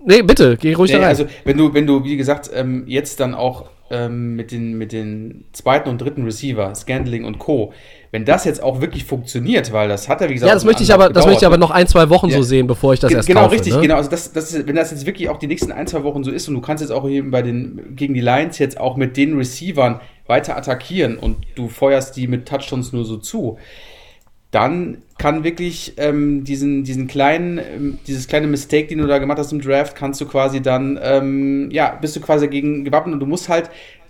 [0.06, 1.10] Nee, bitte, geh ruhig nee, da rein.
[1.10, 4.91] Also, wenn du, wenn du, wie gesagt, ähm, jetzt dann auch ähm, mit, den, mit
[4.91, 7.74] den zweiten und dritten Receiver, Scandling und Co.,
[8.12, 10.84] wenn das jetzt auch wirklich funktioniert, weil das hat er, wie gesagt, ja, das möchte
[10.84, 12.38] ich aber, das möchte ich aber noch ein, zwei Wochen ja.
[12.38, 13.56] so sehen, bevor ich das Ge erst genau, kaufe.
[13.56, 13.82] Genau, richtig, ne?
[13.82, 13.95] genau.
[13.95, 16.32] Also das, das ist, wenn das jetzt wirklich auch die nächsten ein, zwei Wochen so
[16.32, 19.18] ist und du kannst jetzt auch eben bei den, gegen die Lions jetzt auch mit
[19.18, 23.58] den Receivern weiter attackieren und du feuerst die mit Touchdowns nur so zu,
[24.51, 29.38] dann kann wirklich ähm, diesen, diesen kleinen, ähm, dieses kleine Mistake, den du da gemacht
[29.38, 33.20] hast im Draft, kannst du quasi dann, ähm, ja, bist du quasi dagegen gewappnet und
[33.22, 33.70] du musst halt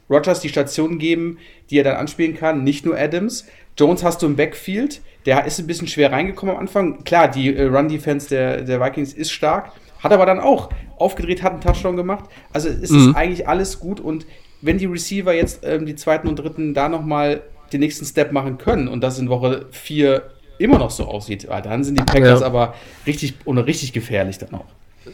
[0.09, 1.37] Rogers die Station geben,
[1.69, 3.45] die er dann anspielen kann, nicht nur Adams.
[3.77, 7.03] Jones hast du im Backfield, der ist ein bisschen schwer reingekommen am Anfang.
[7.03, 11.53] Klar, die äh, Run-Defense der, der Vikings ist stark, hat aber dann auch aufgedreht, hat
[11.53, 12.25] einen Touchdown gemacht.
[12.51, 13.09] Also es mhm.
[13.09, 14.25] ist eigentlich alles gut und
[14.61, 17.41] wenn die Receiver jetzt ähm, die zweiten und dritten da nochmal
[17.73, 20.23] den nächsten Step machen können und das in Woche 4
[20.57, 22.45] immer noch so aussieht, dann sind die Packers ja.
[22.45, 22.73] aber
[23.05, 24.65] richtig und richtig gefährlich dann auch.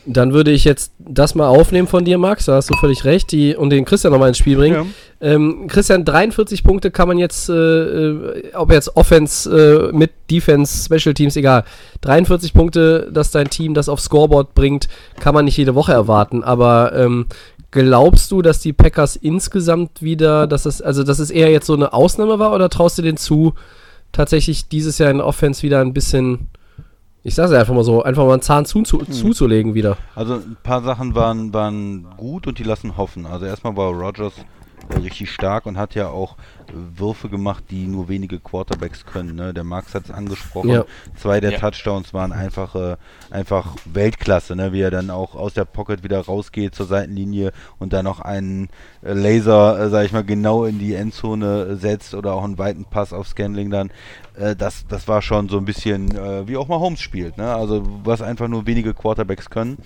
[0.06, 3.30] Dann würde ich jetzt das mal aufnehmen von dir, Max, da hast du völlig recht,
[3.34, 4.88] die, und den Christian nochmal ins Spiel bringen.
[5.20, 5.28] Ja.
[5.34, 10.86] Ähm, Christian, 43 Punkte kann man jetzt, äh, äh, ob jetzt Offense äh, mit Defense,
[10.86, 11.66] Special Teams, egal.
[12.02, 14.88] 43 Punkte, dass dein Team das aufs Scoreboard bringt,
[15.20, 16.42] kann man nicht jede Woche erwarten.
[16.42, 17.26] Aber ähm,
[17.72, 21.74] Glaubst du, dass die Packers insgesamt wieder, dass es, also dass es eher jetzt so
[21.74, 23.54] eine Ausnahme war oder traust du denen zu,
[24.12, 26.48] tatsächlich dieses Jahr in Offense wieder ein bisschen,
[27.24, 29.12] ich sag's einfach mal so, einfach mal einen Zahn zu, zu, hm.
[29.12, 29.98] zuzulegen wieder?
[30.16, 33.26] Also ein paar Sachen waren, waren gut und die lassen hoffen.
[33.26, 34.34] Also erstmal war Rogers
[35.02, 36.36] richtig stark und hat ja auch
[36.74, 39.36] Würfe gemacht, die nur wenige Quarterbacks können.
[39.36, 39.54] Ne?
[39.54, 40.70] Der Max hat es angesprochen.
[40.70, 40.86] Ja.
[41.16, 41.60] Zwei der ja.
[41.60, 42.98] Touchdowns waren einfach, äh,
[43.30, 44.74] einfach Weltklasse, ne?
[44.74, 48.70] wie er dann auch aus der Pocket wieder rausgeht zur Seitenlinie und dann noch einen
[49.04, 52.86] äh, Laser, äh, sag ich mal, genau in die Endzone setzt oder auch einen weiten
[52.86, 53.92] Pass auf Scanling dann.
[54.36, 57.38] Äh, das, das war schon so ein bisschen, äh, wie auch mal Holmes spielt.
[57.38, 57.54] Ne?
[57.54, 59.78] Also was einfach nur wenige Quarterbacks können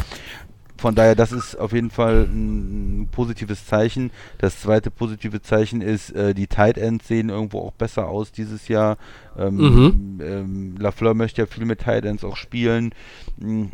[0.77, 4.11] von daher, das ist auf jeden Fall ein positives Zeichen.
[4.37, 8.67] Das zweite positive Zeichen ist, äh, die Tight Ends sehen irgendwo auch besser aus dieses
[8.67, 8.97] Jahr.
[9.37, 10.21] Ähm, mhm.
[10.21, 12.93] ähm, Lafleur möchte ja viel mit Tight Ends auch spielen.
[13.39, 13.71] Hm,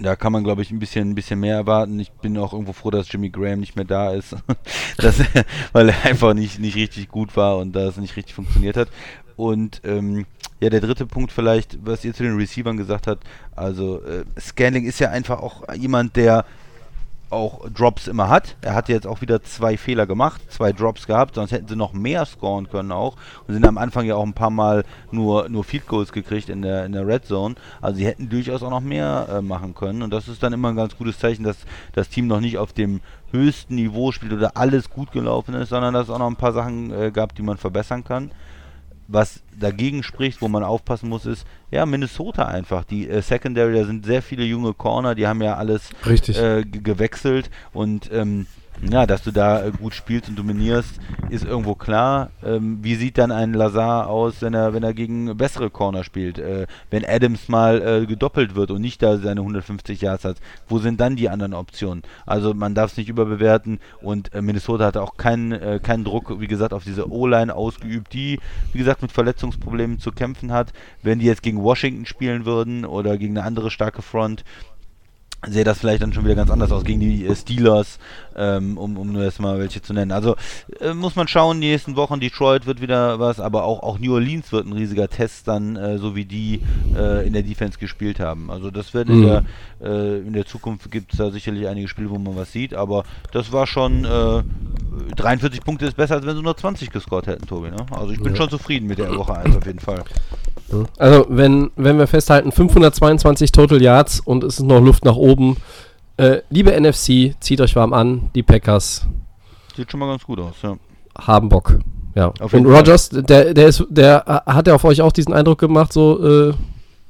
[0.00, 2.00] da kann man, glaube ich, ein bisschen, ein bisschen mehr erwarten.
[2.00, 4.34] Ich bin auch irgendwo froh, dass Jimmy Graham nicht mehr da ist,
[4.96, 5.22] das,
[5.72, 8.88] weil er einfach nicht, nicht richtig gut war und da es nicht richtig funktioniert hat.
[9.36, 10.26] Und ähm,
[10.60, 13.24] ja, der dritte Punkt vielleicht, was ihr zu den Receivern gesagt habt,
[13.56, 16.44] also äh, Scanning ist ja einfach auch jemand, der
[17.34, 18.56] auch Drops immer hat.
[18.62, 21.92] Er hat jetzt auch wieder zwei Fehler gemacht, zwei Drops gehabt, sonst hätten sie noch
[21.92, 23.16] mehr scoren können auch.
[23.46, 26.62] Und sind am Anfang ja auch ein paar Mal nur, nur Field Goals gekriegt in
[26.62, 27.56] der, in der Red Zone.
[27.80, 30.02] Also sie hätten durchaus auch noch mehr äh, machen können.
[30.02, 31.56] Und das ist dann immer ein ganz gutes Zeichen, dass
[31.92, 33.00] das Team noch nicht auf dem
[33.32, 36.52] höchsten Niveau spielt oder alles gut gelaufen ist, sondern dass es auch noch ein paar
[36.52, 38.30] Sachen äh, gab, die man verbessern kann.
[39.08, 42.84] Was dagegen spricht, wo man aufpassen muss, ist, ja, Minnesota einfach.
[42.84, 45.90] Die äh, Secondary, da sind sehr viele junge Corner, die haben ja alles
[46.28, 48.46] äh, gewechselt und ähm,
[48.82, 52.30] ja, dass du da äh, gut spielst und dominierst, ist irgendwo klar.
[52.44, 56.38] Ähm, wie sieht dann ein Lazar aus, wenn er, wenn er gegen bessere Corner spielt?
[56.38, 60.36] Äh, wenn Adams mal äh, gedoppelt wird und nicht da seine 150 Yards hat,
[60.68, 62.02] wo sind dann die anderen Optionen?
[62.26, 66.40] Also man darf es nicht überbewerten und äh, Minnesota hatte auch keinen, äh, keinen Druck,
[66.40, 68.40] wie gesagt, auf diese O-Line ausgeübt, die,
[68.72, 70.72] wie gesagt, mit Verletzungsproblemen zu kämpfen hat.
[71.02, 74.44] Wenn die jetzt gegen Washington spielen würden oder gegen eine andere starke Front,
[75.48, 77.98] sehe das vielleicht dann schon wieder ganz anders aus gegen die äh, Steelers,
[78.36, 80.12] ähm, um, um nur erstmal welche zu nennen.
[80.12, 80.36] Also
[80.80, 84.14] äh, muss man schauen, die nächsten Wochen, Detroit wird wieder was, aber auch, auch New
[84.14, 86.60] Orleans wird ein riesiger Test dann, äh, so wie die
[86.96, 88.50] äh, in der Defense gespielt haben.
[88.50, 89.14] Also das wird mhm.
[89.14, 89.44] in, der,
[89.82, 93.04] äh, in der Zukunft gibt es da sicherlich einige Spiele, wo man was sieht, aber
[93.32, 94.04] das war schon
[95.16, 97.70] 43 äh, Punkte ist besser, als wenn sie nur 20 gescored hätten, Tobi.
[97.70, 97.86] Ne?
[97.90, 98.36] Also ich bin ja.
[98.36, 100.04] schon zufrieden mit der Woche 1 auf jeden Fall.
[100.98, 105.56] Also, wenn, wenn wir festhalten, 522 Total Yards und es ist noch Luft nach oben.
[106.16, 109.06] Äh, liebe NFC, zieht euch warm an, die Packers.
[109.76, 110.76] Sieht schon mal ganz gut aus, ja.
[111.18, 111.78] Haben Bock.
[112.14, 112.32] Ja.
[112.52, 116.48] und Rogers, der, der ist, der hat ja auf euch auch diesen Eindruck gemacht, so
[116.48, 116.54] äh,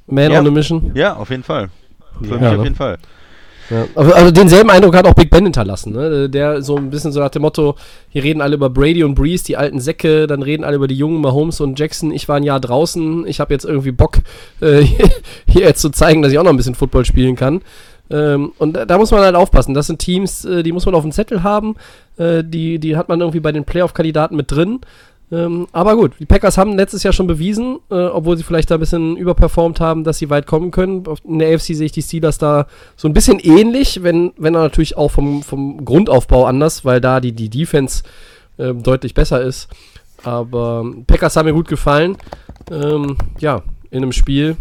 [0.06, 0.40] Man ja.
[0.40, 0.92] on a Mission?
[0.94, 1.68] Ja, auf jeden Fall.
[2.22, 2.58] Für ja, mich ne?
[2.58, 2.98] auf jeden Fall.
[3.70, 6.28] Ja, also denselben Eindruck hat auch Big Ben hinterlassen, ne?
[6.28, 7.76] Der so ein bisschen so nach dem Motto,
[8.10, 10.96] hier reden alle über Brady und Breeze, die alten Säcke, dann reden alle über die
[10.96, 12.10] jungen Mahomes und Jackson.
[12.10, 14.18] Ich war ein Jahr draußen, ich habe jetzt irgendwie Bock,
[14.60, 14.82] äh,
[15.48, 17.62] hier jetzt zu zeigen, dass ich auch noch ein bisschen Football spielen kann.
[18.10, 19.72] Ähm, und da, da, muss man halt aufpassen.
[19.72, 21.76] Das sind Teams, äh, die muss man auf dem Zettel haben.
[22.18, 24.80] Äh, die, die hat man irgendwie bei den Playoff-Kandidaten mit drin.
[25.32, 28.74] Ähm, aber gut, die Packers haben letztes Jahr schon bewiesen, äh, obwohl sie vielleicht da
[28.74, 31.04] ein bisschen überperformt haben, dass sie weit kommen können.
[31.24, 34.96] In der AFC sehe ich die Steelers da so ein bisschen ähnlich, wenn, wenn natürlich
[34.96, 38.02] auch vom, vom Grundaufbau anders, weil da die, die Defense
[38.58, 39.68] äh, deutlich besser ist.
[40.22, 42.16] Aber Packers haben mir gut gefallen.
[42.70, 44.56] Ähm, ja, in einem Spiel,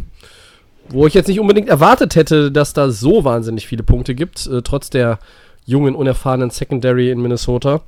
[0.90, 4.62] wo ich jetzt nicht unbedingt erwartet hätte, dass da so wahnsinnig viele Punkte gibt, äh,
[4.62, 5.20] trotz der
[5.66, 7.82] jungen, unerfahrenen Secondary in Minnesota.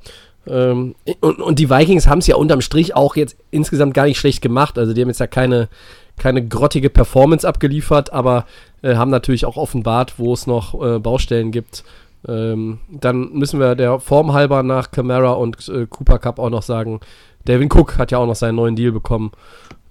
[0.46, 4.18] Ähm, und, und, die Vikings haben es ja unterm Strich auch jetzt insgesamt gar nicht
[4.18, 4.78] schlecht gemacht.
[4.78, 5.68] Also die haben jetzt ja keine,
[6.16, 8.46] keine grottige Performance abgeliefert, aber
[8.82, 11.84] äh, haben natürlich auch offenbart, wo es noch äh, Baustellen gibt.
[12.28, 16.62] Ähm, dann müssen wir der Form halber nach Camara und äh, Cooper Cup auch noch
[16.62, 17.00] sagen,
[17.46, 19.32] Devin Cook hat ja auch noch seinen neuen Deal bekommen.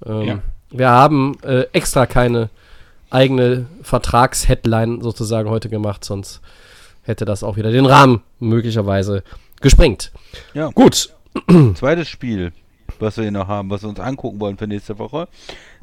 [0.06, 0.40] Ähm, ja.
[0.72, 2.50] Wir haben äh, extra keine
[3.10, 6.42] eigene Vertragsheadline sozusagen heute gemacht, sonst
[7.04, 9.24] hätte das auch wieder den Rahmen möglicherweise
[9.62, 10.12] gesprengt.
[10.54, 10.70] Ja.
[10.70, 11.14] Gut.
[11.76, 12.54] Zweites Spiel,
[13.00, 15.28] was wir hier noch haben, was wir uns angucken wollen für nächste Woche,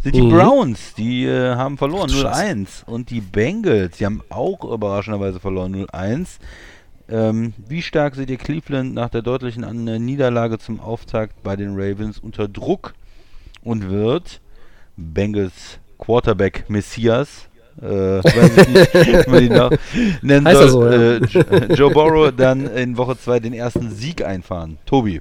[0.02, 0.30] sind die mhm.
[0.30, 0.94] Browns.
[0.94, 2.84] Die äh, haben verloren 0-1.
[2.86, 6.38] Und die Bengals, die haben auch überraschenderweise verloren 0-1.
[7.08, 11.74] Ähm, wie stark seht ihr Cleveland nach der deutlichen äh, Niederlage zum Auftakt bei den
[11.74, 12.94] Ravens unter Druck
[13.62, 14.40] und wird
[14.96, 17.48] Bengals Quarterback Messias
[17.80, 18.94] äh, weiß ich nicht,
[19.26, 19.78] wie man noch
[20.22, 20.70] nennen heißt soll.
[20.70, 21.56] So, ja.
[21.56, 24.78] äh, Joe Burrow dann in Woche 2 den ersten Sieg einfahren.
[24.86, 25.20] Tobi.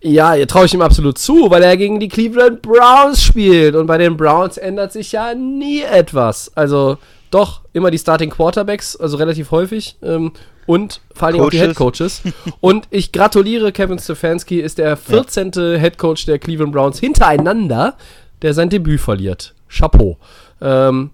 [0.00, 3.74] Ja, hier traue ich ihm absolut zu, weil er gegen die Cleveland Browns spielt.
[3.74, 6.52] Und bei den Browns ändert sich ja nie etwas.
[6.54, 6.98] Also
[7.30, 9.96] doch immer die Starting Quarterbacks, also relativ häufig.
[10.02, 10.32] Ähm,
[10.66, 12.22] und vor allem auch die Head Coaches.
[12.60, 15.52] und ich gratuliere Kevin Stefanski, ist der 14.
[15.54, 15.78] Ja.
[15.78, 17.96] Head Coach der Cleveland Browns hintereinander,
[18.42, 19.54] der sein Debüt verliert.
[19.68, 20.16] Chapeau.
[20.60, 21.10] Ähm,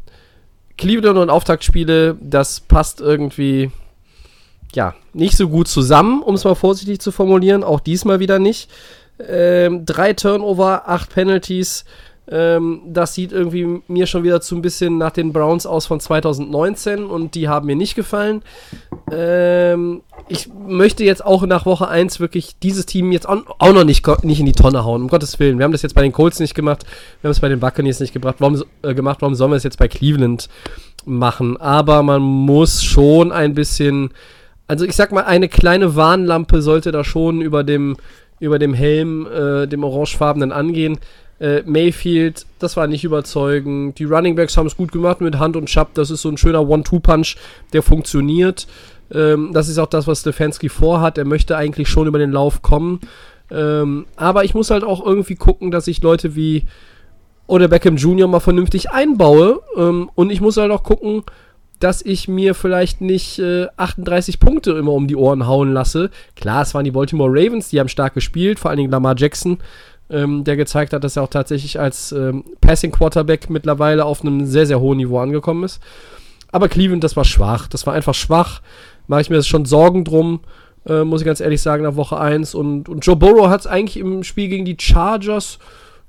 [0.77, 3.71] Cleveland und Auftaktspiele, das passt irgendwie,
[4.75, 7.63] ja, nicht so gut zusammen, um es mal vorsichtig zu formulieren.
[7.63, 8.71] Auch diesmal wieder nicht.
[9.21, 11.85] Ähm, drei Turnover, acht Penalties.
[12.27, 16.01] Ähm, das sieht irgendwie mir schon wieder zu ein bisschen nach den Browns aus von
[16.01, 18.43] 2019 und die haben mir nicht gefallen.
[19.13, 24.07] Ähm, ich möchte jetzt auch nach Woche 1 wirklich dieses Team jetzt auch, noch nicht,
[24.25, 25.59] nicht in die Tonne hauen, um Gottes Willen.
[25.59, 26.85] Wir haben das jetzt bei den Colts nicht gemacht,
[27.21, 28.37] wir haben es bei den Buccaneers nicht gebracht.
[28.39, 29.19] Warum, äh, gemacht.
[29.21, 30.49] Warum sollen wir es jetzt bei Cleveland
[31.05, 31.59] machen?
[31.59, 34.11] Aber man muss schon ein bisschen,
[34.67, 37.99] also ich sag mal, eine kleine Warnlampe sollte da schon über dem,
[38.41, 40.99] über dem Helm, äh, dem orangefarbenen angehen
[41.41, 43.99] äh, Mayfield, das war nicht überzeugend.
[43.99, 45.95] Die Running Backs haben es gut gemacht mit Hand und Schapp.
[45.95, 47.37] Das ist so ein schöner One-Two-Punch,
[47.73, 48.67] der funktioniert.
[49.13, 51.19] Ähm, das ist auch das, was Stefanski vorhat.
[51.19, 53.01] Er möchte eigentlich schon über den Lauf kommen.
[53.51, 56.65] Ähm, aber ich muss halt auch irgendwie gucken, dass ich Leute wie
[57.47, 58.29] oder Beckham Jr.
[58.29, 59.61] mal vernünftig einbaue.
[59.77, 61.23] Ähm, und ich muss halt auch gucken,
[61.81, 66.11] dass ich mir vielleicht nicht äh, 38 Punkte immer um die Ohren hauen lasse.
[66.37, 69.59] Klar, es waren die Baltimore Ravens, die haben stark gespielt, vor allen Dingen Lamar Jackson
[70.11, 74.47] ähm, der gezeigt hat, dass er auch tatsächlich als ähm, Passing Quarterback mittlerweile auf einem
[74.47, 75.81] sehr, sehr hohen Niveau angekommen ist.
[76.53, 77.67] Aber Cleveland, das war schwach.
[77.67, 78.61] Das war einfach schwach.
[79.07, 80.41] Mache ich mir schon Sorgen drum,
[80.87, 82.55] äh, muss ich ganz ehrlich sagen, nach Woche 1.
[82.55, 85.59] Und, und Joe Burrow hat es eigentlich im Spiel gegen die Chargers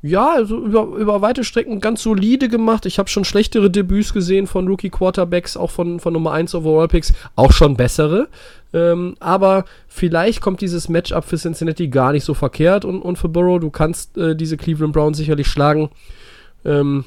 [0.02, 2.86] ja, also über, über weite Strecken ganz solide gemacht.
[2.86, 6.88] Ich habe schon schlechtere Debüts gesehen von Rookie Quarterbacks, auch von, von Nummer 1 Overall
[6.88, 8.28] Picks, auch schon bessere.
[8.74, 13.30] Ähm, aber vielleicht kommt dieses Matchup für Cincinnati gar nicht so verkehrt und, und für
[13.30, 15.90] Burrow, du kannst äh, diese Cleveland Browns sicherlich schlagen.
[16.66, 17.06] Ähm,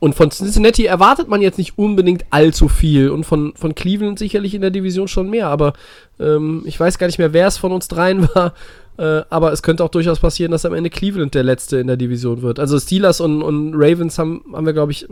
[0.00, 4.54] und von Cincinnati erwartet man jetzt nicht unbedingt allzu viel und von, von Cleveland sicherlich
[4.54, 5.72] in der Division schon mehr, aber
[6.20, 8.54] ähm, ich weiß gar nicht mehr, wer es von uns dreien war,
[8.98, 11.96] äh, aber es könnte auch durchaus passieren, dass am Ende Cleveland der Letzte in der
[11.96, 12.58] Division wird.
[12.58, 15.06] Also Steelers und, und Ravens haben, haben wir, glaube ich,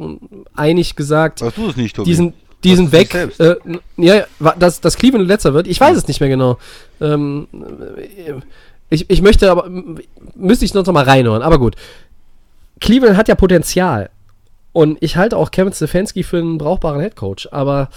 [0.56, 1.40] einig gesagt.
[1.40, 2.10] Weißt du es nicht, Tobi?
[2.10, 2.34] Die sind,
[2.64, 3.14] die sind weg.
[3.38, 3.54] Äh,
[3.96, 4.24] ja,
[4.58, 5.68] dass, dass Cleveland letzter wird.
[5.68, 6.58] Ich weiß es nicht mehr genau.
[7.00, 7.46] Ähm,
[8.90, 9.70] ich, ich möchte aber,
[10.34, 11.76] müsste ich noch mal reinhören, aber gut.
[12.80, 14.10] Cleveland hat ja Potenzial.
[14.76, 17.48] Und ich halte auch Kevin Stefanski für einen brauchbaren Headcoach.
[17.50, 17.88] Aber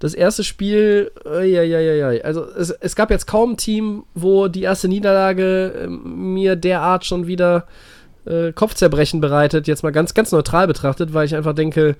[0.00, 2.24] das erste Spiel, äh, ja, ja, ja, ja.
[2.24, 7.04] Also es, es, gab jetzt kaum ein Team, wo die erste Niederlage äh, mir derart
[7.04, 7.68] schon wieder
[8.26, 9.68] äh, Kopfzerbrechen bereitet.
[9.68, 11.94] Jetzt mal ganz, ganz neutral betrachtet, weil ich einfach denke,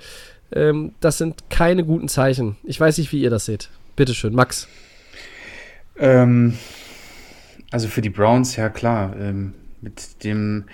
[0.50, 2.56] ähm, das sind keine guten Zeichen.
[2.64, 3.70] Ich weiß nicht, wie ihr das seht.
[3.94, 4.66] Bitteschön, Max.
[5.96, 6.58] Ähm,
[7.70, 9.14] also für die Browns, ja klar.
[9.16, 10.64] Ähm, mit, dem,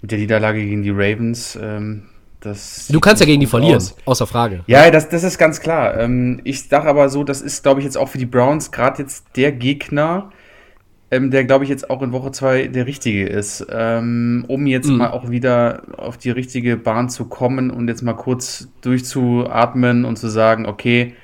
[0.00, 2.04] mit der Niederlage gegen die Ravens ähm,
[2.42, 3.96] das du kannst ja gegen die verlieren, aus.
[4.04, 4.64] außer Frage.
[4.66, 5.98] Ja, das, das ist ganz klar.
[5.98, 9.02] Ähm, ich sage aber so, das ist, glaube ich, jetzt auch für die Browns gerade
[9.02, 10.30] jetzt der Gegner,
[11.10, 14.88] ähm, der, glaube ich, jetzt auch in Woche 2 der richtige ist, ähm, um jetzt
[14.88, 14.96] mhm.
[14.96, 20.16] mal auch wieder auf die richtige Bahn zu kommen und jetzt mal kurz durchzuatmen und
[20.16, 21.14] zu sagen, okay,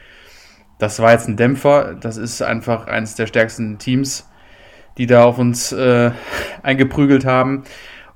[0.78, 4.28] das war jetzt ein Dämpfer, das ist einfach eines der stärksten Teams,
[4.97, 6.12] die da auf uns äh,
[6.62, 7.65] eingeprügelt haben.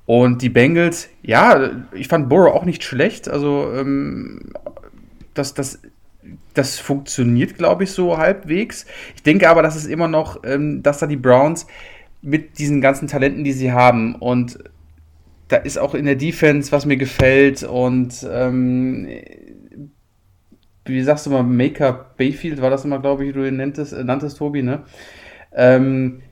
[0.05, 3.29] Und die Bengals, ja, ich fand Burrow auch nicht schlecht.
[3.29, 4.53] Also, ähm,
[5.35, 5.81] das, das,
[6.55, 8.87] das funktioniert, glaube ich, so halbwegs.
[9.15, 11.67] Ich denke aber, dass es immer noch, ähm, dass da die Browns
[12.21, 14.59] mit diesen ganzen Talenten, die sie haben und
[15.49, 19.07] da ist auch in der Defense, was mir gefällt und ähm,
[20.85, 24.39] wie sagst du mal, Maker Bayfield war das immer, glaube ich, du nanntest, äh, nanntest
[24.39, 24.83] Tobi, ne?
[25.55, 26.23] Ähm,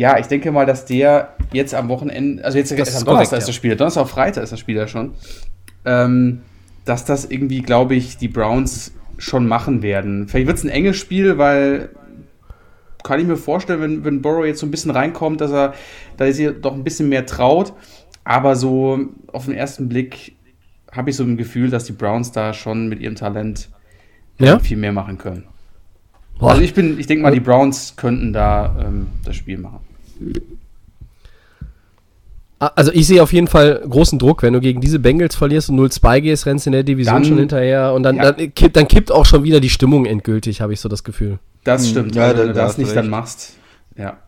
[0.00, 3.48] ja, ich denke mal, dass der jetzt am Wochenende, also jetzt ist am Donnerstag ist
[3.48, 5.12] das Spiel, Donnerstag auf Freitag ist das Spiel ja schon,
[5.84, 6.40] ähm,
[6.86, 10.26] dass das irgendwie, glaube ich, die Browns schon machen werden.
[10.26, 11.90] Vielleicht wird es ein enges Spiel, weil
[13.04, 15.74] kann ich mir vorstellen, wenn, wenn Burrow jetzt so ein bisschen reinkommt, dass er
[16.16, 17.74] da sich doch ein bisschen mehr traut.
[18.24, 20.34] Aber so auf den ersten Blick
[20.92, 23.68] habe ich so ein Gefühl, dass die Browns da schon mit ihrem Talent
[24.38, 24.58] ja?
[24.60, 25.44] viel mehr machen können.
[26.38, 26.52] Boah.
[26.52, 29.89] Also ich bin, ich denke mal, die Browns könnten da ähm, das Spiel machen.
[32.60, 35.80] Also ich sehe auf jeden Fall großen Druck, wenn du gegen diese Bengals verlierst und
[35.80, 38.32] 0-2 gehst, rennst in der Division dann, schon hinterher und dann, ja.
[38.32, 41.38] dann, kippt, dann, kippt, auch schon wieder die Stimmung endgültig, habe ich so das Gefühl.
[41.64, 41.90] Das hm.
[41.90, 42.98] stimmt, ja, wenn du das nicht recht.
[42.98, 43.54] dann machst.
[43.96, 44.18] Ja.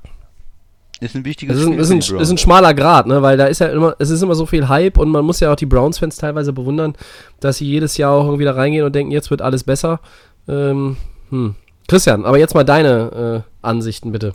[1.01, 3.21] Ist ein wichtiges es ist, Spiel ist, ein, ist ein schmaler Grad, ne?
[3.21, 5.53] weil da ist ja immer, es ist immer so viel Hype und man muss ja
[5.53, 6.95] auch die Browns-Fans teilweise bewundern,
[7.41, 10.01] dass sie jedes Jahr auch irgendwie da reingehen und denken, jetzt wird alles besser.
[10.49, 10.97] Ähm,
[11.29, 11.55] hm.
[11.87, 14.33] Christian, aber jetzt mal deine äh, Ansichten bitte.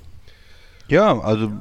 [0.90, 1.52] Ja, also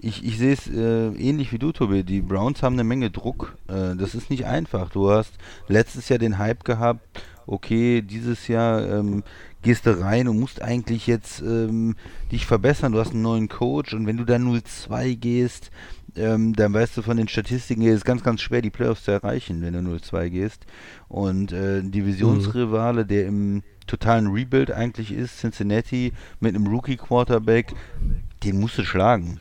[0.00, 2.02] ich, ich sehe es äh, ähnlich wie du, Tobi.
[2.02, 3.56] Die Browns haben eine Menge Druck.
[3.68, 4.90] Äh, das ist nicht einfach.
[4.90, 5.32] Du hast
[5.68, 7.22] letztes Jahr den Hype gehabt.
[7.46, 9.24] Okay, dieses Jahr ähm,
[9.62, 11.96] gehst du rein und musst eigentlich jetzt ähm,
[12.30, 12.92] dich verbessern.
[12.92, 15.70] Du hast einen neuen Coach und wenn du dann 0-2 gehst,
[16.16, 19.10] ähm, dann weißt du von den Statistiken her, ist ganz, ganz schwer, die Playoffs zu
[19.10, 20.66] erreichen, wenn du 0-2 gehst.
[21.08, 23.08] Und äh, ein Divisionsrivale, mhm.
[23.08, 27.74] der im totalen Rebuild eigentlich ist, Cincinnati mit einem Rookie-Quarterback,
[28.44, 29.40] den musst du schlagen.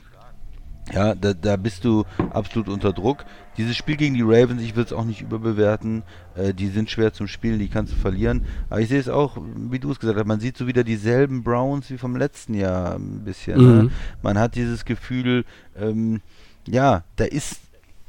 [0.91, 3.23] Ja, da, da bist du absolut unter Druck.
[3.57, 6.03] Dieses Spiel gegen die Ravens, ich will es auch nicht überbewerten.
[6.35, 8.45] Äh, die sind schwer zum Spielen, die kannst du verlieren.
[8.69, 11.43] Aber ich sehe es auch, wie du es gesagt hast, man sieht so wieder dieselben
[11.43, 13.57] Browns wie vom letzten Jahr ein bisschen.
[13.57, 13.63] Ne?
[13.63, 13.83] Mhm.
[13.85, 13.91] Ne?
[14.21, 15.45] Man hat dieses Gefühl,
[15.79, 16.21] ähm,
[16.67, 17.59] ja, da ist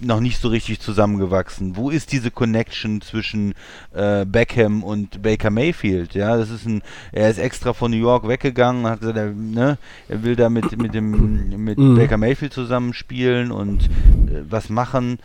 [0.05, 1.77] noch nicht so richtig zusammengewachsen.
[1.77, 3.55] Wo ist diese Connection zwischen
[3.93, 6.15] äh, Beckham und Baker Mayfield?
[6.15, 9.79] Ja, das ist ein, er ist extra von New York weggegangen, hat gesagt, er, ne,
[10.09, 11.97] er will da mit, mit dem mit mhm.
[11.97, 15.19] Baker Mayfield zusammenspielen und äh, was machen.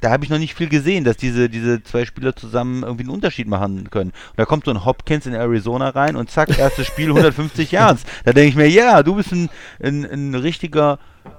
[0.00, 3.12] Da habe ich noch nicht viel gesehen, dass diese, diese zwei Spieler zusammen irgendwie einen
[3.12, 4.10] Unterschied machen können.
[4.10, 8.04] Und da kommt so ein Hopkins in Arizona rein und zack, erstes Spiel 150 Yards.
[8.24, 9.50] Da denke ich mir, ja, du bist ein,
[9.82, 10.98] ein, ein richtiger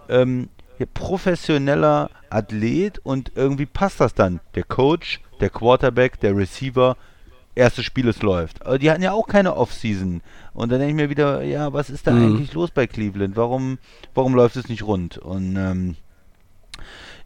[0.09, 0.49] ähm,
[0.85, 4.39] professioneller Athlet und irgendwie passt das dann.
[4.55, 6.97] Der Coach, der Quarterback, der Receiver,
[7.55, 8.65] erstes Spiel, es läuft.
[8.65, 10.21] Aber die hatten ja auch keine Offseason.
[10.53, 12.25] Und dann denke ich mir wieder, ja, was ist da mhm.
[12.25, 13.35] eigentlich los bei Cleveland?
[13.35, 13.77] Warum,
[14.13, 15.17] warum läuft es nicht rund?
[15.17, 15.95] Und ähm,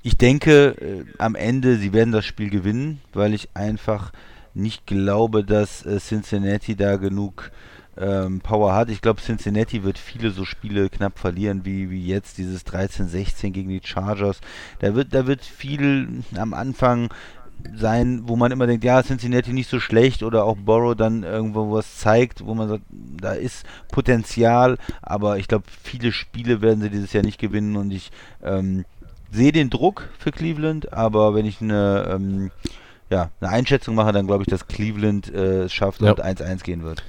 [0.02, 4.12] ich denke, äh, am Ende, sie werden das Spiel gewinnen, weil ich einfach
[4.54, 7.52] nicht glaube, dass äh, Cincinnati da genug
[7.98, 8.90] ähm, Power hat.
[8.90, 13.70] Ich glaube, Cincinnati wird viele so Spiele knapp verlieren, wie, wie jetzt dieses 13-16 gegen
[13.70, 14.42] die Chargers.
[14.80, 17.10] Da wird, da wird viel am Anfang
[17.76, 21.72] sein, wo man immer denkt, ja, Cincinnati nicht so schlecht oder auch Borrow dann irgendwo
[21.72, 26.90] was zeigt, wo man sagt, da ist Potenzial, aber ich glaube, viele Spiele werden sie
[26.90, 28.12] dieses Jahr nicht gewinnen und ich
[28.44, 28.86] ähm,
[29.32, 32.52] sehe den Druck für Cleveland, aber wenn ich eine, ähm,
[33.10, 36.12] ja, eine Einschätzung mache, dann glaube ich, dass Cleveland äh, es schafft Ja.
[36.12, 37.04] und 1-1 gehen wird.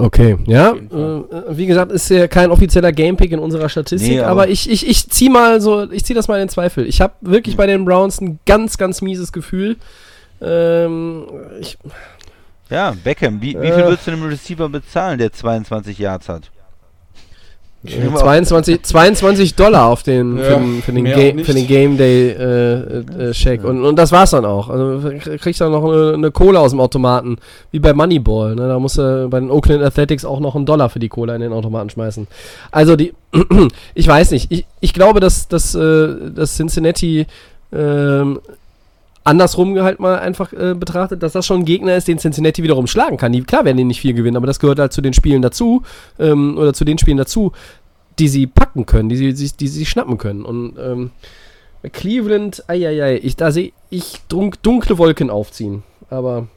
[0.00, 0.72] Okay, ja.
[0.72, 4.68] Äh, wie gesagt, ist ja kein offizieller Gamepick in unserer Statistik, Nee, aber, aber- ich,
[4.70, 6.86] ich, ich zieh mal so, ich zieh das mal in Zweifel.
[6.86, 9.76] Ich habe wirklich bei den Browns ein ganz, ganz mieses Gefühl.
[10.42, 11.24] Ähm,
[11.60, 11.76] ich,
[12.70, 13.74] Ja, Beckham, wie, wie Äh.
[13.74, 16.50] viel würdest du einem Receiver bezahlen, der 22 Yards hat?
[17.84, 21.96] Äh, 22, 22 Dollar auf den, für, Ja, den, für, den Ga für den Game
[21.96, 23.64] Day äh, äh, Check.
[23.64, 24.68] Und, und das war's dann auch.
[24.68, 27.38] Also kriegst dann noch eine, eine Kohle aus dem Automaten,
[27.70, 28.54] wie bei Moneyball.
[28.54, 28.68] Ne?
[28.68, 31.40] Da musst du bei den Oakland Athletics auch noch einen Dollar für die Kohle in
[31.40, 32.26] den Automaten schmeißen.
[32.70, 33.14] Also die,
[33.94, 34.52] ich weiß nicht.
[34.52, 37.26] Ich, ich glaube, dass, dass, äh, dass Cincinnati
[37.72, 38.40] ähm,
[39.24, 42.86] andersrum halt mal einfach äh, betrachtet, dass das schon ein Gegner ist, den Cincinnati wiederum
[42.86, 43.32] schlagen kann.
[43.32, 45.82] Die, klar werden die nicht viel gewinnen, aber das gehört halt zu den Spielen dazu,
[46.18, 47.52] ähm, oder zu den Spielen dazu,
[48.18, 50.44] die sie packen können, die sie, die, die sie schnappen können.
[50.44, 51.10] Und ähm,
[51.92, 55.82] Cleveland, eieiei, ich, da sehe ich dunk, dunkle Wolken aufziehen.
[56.10, 56.48] Aber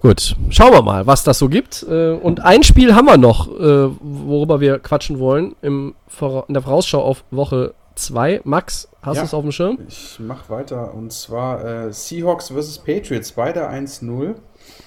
[0.00, 1.86] gut, schauen wir mal, was das so gibt.
[1.88, 6.54] Äh, und ein Spiel haben wir noch, äh, worüber wir quatschen wollen, im, Vora- in
[6.54, 8.40] der Vorausschau auf Woche 2.
[8.44, 9.22] Max, hast Ja.
[9.22, 9.78] du es auf dem Schirm?
[9.88, 12.78] Ich mach weiter und zwar äh, Seahawks vs.
[12.78, 14.34] Patriots, beide 1-0.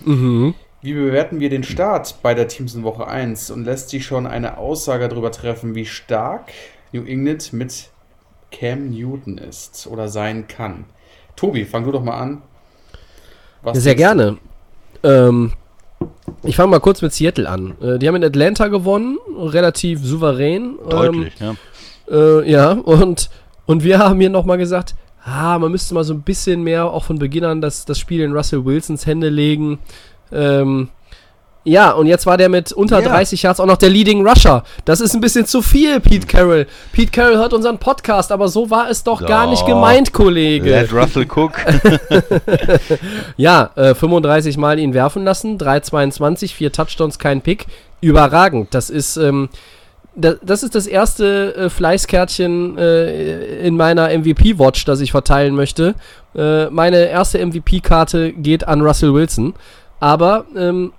[0.06, 0.54] Mhm.
[0.82, 4.58] Wie bewerten wir den Start beider Teams in Woche 1 und lässt sich schon eine
[4.58, 6.52] Aussage darüber treffen, wie stark
[6.92, 7.90] New England mit
[8.52, 10.86] Cam Newton ist oder sein kann?
[11.36, 12.42] Tobi, fang du doch mal an.
[13.64, 14.38] Was Ja, sehr gerne.
[15.04, 15.54] Ähm,
[16.44, 17.76] ich fange mal kurz mit Seattle an.
[17.82, 20.78] Äh, die haben in Atlanta gewonnen, relativ souverän.
[20.84, 21.56] Ähm, Deutlich, ja.
[22.10, 23.30] Äh, ja, und,
[23.66, 27.04] und wir haben hier nochmal gesagt, ah, man müsste mal so ein bisschen mehr auch
[27.04, 29.80] von Beginn an das, das Spiel in Russell Wilsons Hände legen.
[30.32, 30.90] Ähm,
[31.68, 33.08] ja, und jetzt war der mit unter Ja.
[33.10, 34.64] 30 Yards auch noch der Leading Rusher.
[34.86, 36.68] Das ist ein bisschen zu viel, Pete Carroll.
[36.92, 40.70] Pete Carroll hört unseren Podcast, aber so war es doch gar nicht gemeint, Kollege.
[40.70, 41.54] Let Russell Cook.
[43.38, 47.66] Ja, äh, 35 Mal ihn werfen lassen, 3,22, vier Touchdowns, kein Pick.
[48.00, 48.74] Überragend.
[48.76, 49.50] Das ist, ähm,
[50.16, 55.96] das ist das erste äh, Fleißkärtchen äh, in meiner MVP-Watch, das ich verteilen möchte.
[56.36, 59.54] Äh, meine erste MVP-Karte geht an Russell Wilson.
[60.00, 60.94] Aber, ähm,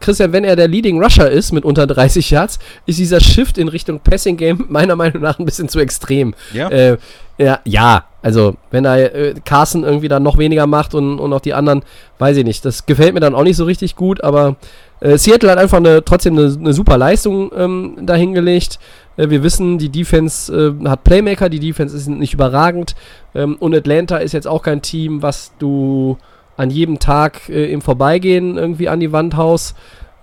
[0.00, 3.68] Christian, wenn er der Leading Rusher ist mit unter 30 Yards, ist dieser Shift in
[3.68, 6.34] Richtung Passing Game meiner Meinung nach ein bisschen zu extrem.
[6.52, 6.68] ja.
[6.68, 6.96] Äh,
[7.40, 11.40] ja, ja, also wenn da äh, Carson irgendwie dann noch weniger macht und, und auch
[11.40, 11.82] die anderen,
[12.18, 12.66] weiß ich nicht.
[12.66, 14.56] Das gefällt mir dann auch nicht so richtig gut, aber
[15.00, 18.78] äh, Seattle hat einfach eine, trotzdem eine, eine super Leistung ähm, dahingelegt.
[19.16, 22.94] Äh, wir wissen, die Defense äh, hat Playmaker, die Defense ist nicht überragend
[23.34, 26.18] ähm, und Atlanta ist jetzt auch kein Team, was du
[26.60, 29.74] an jedem Tag äh, im Vorbeigehen irgendwie an die Wand haust.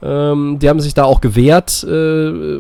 [0.04, 2.60] Ähm, die haben sich da auch gewehrt, äh,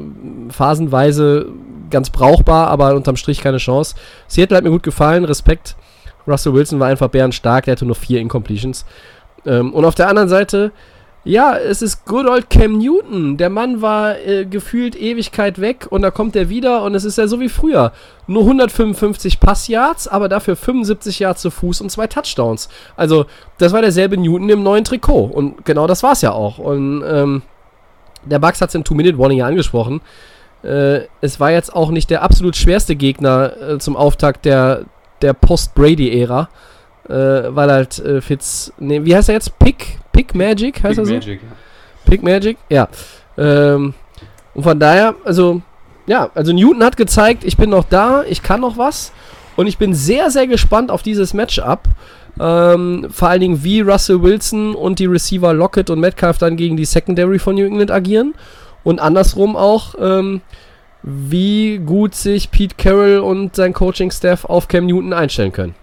[0.49, 1.49] phasenweise
[1.91, 3.95] ganz brauchbar, aber unterm Strich keine Chance.
[4.27, 5.75] Seattle hat mir gut gefallen, Respekt.
[6.27, 8.83] Russell Wilson war einfach bärenstark, der hatte nur vier Incompletions.
[9.45, 10.71] Ähm, und auf der anderen Seite,
[11.27, 13.35] ja, es ist good old Cam Newton.
[13.35, 17.17] Der Mann war äh, gefühlt Ewigkeit weg und da kommt er wieder und es ist
[17.17, 17.91] ja so wie früher.
[18.27, 22.69] Nur 155 Passyards, aber dafür 75 Yards zu Fuß und zwei Touchdowns.
[22.95, 23.25] Also,
[23.57, 26.59] das war derselbe Newton im neuen Trikot und genau das war es ja auch.
[26.59, 27.41] Und ähm,
[28.23, 29.99] der Bugs hat es im Two-Minute-Warning ja angesprochen.
[30.63, 34.85] Äh, es war jetzt auch nicht der absolut schwerste Gegner äh, zum Auftakt der,
[35.21, 36.47] der Post-Brady-Ära.
[37.09, 38.73] Äh, weil halt äh, Fitz.
[38.79, 39.57] Nee, wie heißt er jetzt?
[39.59, 39.97] Pick?
[40.11, 40.83] Pick Magic?
[40.83, 41.13] Heißt Big er so?
[41.13, 41.39] Magic.
[42.05, 42.57] Pick Magic?
[42.69, 42.89] Ja.
[43.37, 43.93] Ähm,
[44.53, 45.61] und von daher, also,
[46.05, 49.11] ja, also Newton hat gezeigt, ich bin noch da, ich kann noch was.
[49.55, 51.83] Und ich bin sehr, sehr gespannt auf dieses Matchup.
[52.39, 56.77] Ähm, vor allen Dingen, wie Russell Wilson und die Receiver Lockett und Metcalf dann gegen
[56.77, 58.35] die Secondary von New England agieren.
[58.83, 60.41] Und andersrum auch, ähm,
[61.03, 65.75] wie gut sich Pete Carroll und sein Coaching-Staff auf Cam Newton einstellen können.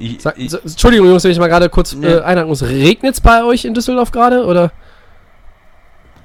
[0.00, 2.18] Ich, Sag, ich, Entschuldigung, Jungs, wenn ich mal gerade kurz Ja.
[2.18, 2.62] äh, einhaken muss.
[2.62, 4.44] Regnet es bei euch in Düsseldorf gerade?
[4.46, 4.70] Oder?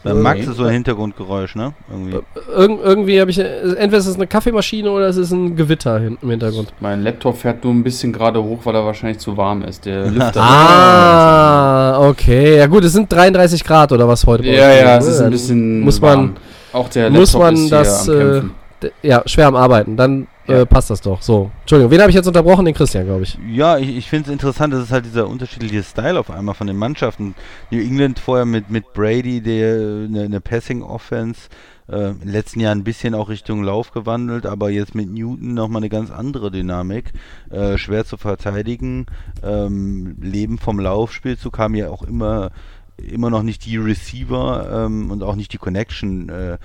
[0.03, 0.51] bei Max Nee.
[0.51, 1.73] ist so ein Hintergrundgeräusch, ne?
[1.89, 2.19] Irgendwie.
[2.55, 3.43] Irg irgendwie habe ich, äh,
[3.77, 6.73] entweder ist es eine Kaffeemaschine oder es ist ein Gewitter im Hintergrund.
[6.81, 9.85] Mein Laptop fährt nur ein bisschen gerade hoch, weil er wahrscheinlich zu warm ist.
[9.85, 10.41] Der Lüfter.
[10.41, 12.57] Ah, okay.
[12.57, 14.97] Ja gut, es sind 33 Grad oder was heute Ja, ja, ne?
[14.97, 16.35] es ist ein Dann bisschen muss man- warm.
[16.73, 18.51] Auch der muss Laptop man ist hier das, am
[18.81, 19.95] äh, Ja, schwer am Arbeiten.
[19.95, 20.61] Dann ja.
[20.61, 21.21] äh, passt das doch.
[21.21, 22.65] So, Entschuldigung, wen habe ich jetzt unterbrochen?
[22.65, 23.37] Den Christian, glaube ich.
[23.49, 26.67] Ja, ich, ich finde es interessant, das ist halt dieser unterschiedliche Style auf einmal von
[26.67, 27.35] den Mannschaften.
[27.71, 31.49] New England vorher mit, mit Brady, der eine, eine Passing-Offense,
[31.89, 35.53] äh, in den letzten Jahren ein bisschen auch Richtung Lauf gewandelt, aber jetzt mit Newton
[35.53, 37.13] nochmal eine ganz andere Dynamik.
[37.49, 39.05] Äh, schwer zu verteidigen.
[39.43, 42.51] Ähm, Leben vom Laufspielzug haben ja auch immer
[42.97, 46.57] immer noch nicht die Receiver ähm, und auch nicht die Connection äh,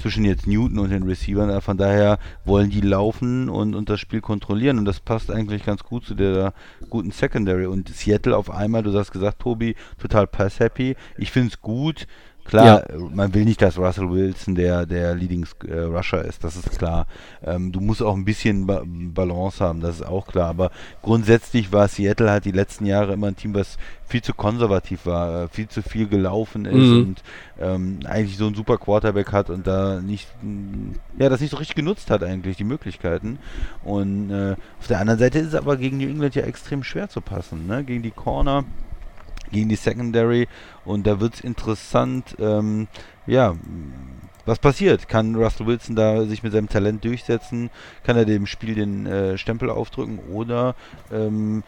[0.00, 1.50] zwischen jetzt Newton und den Receivern.
[1.50, 5.64] Äh, von daher wollen die laufen und, und das Spiel kontrollieren und das passt eigentlich
[5.64, 6.52] ganz gut zu der
[6.88, 7.66] guten Secondary.
[7.66, 10.96] Und Seattle auf einmal, du hast gesagt, Tobi, total pass-happy.
[11.16, 12.06] Ich finde es gut.
[12.50, 12.98] Klar, ja.
[13.14, 17.06] man will nicht, dass Russell Wilson der, der Leading äh, Rusher ist, das ist klar.
[17.44, 20.48] Ähm, du musst auch ein bisschen ba Balance haben, das ist auch klar.
[20.48, 23.78] Aber grundsätzlich war Seattle halt die letzten Jahre immer ein Team, was
[24.08, 26.98] viel zu konservativ war, äh, viel zu viel gelaufen ist mhm.
[26.98, 27.22] und
[27.60, 30.26] ähm, eigentlich so ein super Quarterback hat und da nicht,
[31.20, 33.38] ja, das nicht so richtig genutzt hat eigentlich, die Möglichkeiten.
[33.84, 37.08] Und äh, auf der anderen Seite ist es aber gegen New England ja extrem schwer
[37.08, 37.84] zu passen, ne?
[37.84, 38.64] Gegen die Corner
[39.50, 40.48] gegen die Secondary
[40.84, 42.88] und da wird es interessant, ähm,
[43.26, 43.54] ja,
[44.46, 45.08] was passiert?
[45.08, 47.70] Kann Russell Wilson da sich mit seinem Talent durchsetzen?
[48.04, 50.74] Kann er dem Spiel den äh, Stempel aufdrücken oder
[51.12, 51.62] ähm,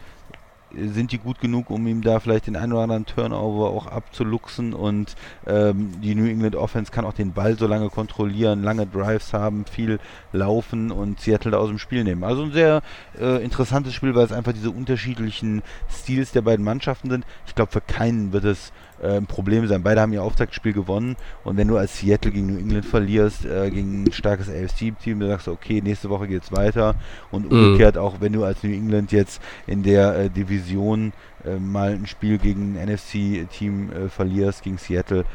[0.75, 4.73] sind die gut genug, um ihm da vielleicht den einen oder anderen Turnover auch abzuluxen
[4.73, 9.33] und ähm, die New England Offense kann auch den Ball so lange kontrollieren, lange Drives
[9.33, 9.99] haben, viel
[10.31, 12.23] laufen und Seattle da aus dem Spiel nehmen.
[12.23, 12.81] Also ein sehr
[13.19, 17.25] äh, interessantes Spiel, weil es einfach diese unterschiedlichen Stils der beiden Mannschaften sind.
[17.45, 18.71] Ich glaube, für keinen wird es
[19.01, 19.83] äh, ein Problem sein.
[19.83, 23.69] Beide haben ihr Auftaktspiel gewonnen und wenn du als Seattle gegen New England verlierst, äh,
[23.69, 26.95] gegen ein starkes AFC-Team, dann sagst du, okay, nächste Woche geht's weiter
[27.31, 27.51] und mhm.
[27.51, 31.13] umgekehrt auch, wenn du als New England jetzt in der äh, Division
[31.45, 35.25] äh, mal ein Spiel gegen ein NFC-Team äh, verlierst, gegen Seattle,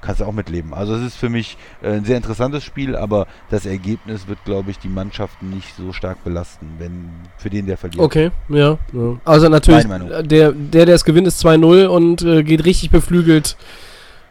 [0.00, 0.74] kannst du auch mitleben.
[0.74, 4.70] Also es ist für mich äh, ein sehr interessantes Spiel, aber das Ergebnis wird, glaube
[4.70, 8.02] ich, die Mannschaften nicht so stark belasten, wenn für den der verliert.
[8.02, 8.78] Okay, ja.
[8.92, 9.18] ja.
[9.24, 9.86] Also natürlich,
[10.24, 13.56] der, der, der es gewinnt, ist 2-0 und äh, geht richtig beflügelt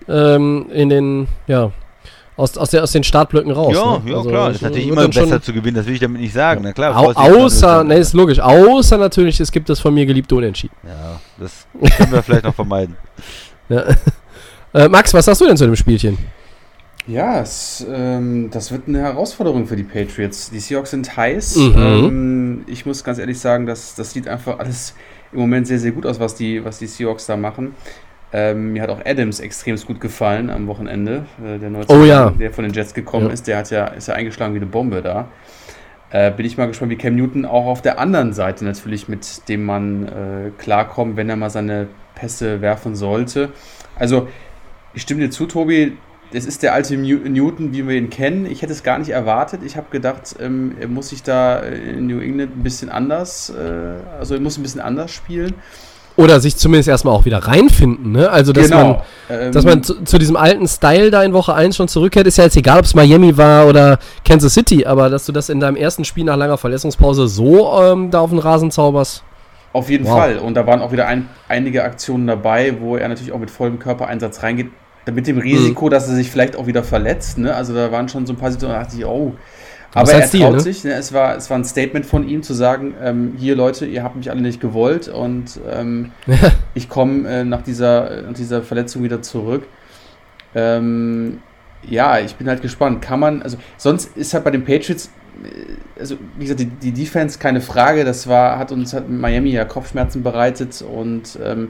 [0.08, 1.72] ähm, in den, ja,
[2.40, 3.76] aus, aus, der, aus den Startblöcken raus.
[3.76, 4.12] Ja, ne?
[4.12, 4.52] ja also klar.
[4.52, 6.62] Ist natürlich immer besser zu gewinnen, das will ich damit nicht sagen.
[6.64, 8.40] Na klar, Au außer, ne, ist logisch.
[8.40, 10.76] Außer natürlich, es gibt das von mir geliebte Unentschieden.
[10.84, 11.68] Ja, das
[11.98, 12.96] können wir vielleicht noch vermeiden.
[13.72, 13.84] Ja.
[14.74, 16.18] Äh, Max, was sagst du denn zu dem Spielchen?
[17.08, 20.52] Ja, es, ähm, das wird eine Herausforderung für die Patriots.
[20.52, 21.56] Die Seahawks sind heiß.
[21.56, 21.74] Mhm.
[21.76, 24.94] Ähm, ich muss ganz ehrlich sagen, dass, das sieht einfach alles
[25.32, 27.74] im Moment sehr, sehr gut aus, was die, was die Seahawks da machen.
[28.32, 31.26] Ähm, mir hat auch Adams extrem gut gefallen am Wochenende.
[31.44, 32.30] Äh, der neue oh, ja.
[32.30, 33.34] der von den Jets gekommen ja.
[33.34, 35.30] ist, der hat ja, ist ja eingeschlagen wie eine Bombe da.
[36.12, 39.48] Äh, bin ich mal gespannt, wie Cam Newton auch auf der anderen Seite natürlich mit
[39.50, 43.50] dem man äh, klarkommt, wenn er mal seine Pässe werfen sollte.
[43.96, 44.28] Also
[44.94, 45.98] ich stimme dir zu, Tobi.
[46.32, 48.45] Es ist der alte Newton, wie wir ihn kennen.
[48.45, 49.61] Ich hätte es gar nicht erwartet.
[49.66, 54.18] Ich habe gedacht, ähm, er muss sich da in New England ein bisschen anders, äh,
[54.20, 55.56] also er muss ein bisschen anders spielen.
[56.18, 58.30] Oder sich zumindest erstmal auch wieder reinfinden, ne?
[58.30, 59.06] Also, dass genau.
[59.30, 62.28] man, ähm, dass man zu, zu, diesem alten Style da in Woche 1 schon zurückkehrt,
[62.28, 65.48] ist ja jetzt egal, ob es Miami war oder Kansas City, aber dass du das
[65.48, 69.24] in deinem ersten Spiel nach langer Verletzungspause so ähm, da auf den Rasen zauberst.
[69.72, 70.18] Auf jeden wow.
[70.18, 70.38] Fall.
[70.40, 73.80] Und da waren auch wieder ein, einige Aktionen dabei, wo er natürlich auch mit vollem
[73.80, 74.72] Körpereinsatz reingeht.
[75.12, 75.90] Mit dem Risiko, mhm.
[75.90, 77.38] dass er sich vielleicht auch wieder verletzt.
[77.38, 77.54] Ne?
[77.54, 79.34] Also da waren schon so ein paar Situationen, da dachte ich, oh.
[79.94, 80.60] Aber er Stil, traut ne?
[80.60, 80.84] sich.
[80.84, 80.94] Ne?
[80.94, 84.16] Es, war, es war ein Statement von ihm zu sagen, ähm, hier Leute, ihr habt
[84.16, 86.12] mich alle nicht gewollt und ähm,
[86.76, 89.66] ich komme äh, nach, dieser, nach dieser Verletzung wieder zurück.
[90.54, 91.40] Ähm,
[91.88, 93.02] ja, ich bin halt gespannt.
[93.02, 95.10] Kann man, also sonst ist halt bei den Patriots
[96.00, 99.66] also wie gesagt, die, die, Defense, keine Frage, das war, hat uns hat Miami ja
[99.66, 101.70] Kopfschmerzen bereitet und ähm,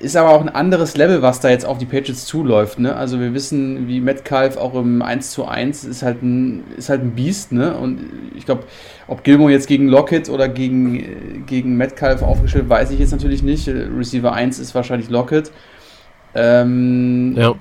[0.00, 2.78] ist aber auch ein anderes Level, was da jetzt auf die Patriots zuläuft.
[2.78, 2.96] Ne?
[2.96, 7.02] Also wir wissen, wie Metcalf auch im 1 zu 1 ist halt ein, ist halt
[7.02, 7.52] ein Biest.
[7.52, 7.76] Ne?
[7.76, 8.00] Und
[8.34, 8.64] ich glaube,
[9.06, 13.68] ob Gilmore jetzt gegen Lockett oder gegen, gegen Metcalf aufgestellt, weiß ich jetzt natürlich nicht.
[13.68, 15.52] Receiver 1 ist wahrscheinlich Lockett.
[16.34, 17.54] Ähm, ja.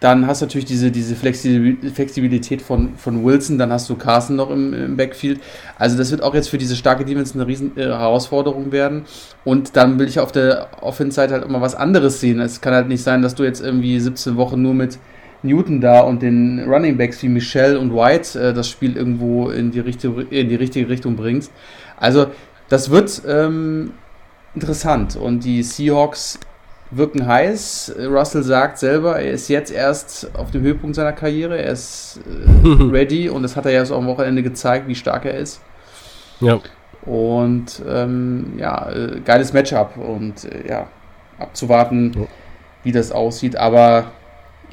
[0.00, 4.50] Dann hast du natürlich diese, diese Flexibilität von, von Wilson, dann hast du Carson noch
[4.50, 5.40] im, im Backfield.
[5.76, 9.06] Also das wird auch jetzt für diese starke Defense eine riesen äh, Herausforderung werden.
[9.44, 12.40] Und dann will ich auf der Offense-Seite halt immer was anderes sehen.
[12.40, 14.98] Es kann halt nicht sein, dass du jetzt irgendwie 17 Wochen nur mit
[15.42, 19.72] Newton da und den Running Backs wie Michelle und White äh, das Spiel irgendwo in
[19.72, 21.50] die, richtige, in die richtige Richtung bringst.
[21.96, 22.26] Also
[22.68, 23.92] das wird ähm,
[24.54, 25.16] interessant.
[25.16, 26.38] Und die Seahawks
[26.90, 27.94] wirken heiß.
[28.06, 32.20] Russell sagt selber, er ist jetzt erst auf dem Höhepunkt seiner Karriere, er ist
[32.64, 35.60] äh, ready und das hat er ja so am Wochenende gezeigt, wie stark er ist.
[36.40, 36.60] Ja.
[37.02, 40.86] Und ähm, ja, äh, geiles Matchup und äh, ja,
[41.38, 42.26] abzuwarten, ja.
[42.84, 43.56] wie das aussieht.
[43.56, 44.06] Aber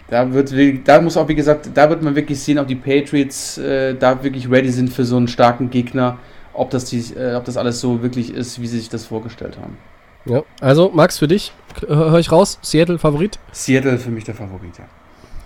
[0.07, 0.53] Da wird,
[0.87, 4.23] da muss auch, wie gesagt, da wird man wirklich sehen, ob die Patriots äh, da
[4.23, 6.19] wirklich ready sind für so einen starken Gegner,
[6.53, 9.57] ob das, die, äh, ob das alles so wirklich ist, wie sie sich das vorgestellt
[9.59, 9.77] haben.
[10.25, 11.51] Ja, also Max, für dich,
[11.87, 13.37] höre ich raus, Seattle Favorit?
[13.51, 14.85] Seattle für mich der Favorit, ja.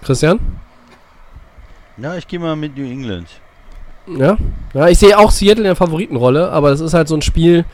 [0.01, 0.39] Christian?
[1.97, 3.27] Ja, ich gehe mal mit New England.
[4.07, 4.37] Ja,
[4.73, 7.65] ja ich sehe auch Seattle in der Favoritenrolle, aber das ist halt so ein Spiel,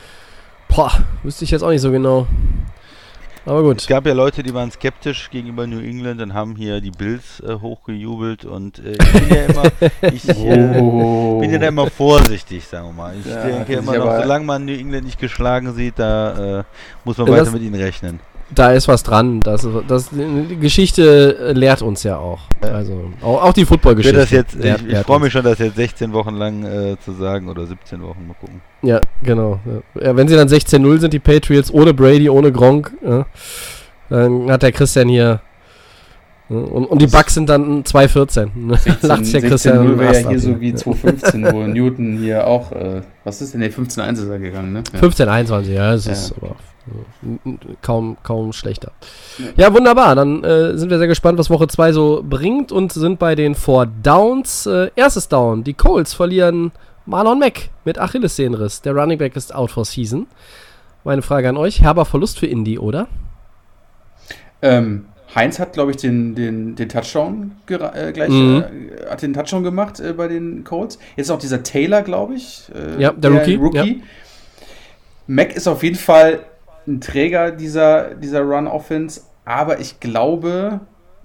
[0.67, 0.91] boah,
[1.21, 2.27] wüsste ich jetzt auch nicht so genau.
[3.45, 3.79] Aber gut.
[3.79, 7.41] Es gab ja Leute, die waren skeptisch gegenüber New England und haben hier die Bills
[7.41, 9.63] äh, hochgejubelt und äh, ich bin ja immer,
[10.13, 11.39] ich äh, oh.
[11.39, 13.15] bin ja da immer vorsichtig, sagen wir mal.
[13.19, 16.63] Ich ja, denke immer noch, solange man New England nicht geschlagen sieht, da äh,
[17.03, 18.19] muss man weiter mit ihnen rechnen
[18.53, 19.39] da ist was dran.
[19.39, 22.41] Das, das, die Geschichte lehrt uns ja auch.
[22.61, 24.45] Also auch, auch die Football-Geschichte.
[24.59, 27.65] Ich, ich, ich freue mich schon, das jetzt 16 Wochen lang äh, zu sagen oder
[27.65, 28.27] 17 Wochen.
[28.27, 28.61] Mal gucken.
[28.81, 29.59] Ja, genau.
[29.99, 33.25] Ja, wenn sie dann 16-0 sind, die Patriots, ohne Brady, ohne Gronk, ja,
[34.09, 35.41] dann hat der Christian hier.
[36.47, 38.49] Und, und die Bugs sind dann 2-14.
[39.07, 39.97] Lacht der Christian.
[39.97, 42.71] wäre ja hier so wie 2-15, wo Newton hier auch.
[42.71, 43.61] Äh, was ist denn?
[43.61, 44.83] Ne, 15-1 ist er gegangen, ne?
[44.93, 44.99] Ja.
[44.99, 46.11] 15-21, ja, das ja.
[46.11, 46.55] ist aber
[47.81, 48.91] Kaum, kaum schlechter.
[49.57, 50.13] Ja, wunderbar.
[50.13, 53.55] Dann äh, sind wir sehr gespannt, was Woche 2 so bringt und sind bei den
[53.55, 54.67] Four Downs.
[54.67, 55.63] Äh, erstes Down.
[55.63, 56.71] Die Colts verlieren
[57.07, 58.81] Marlon Mack mit Achillessehnenriss.
[58.81, 60.27] Der Running Back ist out for season.
[61.03, 63.07] Meine Frage an euch: Herber Verlust für Indy, oder?
[64.61, 65.05] Ähm,
[65.35, 68.63] Heinz hat, glaube ich, den, den, den Touchdown äh, gleich mhm.
[68.63, 70.97] äh, hat den Touchdown gemacht äh, bei den Colts.
[71.17, 72.63] Jetzt auch dieser Taylor, glaube ich.
[72.73, 73.55] Äh, ja, der, der Rookie.
[73.55, 73.77] Rookie.
[73.77, 74.03] Ja.
[75.27, 76.39] Mac ist auf jeden Fall
[76.87, 80.79] ein Träger dieser, dieser Run-Offense, aber ich glaube,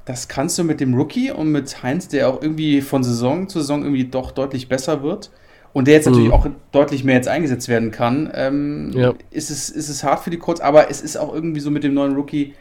[0.04, 3.60] das kannst du mit dem Rookie und mit Heinz, der auch irgendwie von Saison zu
[3.60, 5.30] Saison irgendwie doch deutlich besser wird
[5.72, 6.12] und der jetzt mhm.
[6.12, 9.14] natürlich auch deutlich mehr jetzt eingesetzt werden kann, ähm, ja.
[9.30, 11.84] ist, es, ist es hart für die Colts, aber es ist auch irgendwie so mit
[11.84, 12.54] dem neuen Rookie,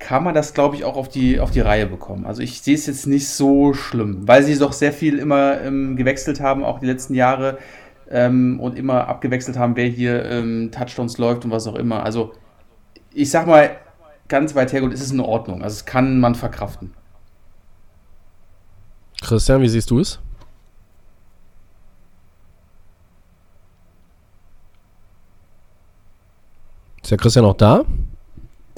[0.00, 2.26] kann man das, glaube ich, auch auf die, auf die Reihe bekommen.
[2.26, 5.94] Also ich sehe es jetzt nicht so schlimm, weil sie doch sehr viel immer ähm,
[5.94, 7.58] gewechselt haben, auch die letzten Jahre
[8.10, 12.02] ähm, und immer abgewechselt haben, wer hier ähm, Touchdowns läuft und was auch immer.
[12.02, 12.32] Also
[13.12, 13.76] ich sag mal,
[14.26, 15.62] ganz weit hergeholt ist es in Ordnung.
[15.62, 16.94] Also es kann man verkraften.
[19.20, 20.18] Christian, wie siehst du es?
[27.02, 27.84] Ist der Christian noch da?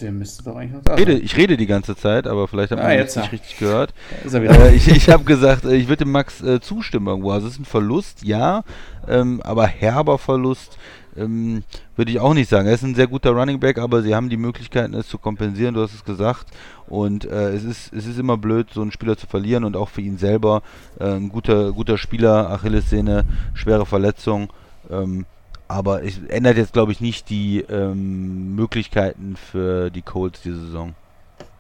[0.01, 1.05] Der müsste doch eigentlich noch da sein.
[1.05, 3.93] Rede, ich rede die ganze Zeit, aber vielleicht habt ihr ah, jetzt nicht richtig gehört.
[4.32, 7.31] Äh, ich ich habe gesagt, äh, ich würde dem Max äh, zustimmen irgendwo.
[7.31, 8.64] Also es ist ein Verlust, ja,
[9.06, 10.78] ähm, aber herber Verlust
[11.16, 11.62] ähm,
[11.97, 12.66] würde ich auch nicht sagen.
[12.66, 15.74] Er ist ein sehr guter Running Back, aber sie haben die Möglichkeiten, es zu kompensieren,
[15.74, 16.47] du hast es gesagt.
[16.89, 19.89] Und äh, es, ist, es ist immer blöd, so einen Spieler zu verlieren und auch
[19.89, 20.62] für ihn selber.
[20.98, 23.24] Äh, ein guter, guter Spieler, Achillessehne,
[23.55, 24.48] schwere Verletzung.
[24.90, 25.27] Ähm,
[25.73, 30.94] aber es ändert jetzt, glaube ich, nicht die ähm, Möglichkeiten für die Colts diese Saison.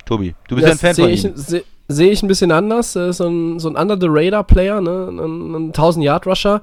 [0.04, 1.32] Tobi, du bist das ja ein Fan von ich, ihm.
[1.36, 2.96] Sehe seh ich ein bisschen anders.
[2.96, 5.08] Er ist so ein, so ein Under-the-Radar-Player, ne?
[5.10, 6.62] ein, ein 1000-Yard-Rusher.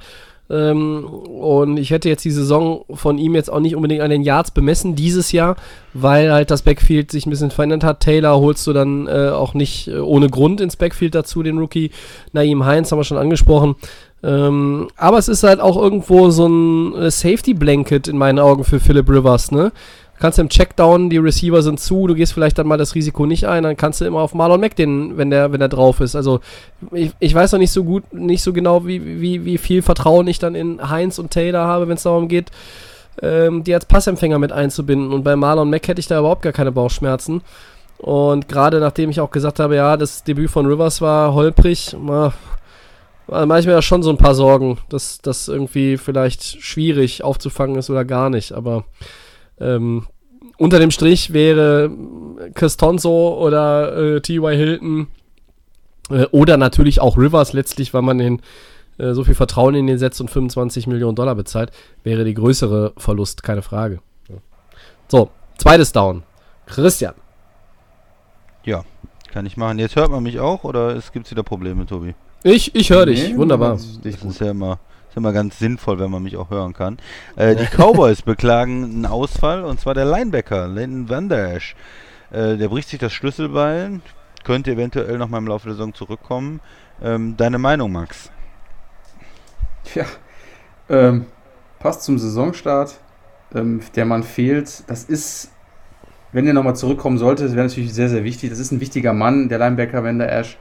[0.52, 4.24] Ähm, und ich hätte jetzt die Saison von ihm jetzt auch nicht unbedingt an den
[4.24, 5.56] Yards bemessen dieses Jahr,
[5.94, 8.00] weil halt das Backfield sich ein bisschen verändert hat.
[8.00, 11.92] Taylor holst du dann äh, auch nicht äh, ohne Grund ins Backfield dazu, den Rookie.
[12.34, 13.76] Naim Heinz haben wir schon angesprochen.
[14.22, 18.64] Ähm, aber es ist halt auch irgendwo so ein äh, Safety Blanket in meinen Augen
[18.64, 19.72] für Philip Rivers, ne?
[20.20, 23.48] kannst im Checkdown, die Receiver sind zu, du gehst vielleicht dann mal das Risiko nicht
[23.48, 26.16] ein, dann kannst du immer auf Marlon Mack den, wenn der, wenn der drauf ist.
[26.16, 26.42] Also
[26.92, 30.28] ich, ich weiß noch nicht so gut, nicht so genau, wie, wie, wie viel Vertrauen
[30.28, 32.52] ich dann in Heinz und Taylor habe, wenn es darum geht,
[33.22, 35.14] ähm, die als Passempfänger mit einzubinden.
[35.14, 37.42] Und bei Marlon Mack hätte ich da überhaupt gar keine Bauchschmerzen.
[37.98, 42.34] Und gerade nachdem ich auch gesagt habe, ja, das Debüt von Rivers war holprig, na,
[43.30, 47.78] mache ich mir da schon so ein paar Sorgen, dass das irgendwie vielleicht schwierig aufzufangen
[47.78, 48.52] ist oder gar nicht.
[48.54, 48.86] Aber
[49.60, 50.08] ähm,
[50.58, 51.92] unter dem Strich wäre
[52.56, 54.56] Costonzo oder äh, T.Y.
[54.56, 55.08] Hilton
[56.10, 58.42] äh, oder natürlich auch Rivers letztlich, weil man den
[58.98, 61.72] äh, so viel Vertrauen in den setzt und 25 Millionen Dollar bezahlt,
[62.04, 64.00] wäre die größere Verlust, keine Frage.
[65.08, 66.24] So, zweites Down.
[66.68, 67.16] Christian.
[68.64, 68.84] Ja,
[69.32, 69.80] kann ich machen.
[69.80, 72.14] Jetzt hört man mich auch oder es gibt wieder Probleme, Tobi?
[72.44, 73.74] Ich, ich höre dich, nee, wunderbar.
[73.74, 74.80] Das ist ja immer,
[75.10, 76.98] ist immer ganz sinnvoll, wenn man mich auch hören kann.
[77.36, 81.76] Äh, die Cowboys beklagen einen Ausfall und zwar der Linebacker, Landon Van Der Esch.
[82.32, 84.02] Äh, der bricht sich das Schlüsselbein,
[84.46, 86.62] könnte eventuell noch mal im Laufe der Saison zurückkommen.
[87.02, 88.32] Ähm, deine Meinung, Max?
[89.96, 90.06] Ja,
[90.90, 91.26] ähm,
[91.80, 93.00] passt zum Saisonstart.
[93.54, 94.84] Ähm, der Mann fehlt.
[94.88, 95.52] Das ist,
[96.32, 98.50] wenn er nochmal zurückkommen sollte, das wäre natürlich sehr, sehr wichtig.
[98.50, 100.58] Das ist ein wichtiger Mann, der Linebacker Van Der Esch.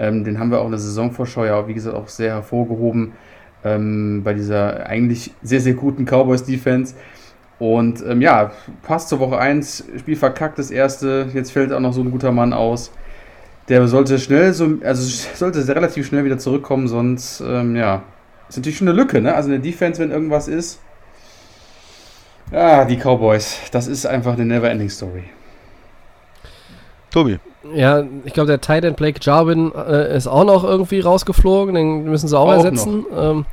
[0.00, 3.12] Ähm, den haben wir auch in der Saisonvorschau ja, wie gesagt, auch sehr hervorgehoben
[3.62, 6.94] ähm, bei dieser eigentlich sehr, sehr guten Cowboys-Defense.
[7.58, 8.52] Und ähm, ja,
[8.82, 12.32] passt zur Woche 1, Spiel verkackt das erste, jetzt fällt auch noch so ein guter
[12.32, 12.90] Mann aus.
[13.68, 15.02] Der sollte schnell, so, also
[15.34, 18.02] sollte relativ schnell wieder zurückkommen, sonst, ähm, ja,
[18.48, 19.34] ist natürlich schon eine Lücke, ne?
[19.34, 20.80] Also in der Defense, wenn irgendwas ist.
[22.50, 25.24] Ah, die Cowboys, das ist einfach eine never-ending Story.
[27.10, 27.38] Tobi.
[27.74, 31.74] Ja, ich glaube, der Tight End Blake Jarwin äh, ist auch noch irgendwie rausgeflogen.
[31.74, 33.04] Den müssen sie auch, Auch ersetzen.
[33.16, 33.46] Ähm,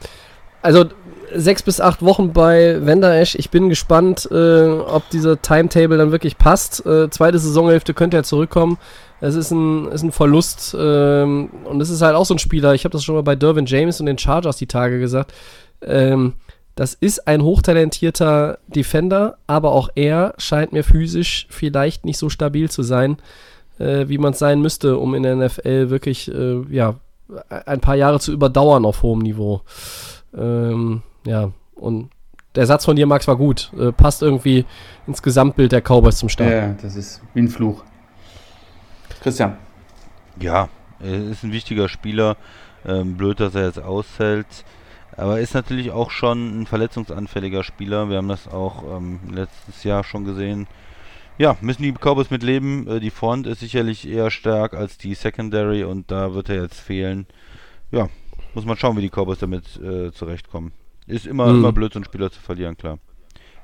[0.62, 0.86] also
[1.34, 3.36] sechs bis acht Wochen bei Vander Esch.
[3.36, 6.86] Ich bin gespannt, äh, ob dieser Timetable dann wirklich passt.
[6.86, 8.78] Äh, zweite Saisonhälfte könnte er zurückkommen.
[9.20, 10.76] Es ist ein, ist ein Verlust.
[10.80, 12.74] Ähm, und es ist halt auch so ein Spieler.
[12.74, 15.34] Ich habe das schon mal bei Dervin James und den Chargers die Tage gesagt.
[15.82, 16.34] Ähm,
[16.76, 22.70] das ist ein hochtalentierter Defender, aber auch er scheint mir physisch vielleicht nicht so stabil
[22.70, 23.18] zu sein,
[23.80, 26.96] äh, wie man es sein müsste, um in der NFL wirklich äh, ja,
[27.50, 29.62] ein paar Jahre zu überdauern auf hohem Niveau.
[30.36, 32.10] Ähm, ja, und
[32.56, 33.72] der Satz von dir, Max, war gut.
[33.80, 34.66] Äh, passt irgendwie
[35.06, 36.52] ins Gesamtbild der Cowboys zum Start.
[36.52, 37.84] Ja, das ist wie ein Fluch.
[39.22, 39.58] Christian.
[40.40, 42.38] Ja, er ist ein wichtiger Spieler.
[42.86, 44.48] Ähm, blöd, dass er jetzt ausfällt.
[45.16, 48.10] Aber ist natürlich auch schon ein verletzungsanfälliger Spieler.
[48.10, 50.68] Wir haben das auch ähm, letztes Jahr schon gesehen.
[51.38, 52.88] Ja, müssen die Cowboys mit leben.
[52.88, 56.80] Äh, die Front ist sicherlich eher stark als die Secondary und da wird er jetzt
[56.80, 57.28] fehlen.
[57.92, 58.10] Ja,
[58.54, 60.72] muss man schauen, wie die Cowboys damit äh, zurechtkommen.
[61.06, 61.60] Ist immer, Mhm.
[61.60, 62.98] immer blöd, so einen Spieler zu verlieren, klar.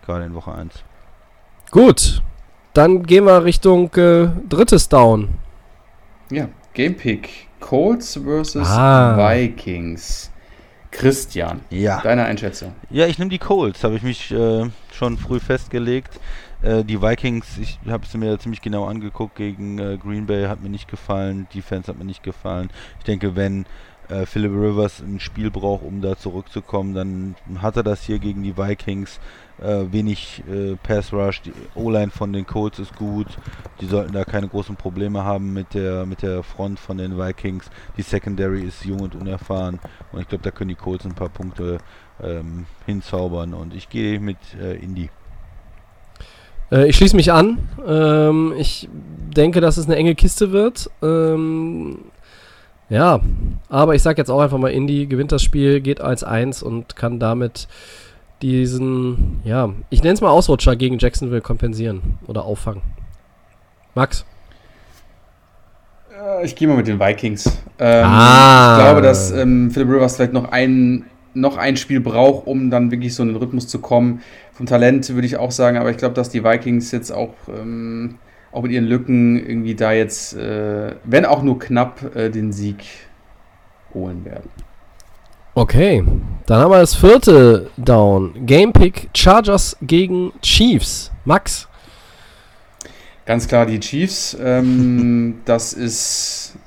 [0.06, 0.84] Gerade in Woche 1.
[1.72, 2.22] Gut,
[2.74, 5.30] dann gehen wir Richtung äh, drittes Down.
[6.32, 7.48] Ja, Gamepick.
[7.60, 9.16] Colts versus Ah.
[9.18, 10.30] Vikings.
[10.92, 12.02] Christian, Ja.
[12.02, 12.76] deine Einschätzung.
[12.92, 16.20] Ja, ich nehme die Colts, habe ich mich äh, schon früh festgelegt.
[16.64, 20.64] Äh, die Vikings, ich habe es mir ziemlich genau angeguckt gegen äh, Green Bay, hat
[20.64, 22.70] mir nicht gefallen, Defense hat mir nicht gefallen.
[23.00, 23.66] Ich denke, wenn
[24.08, 28.44] äh, Philip Rivers ein Spiel braucht, um da zurückzukommen, dann hat er das hier gegen
[28.44, 29.20] die Vikings.
[29.62, 33.28] Äh, wenig äh, Pass Rush, die O-Line von den Colts ist gut.
[33.82, 37.70] Die sollten da keine großen Probleme haben mit der mit der Front von den Vikings.
[37.98, 39.80] Die Secondary ist jung und unerfahren
[40.12, 41.78] und ich glaube, da können die Colts ein paar Punkte
[42.22, 45.10] ähm, hinzaubern und ich gehe mit äh, Indy.
[46.74, 47.60] Äh, ich schließe mich an.
[47.88, 48.90] Ähm, ich
[49.36, 50.90] denke, dass es eine enge Kiste wird.
[51.02, 52.00] Ähm,
[52.90, 53.20] ja,
[53.70, 56.96] aber ich sage jetzt auch einfach mal, Indy gewinnt das Spiel, geht als 1 und
[56.96, 57.68] kann damit
[58.42, 62.82] diesen, ja, ich nenne es mal Ausrutscher gegen Jacksonville kompensieren oder auffangen.
[63.96, 64.26] Max?
[66.14, 67.46] Äh, Ich gehe mal mit den Vikings.
[67.80, 68.76] Ähm, Ah.
[68.78, 72.92] Ich glaube, dass ähm, Philip Rivers vielleicht noch ein, noch ein Spiel braucht, um dann
[72.92, 74.22] wirklich so in den Rhythmus zu kommen.
[74.54, 78.20] Vom Talent würde ich auch sagen, aber ich glaube, dass die Vikings jetzt auch, ähm,
[78.52, 82.84] auch mit ihren Lücken irgendwie da jetzt, äh, wenn auch nur knapp, äh, den Sieg
[83.94, 84.50] holen werden.
[85.56, 86.04] Okay,
[86.48, 88.46] dann haben wir das vierte Down.
[88.46, 91.12] Gamepick Chargers gegen Chiefs.
[91.26, 91.68] Max?
[93.26, 94.36] Ganz klar die Chiefs.
[94.44, 96.58] Ähm, das ist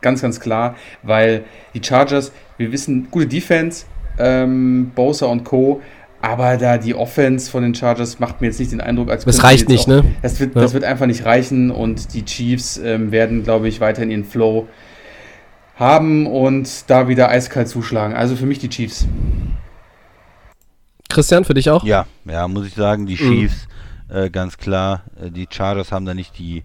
[0.00, 1.44] ganz, ganz klar, weil
[1.74, 3.86] die Chargers, wir wissen, gute Defense,
[4.18, 5.80] ähm, Bosa und Co.
[6.22, 9.42] Aber da die Offense von den Chargers macht mir jetzt nicht den Eindruck, als Das
[9.42, 10.04] reicht nicht, auch, ne?
[10.22, 10.60] Das wird, Ja.
[10.62, 14.68] das wird einfach nicht reichen und die Chiefs ähm, werden, glaube ich, weiterhin ihren Flow
[15.74, 18.14] haben und da wieder eiskalt zuschlagen.
[18.14, 19.06] Also für mich die Chiefs.
[21.08, 21.84] Christian, für dich auch?
[21.84, 23.16] Ja, ja, muss ich sagen, die Mhm.
[23.28, 23.68] Chiefs,
[24.08, 26.62] äh, ganz klar, äh, die Chargers haben da nicht die,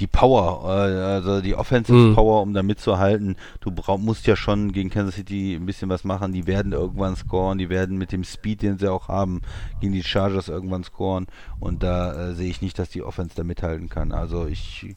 [0.00, 2.14] die Power, äh, also die Offensive Mhm.
[2.14, 3.36] Power, um da mitzuhalten.
[3.60, 6.32] Du brauch, musst ja schon gegen Kansas City ein bisschen was machen.
[6.32, 9.42] Die werden irgendwann scoren, die werden mit dem Speed, den sie auch haben,
[9.80, 11.26] gegen die Chargers irgendwann scoren.
[11.60, 14.12] Und da äh, sehe ich nicht, dass die Offense da mithalten kann.
[14.12, 14.94] Also ich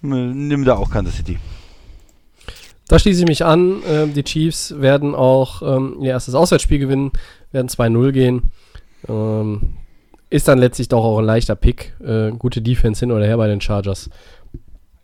[0.00, 1.38] nimm da auch Kansas City.
[2.88, 3.82] Da schließe ich mich an.
[3.86, 7.12] Ähm, die Chiefs werden auch ähm, ihr erstes Auswärtsspiel gewinnen,
[7.52, 8.50] werden 2-0 gehen.
[9.06, 9.74] Ähm,
[10.30, 11.94] ist dann letztlich doch auch ein leichter Pick.
[12.04, 14.10] Äh, gute Defense hin oder her bei den Chargers.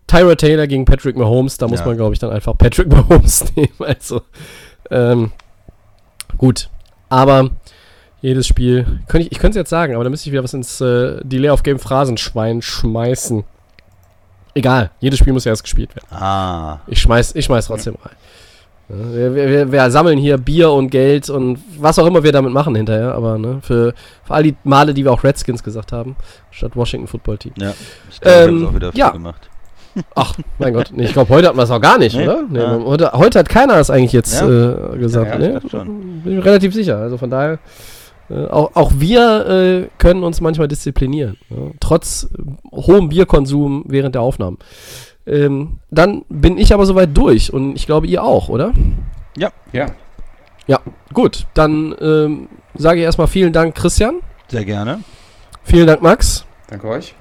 [0.07, 1.87] Tyra Taylor gegen Patrick Mahomes, da muss Ja.
[1.87, 3.73] man, glaube ich, dann einfach Patrick Mahomes nehmen.
[3.79, 4.23] Also,
[4.91, 5.33] ähm,
[6.37, 6.69] gut.
[7.09, 7.51] Aber
[8.21, 10.55] jedes Spiel, könnte ich, ich könnte es jetzt sagen, aber da müsste ich wieder was
[10.55, 13.45] ins äh, Delay of Game Phrasenschwein schmeißen.
[14.55, 16.07] Egal, jedes Spiel muss ja erst gespielt werden.
[16.11, 18.15] Ah, Ich schmeiß, ich schmeiß trotzdem rein.
[18.89, 22.75] Wir, wir, wir, sammeln hier Bier und Geld und was auch immer wir damit machen
[22.75, 23.95] hinterher, aber ne, für,
[24.25, 26.17] für all die Male, die wir auch Redskins gesagt haben,
[26.51, 27.55] statt Washington Football Team.
[27.57, 27.73] ja.
[28.11, 29.11] Ich glaube, Ähm, auch wieder viel ja.
[29.11, 29.49] gemacht.
[30.15, 32.25] Ach, mein Gott, nee, ich glaube, heute hatten wir es auch gar nicht, Nee?
[32.25, 32.43] oder?
[32.49, 32.81] Nee, Ja.
[32.85, 34.49] heute, heute hat keiner das eigentlich jetzt Ja.
[34.95, 35.39] äh, gesagt.
[35.41, 36.23] Ja, ich dachte schon.
[36.23, 36.99] Bin ich relativ sicher.
[36.99, 37.59] Also von daher,
[38.31, 41.37] äh, auch, auch wir äh, können uns manchmal disziplinieren.
[41.51, 41.57] Ja?
[41.81, 42.43] Trotz äh,
[42.77, 44.59] hohem Bierkonsum während der Aufnahmen.
[45.27, 48.73] Ähm, dann bin ich aber soweit durch und ich glaube, ihr auch, oder?
[49.37, 49.51] Ja,
[50.66, 50.81] Ja,
[51.12, 51.47] gut.
[51.55, 54.16] Dann ähm, sage ich erstmal vielen Dank, Christian.
[54.49, 55.01] Sehr gerne.
[55.62, 56.45] Vielen Dank, Max.
[56.69, 57.15] danke euch.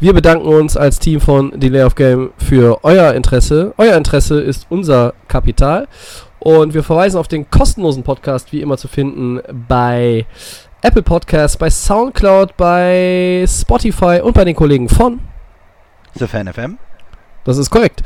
[0.00, 3.72] Wir bedanken uns als Team von Delay of Game für euer Interesse.
[3.78, 5.88] Euer Interesse ist unser Kapital.
[6.38, 10.26] Und wir verweisen auf den kostenlosen Podcast, wie immer zu finden, bei
[10.82, 15.20] Apple Podcasts, bei Soundcloud, bei Spotify und bei den Kollegen von
[16.14, 16.78] The Fan FM.
[17.44, 18.02] Das ist korrekt.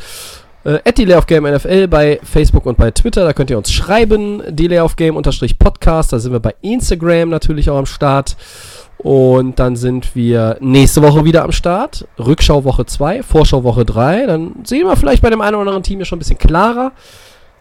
[0.64, 3.72] Äh, at Delay of Game NFL bei Facebook und bei Twitter, da könnt ihr uns
[3.72, 4.42] schreiben.
[4.48, 8.36] Delay of Game unterstrich Podcast, da sind wir bei Instagram natürlich auch am Start.
[9.02, 12.06] Und dann sind wir nächste Woche wieder am Start.
[12.18, 14.26] Rückschau Woche 2, Vorschau Woche 3.
[14.26, 16.92] Dann sehen wir vielleicht bei dem einen oder anderen Team ja schon ein bisschen klarer.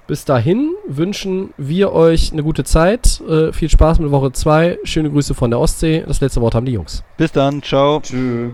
[0.05, 3.21] Bis dahin wünschen wir euch eine gute Zeit.
[3.29, 4.79] Äh, viel Spaß mit Woche 2.
[4.83, 6.03] Schöne Grüße von der Ostsee.
[6.05, 7.03] Das letzte Wort haben die Jungs.
[7.15, 8.01] Bis dann, ciao.
[8.01, 8.51] Tschüss.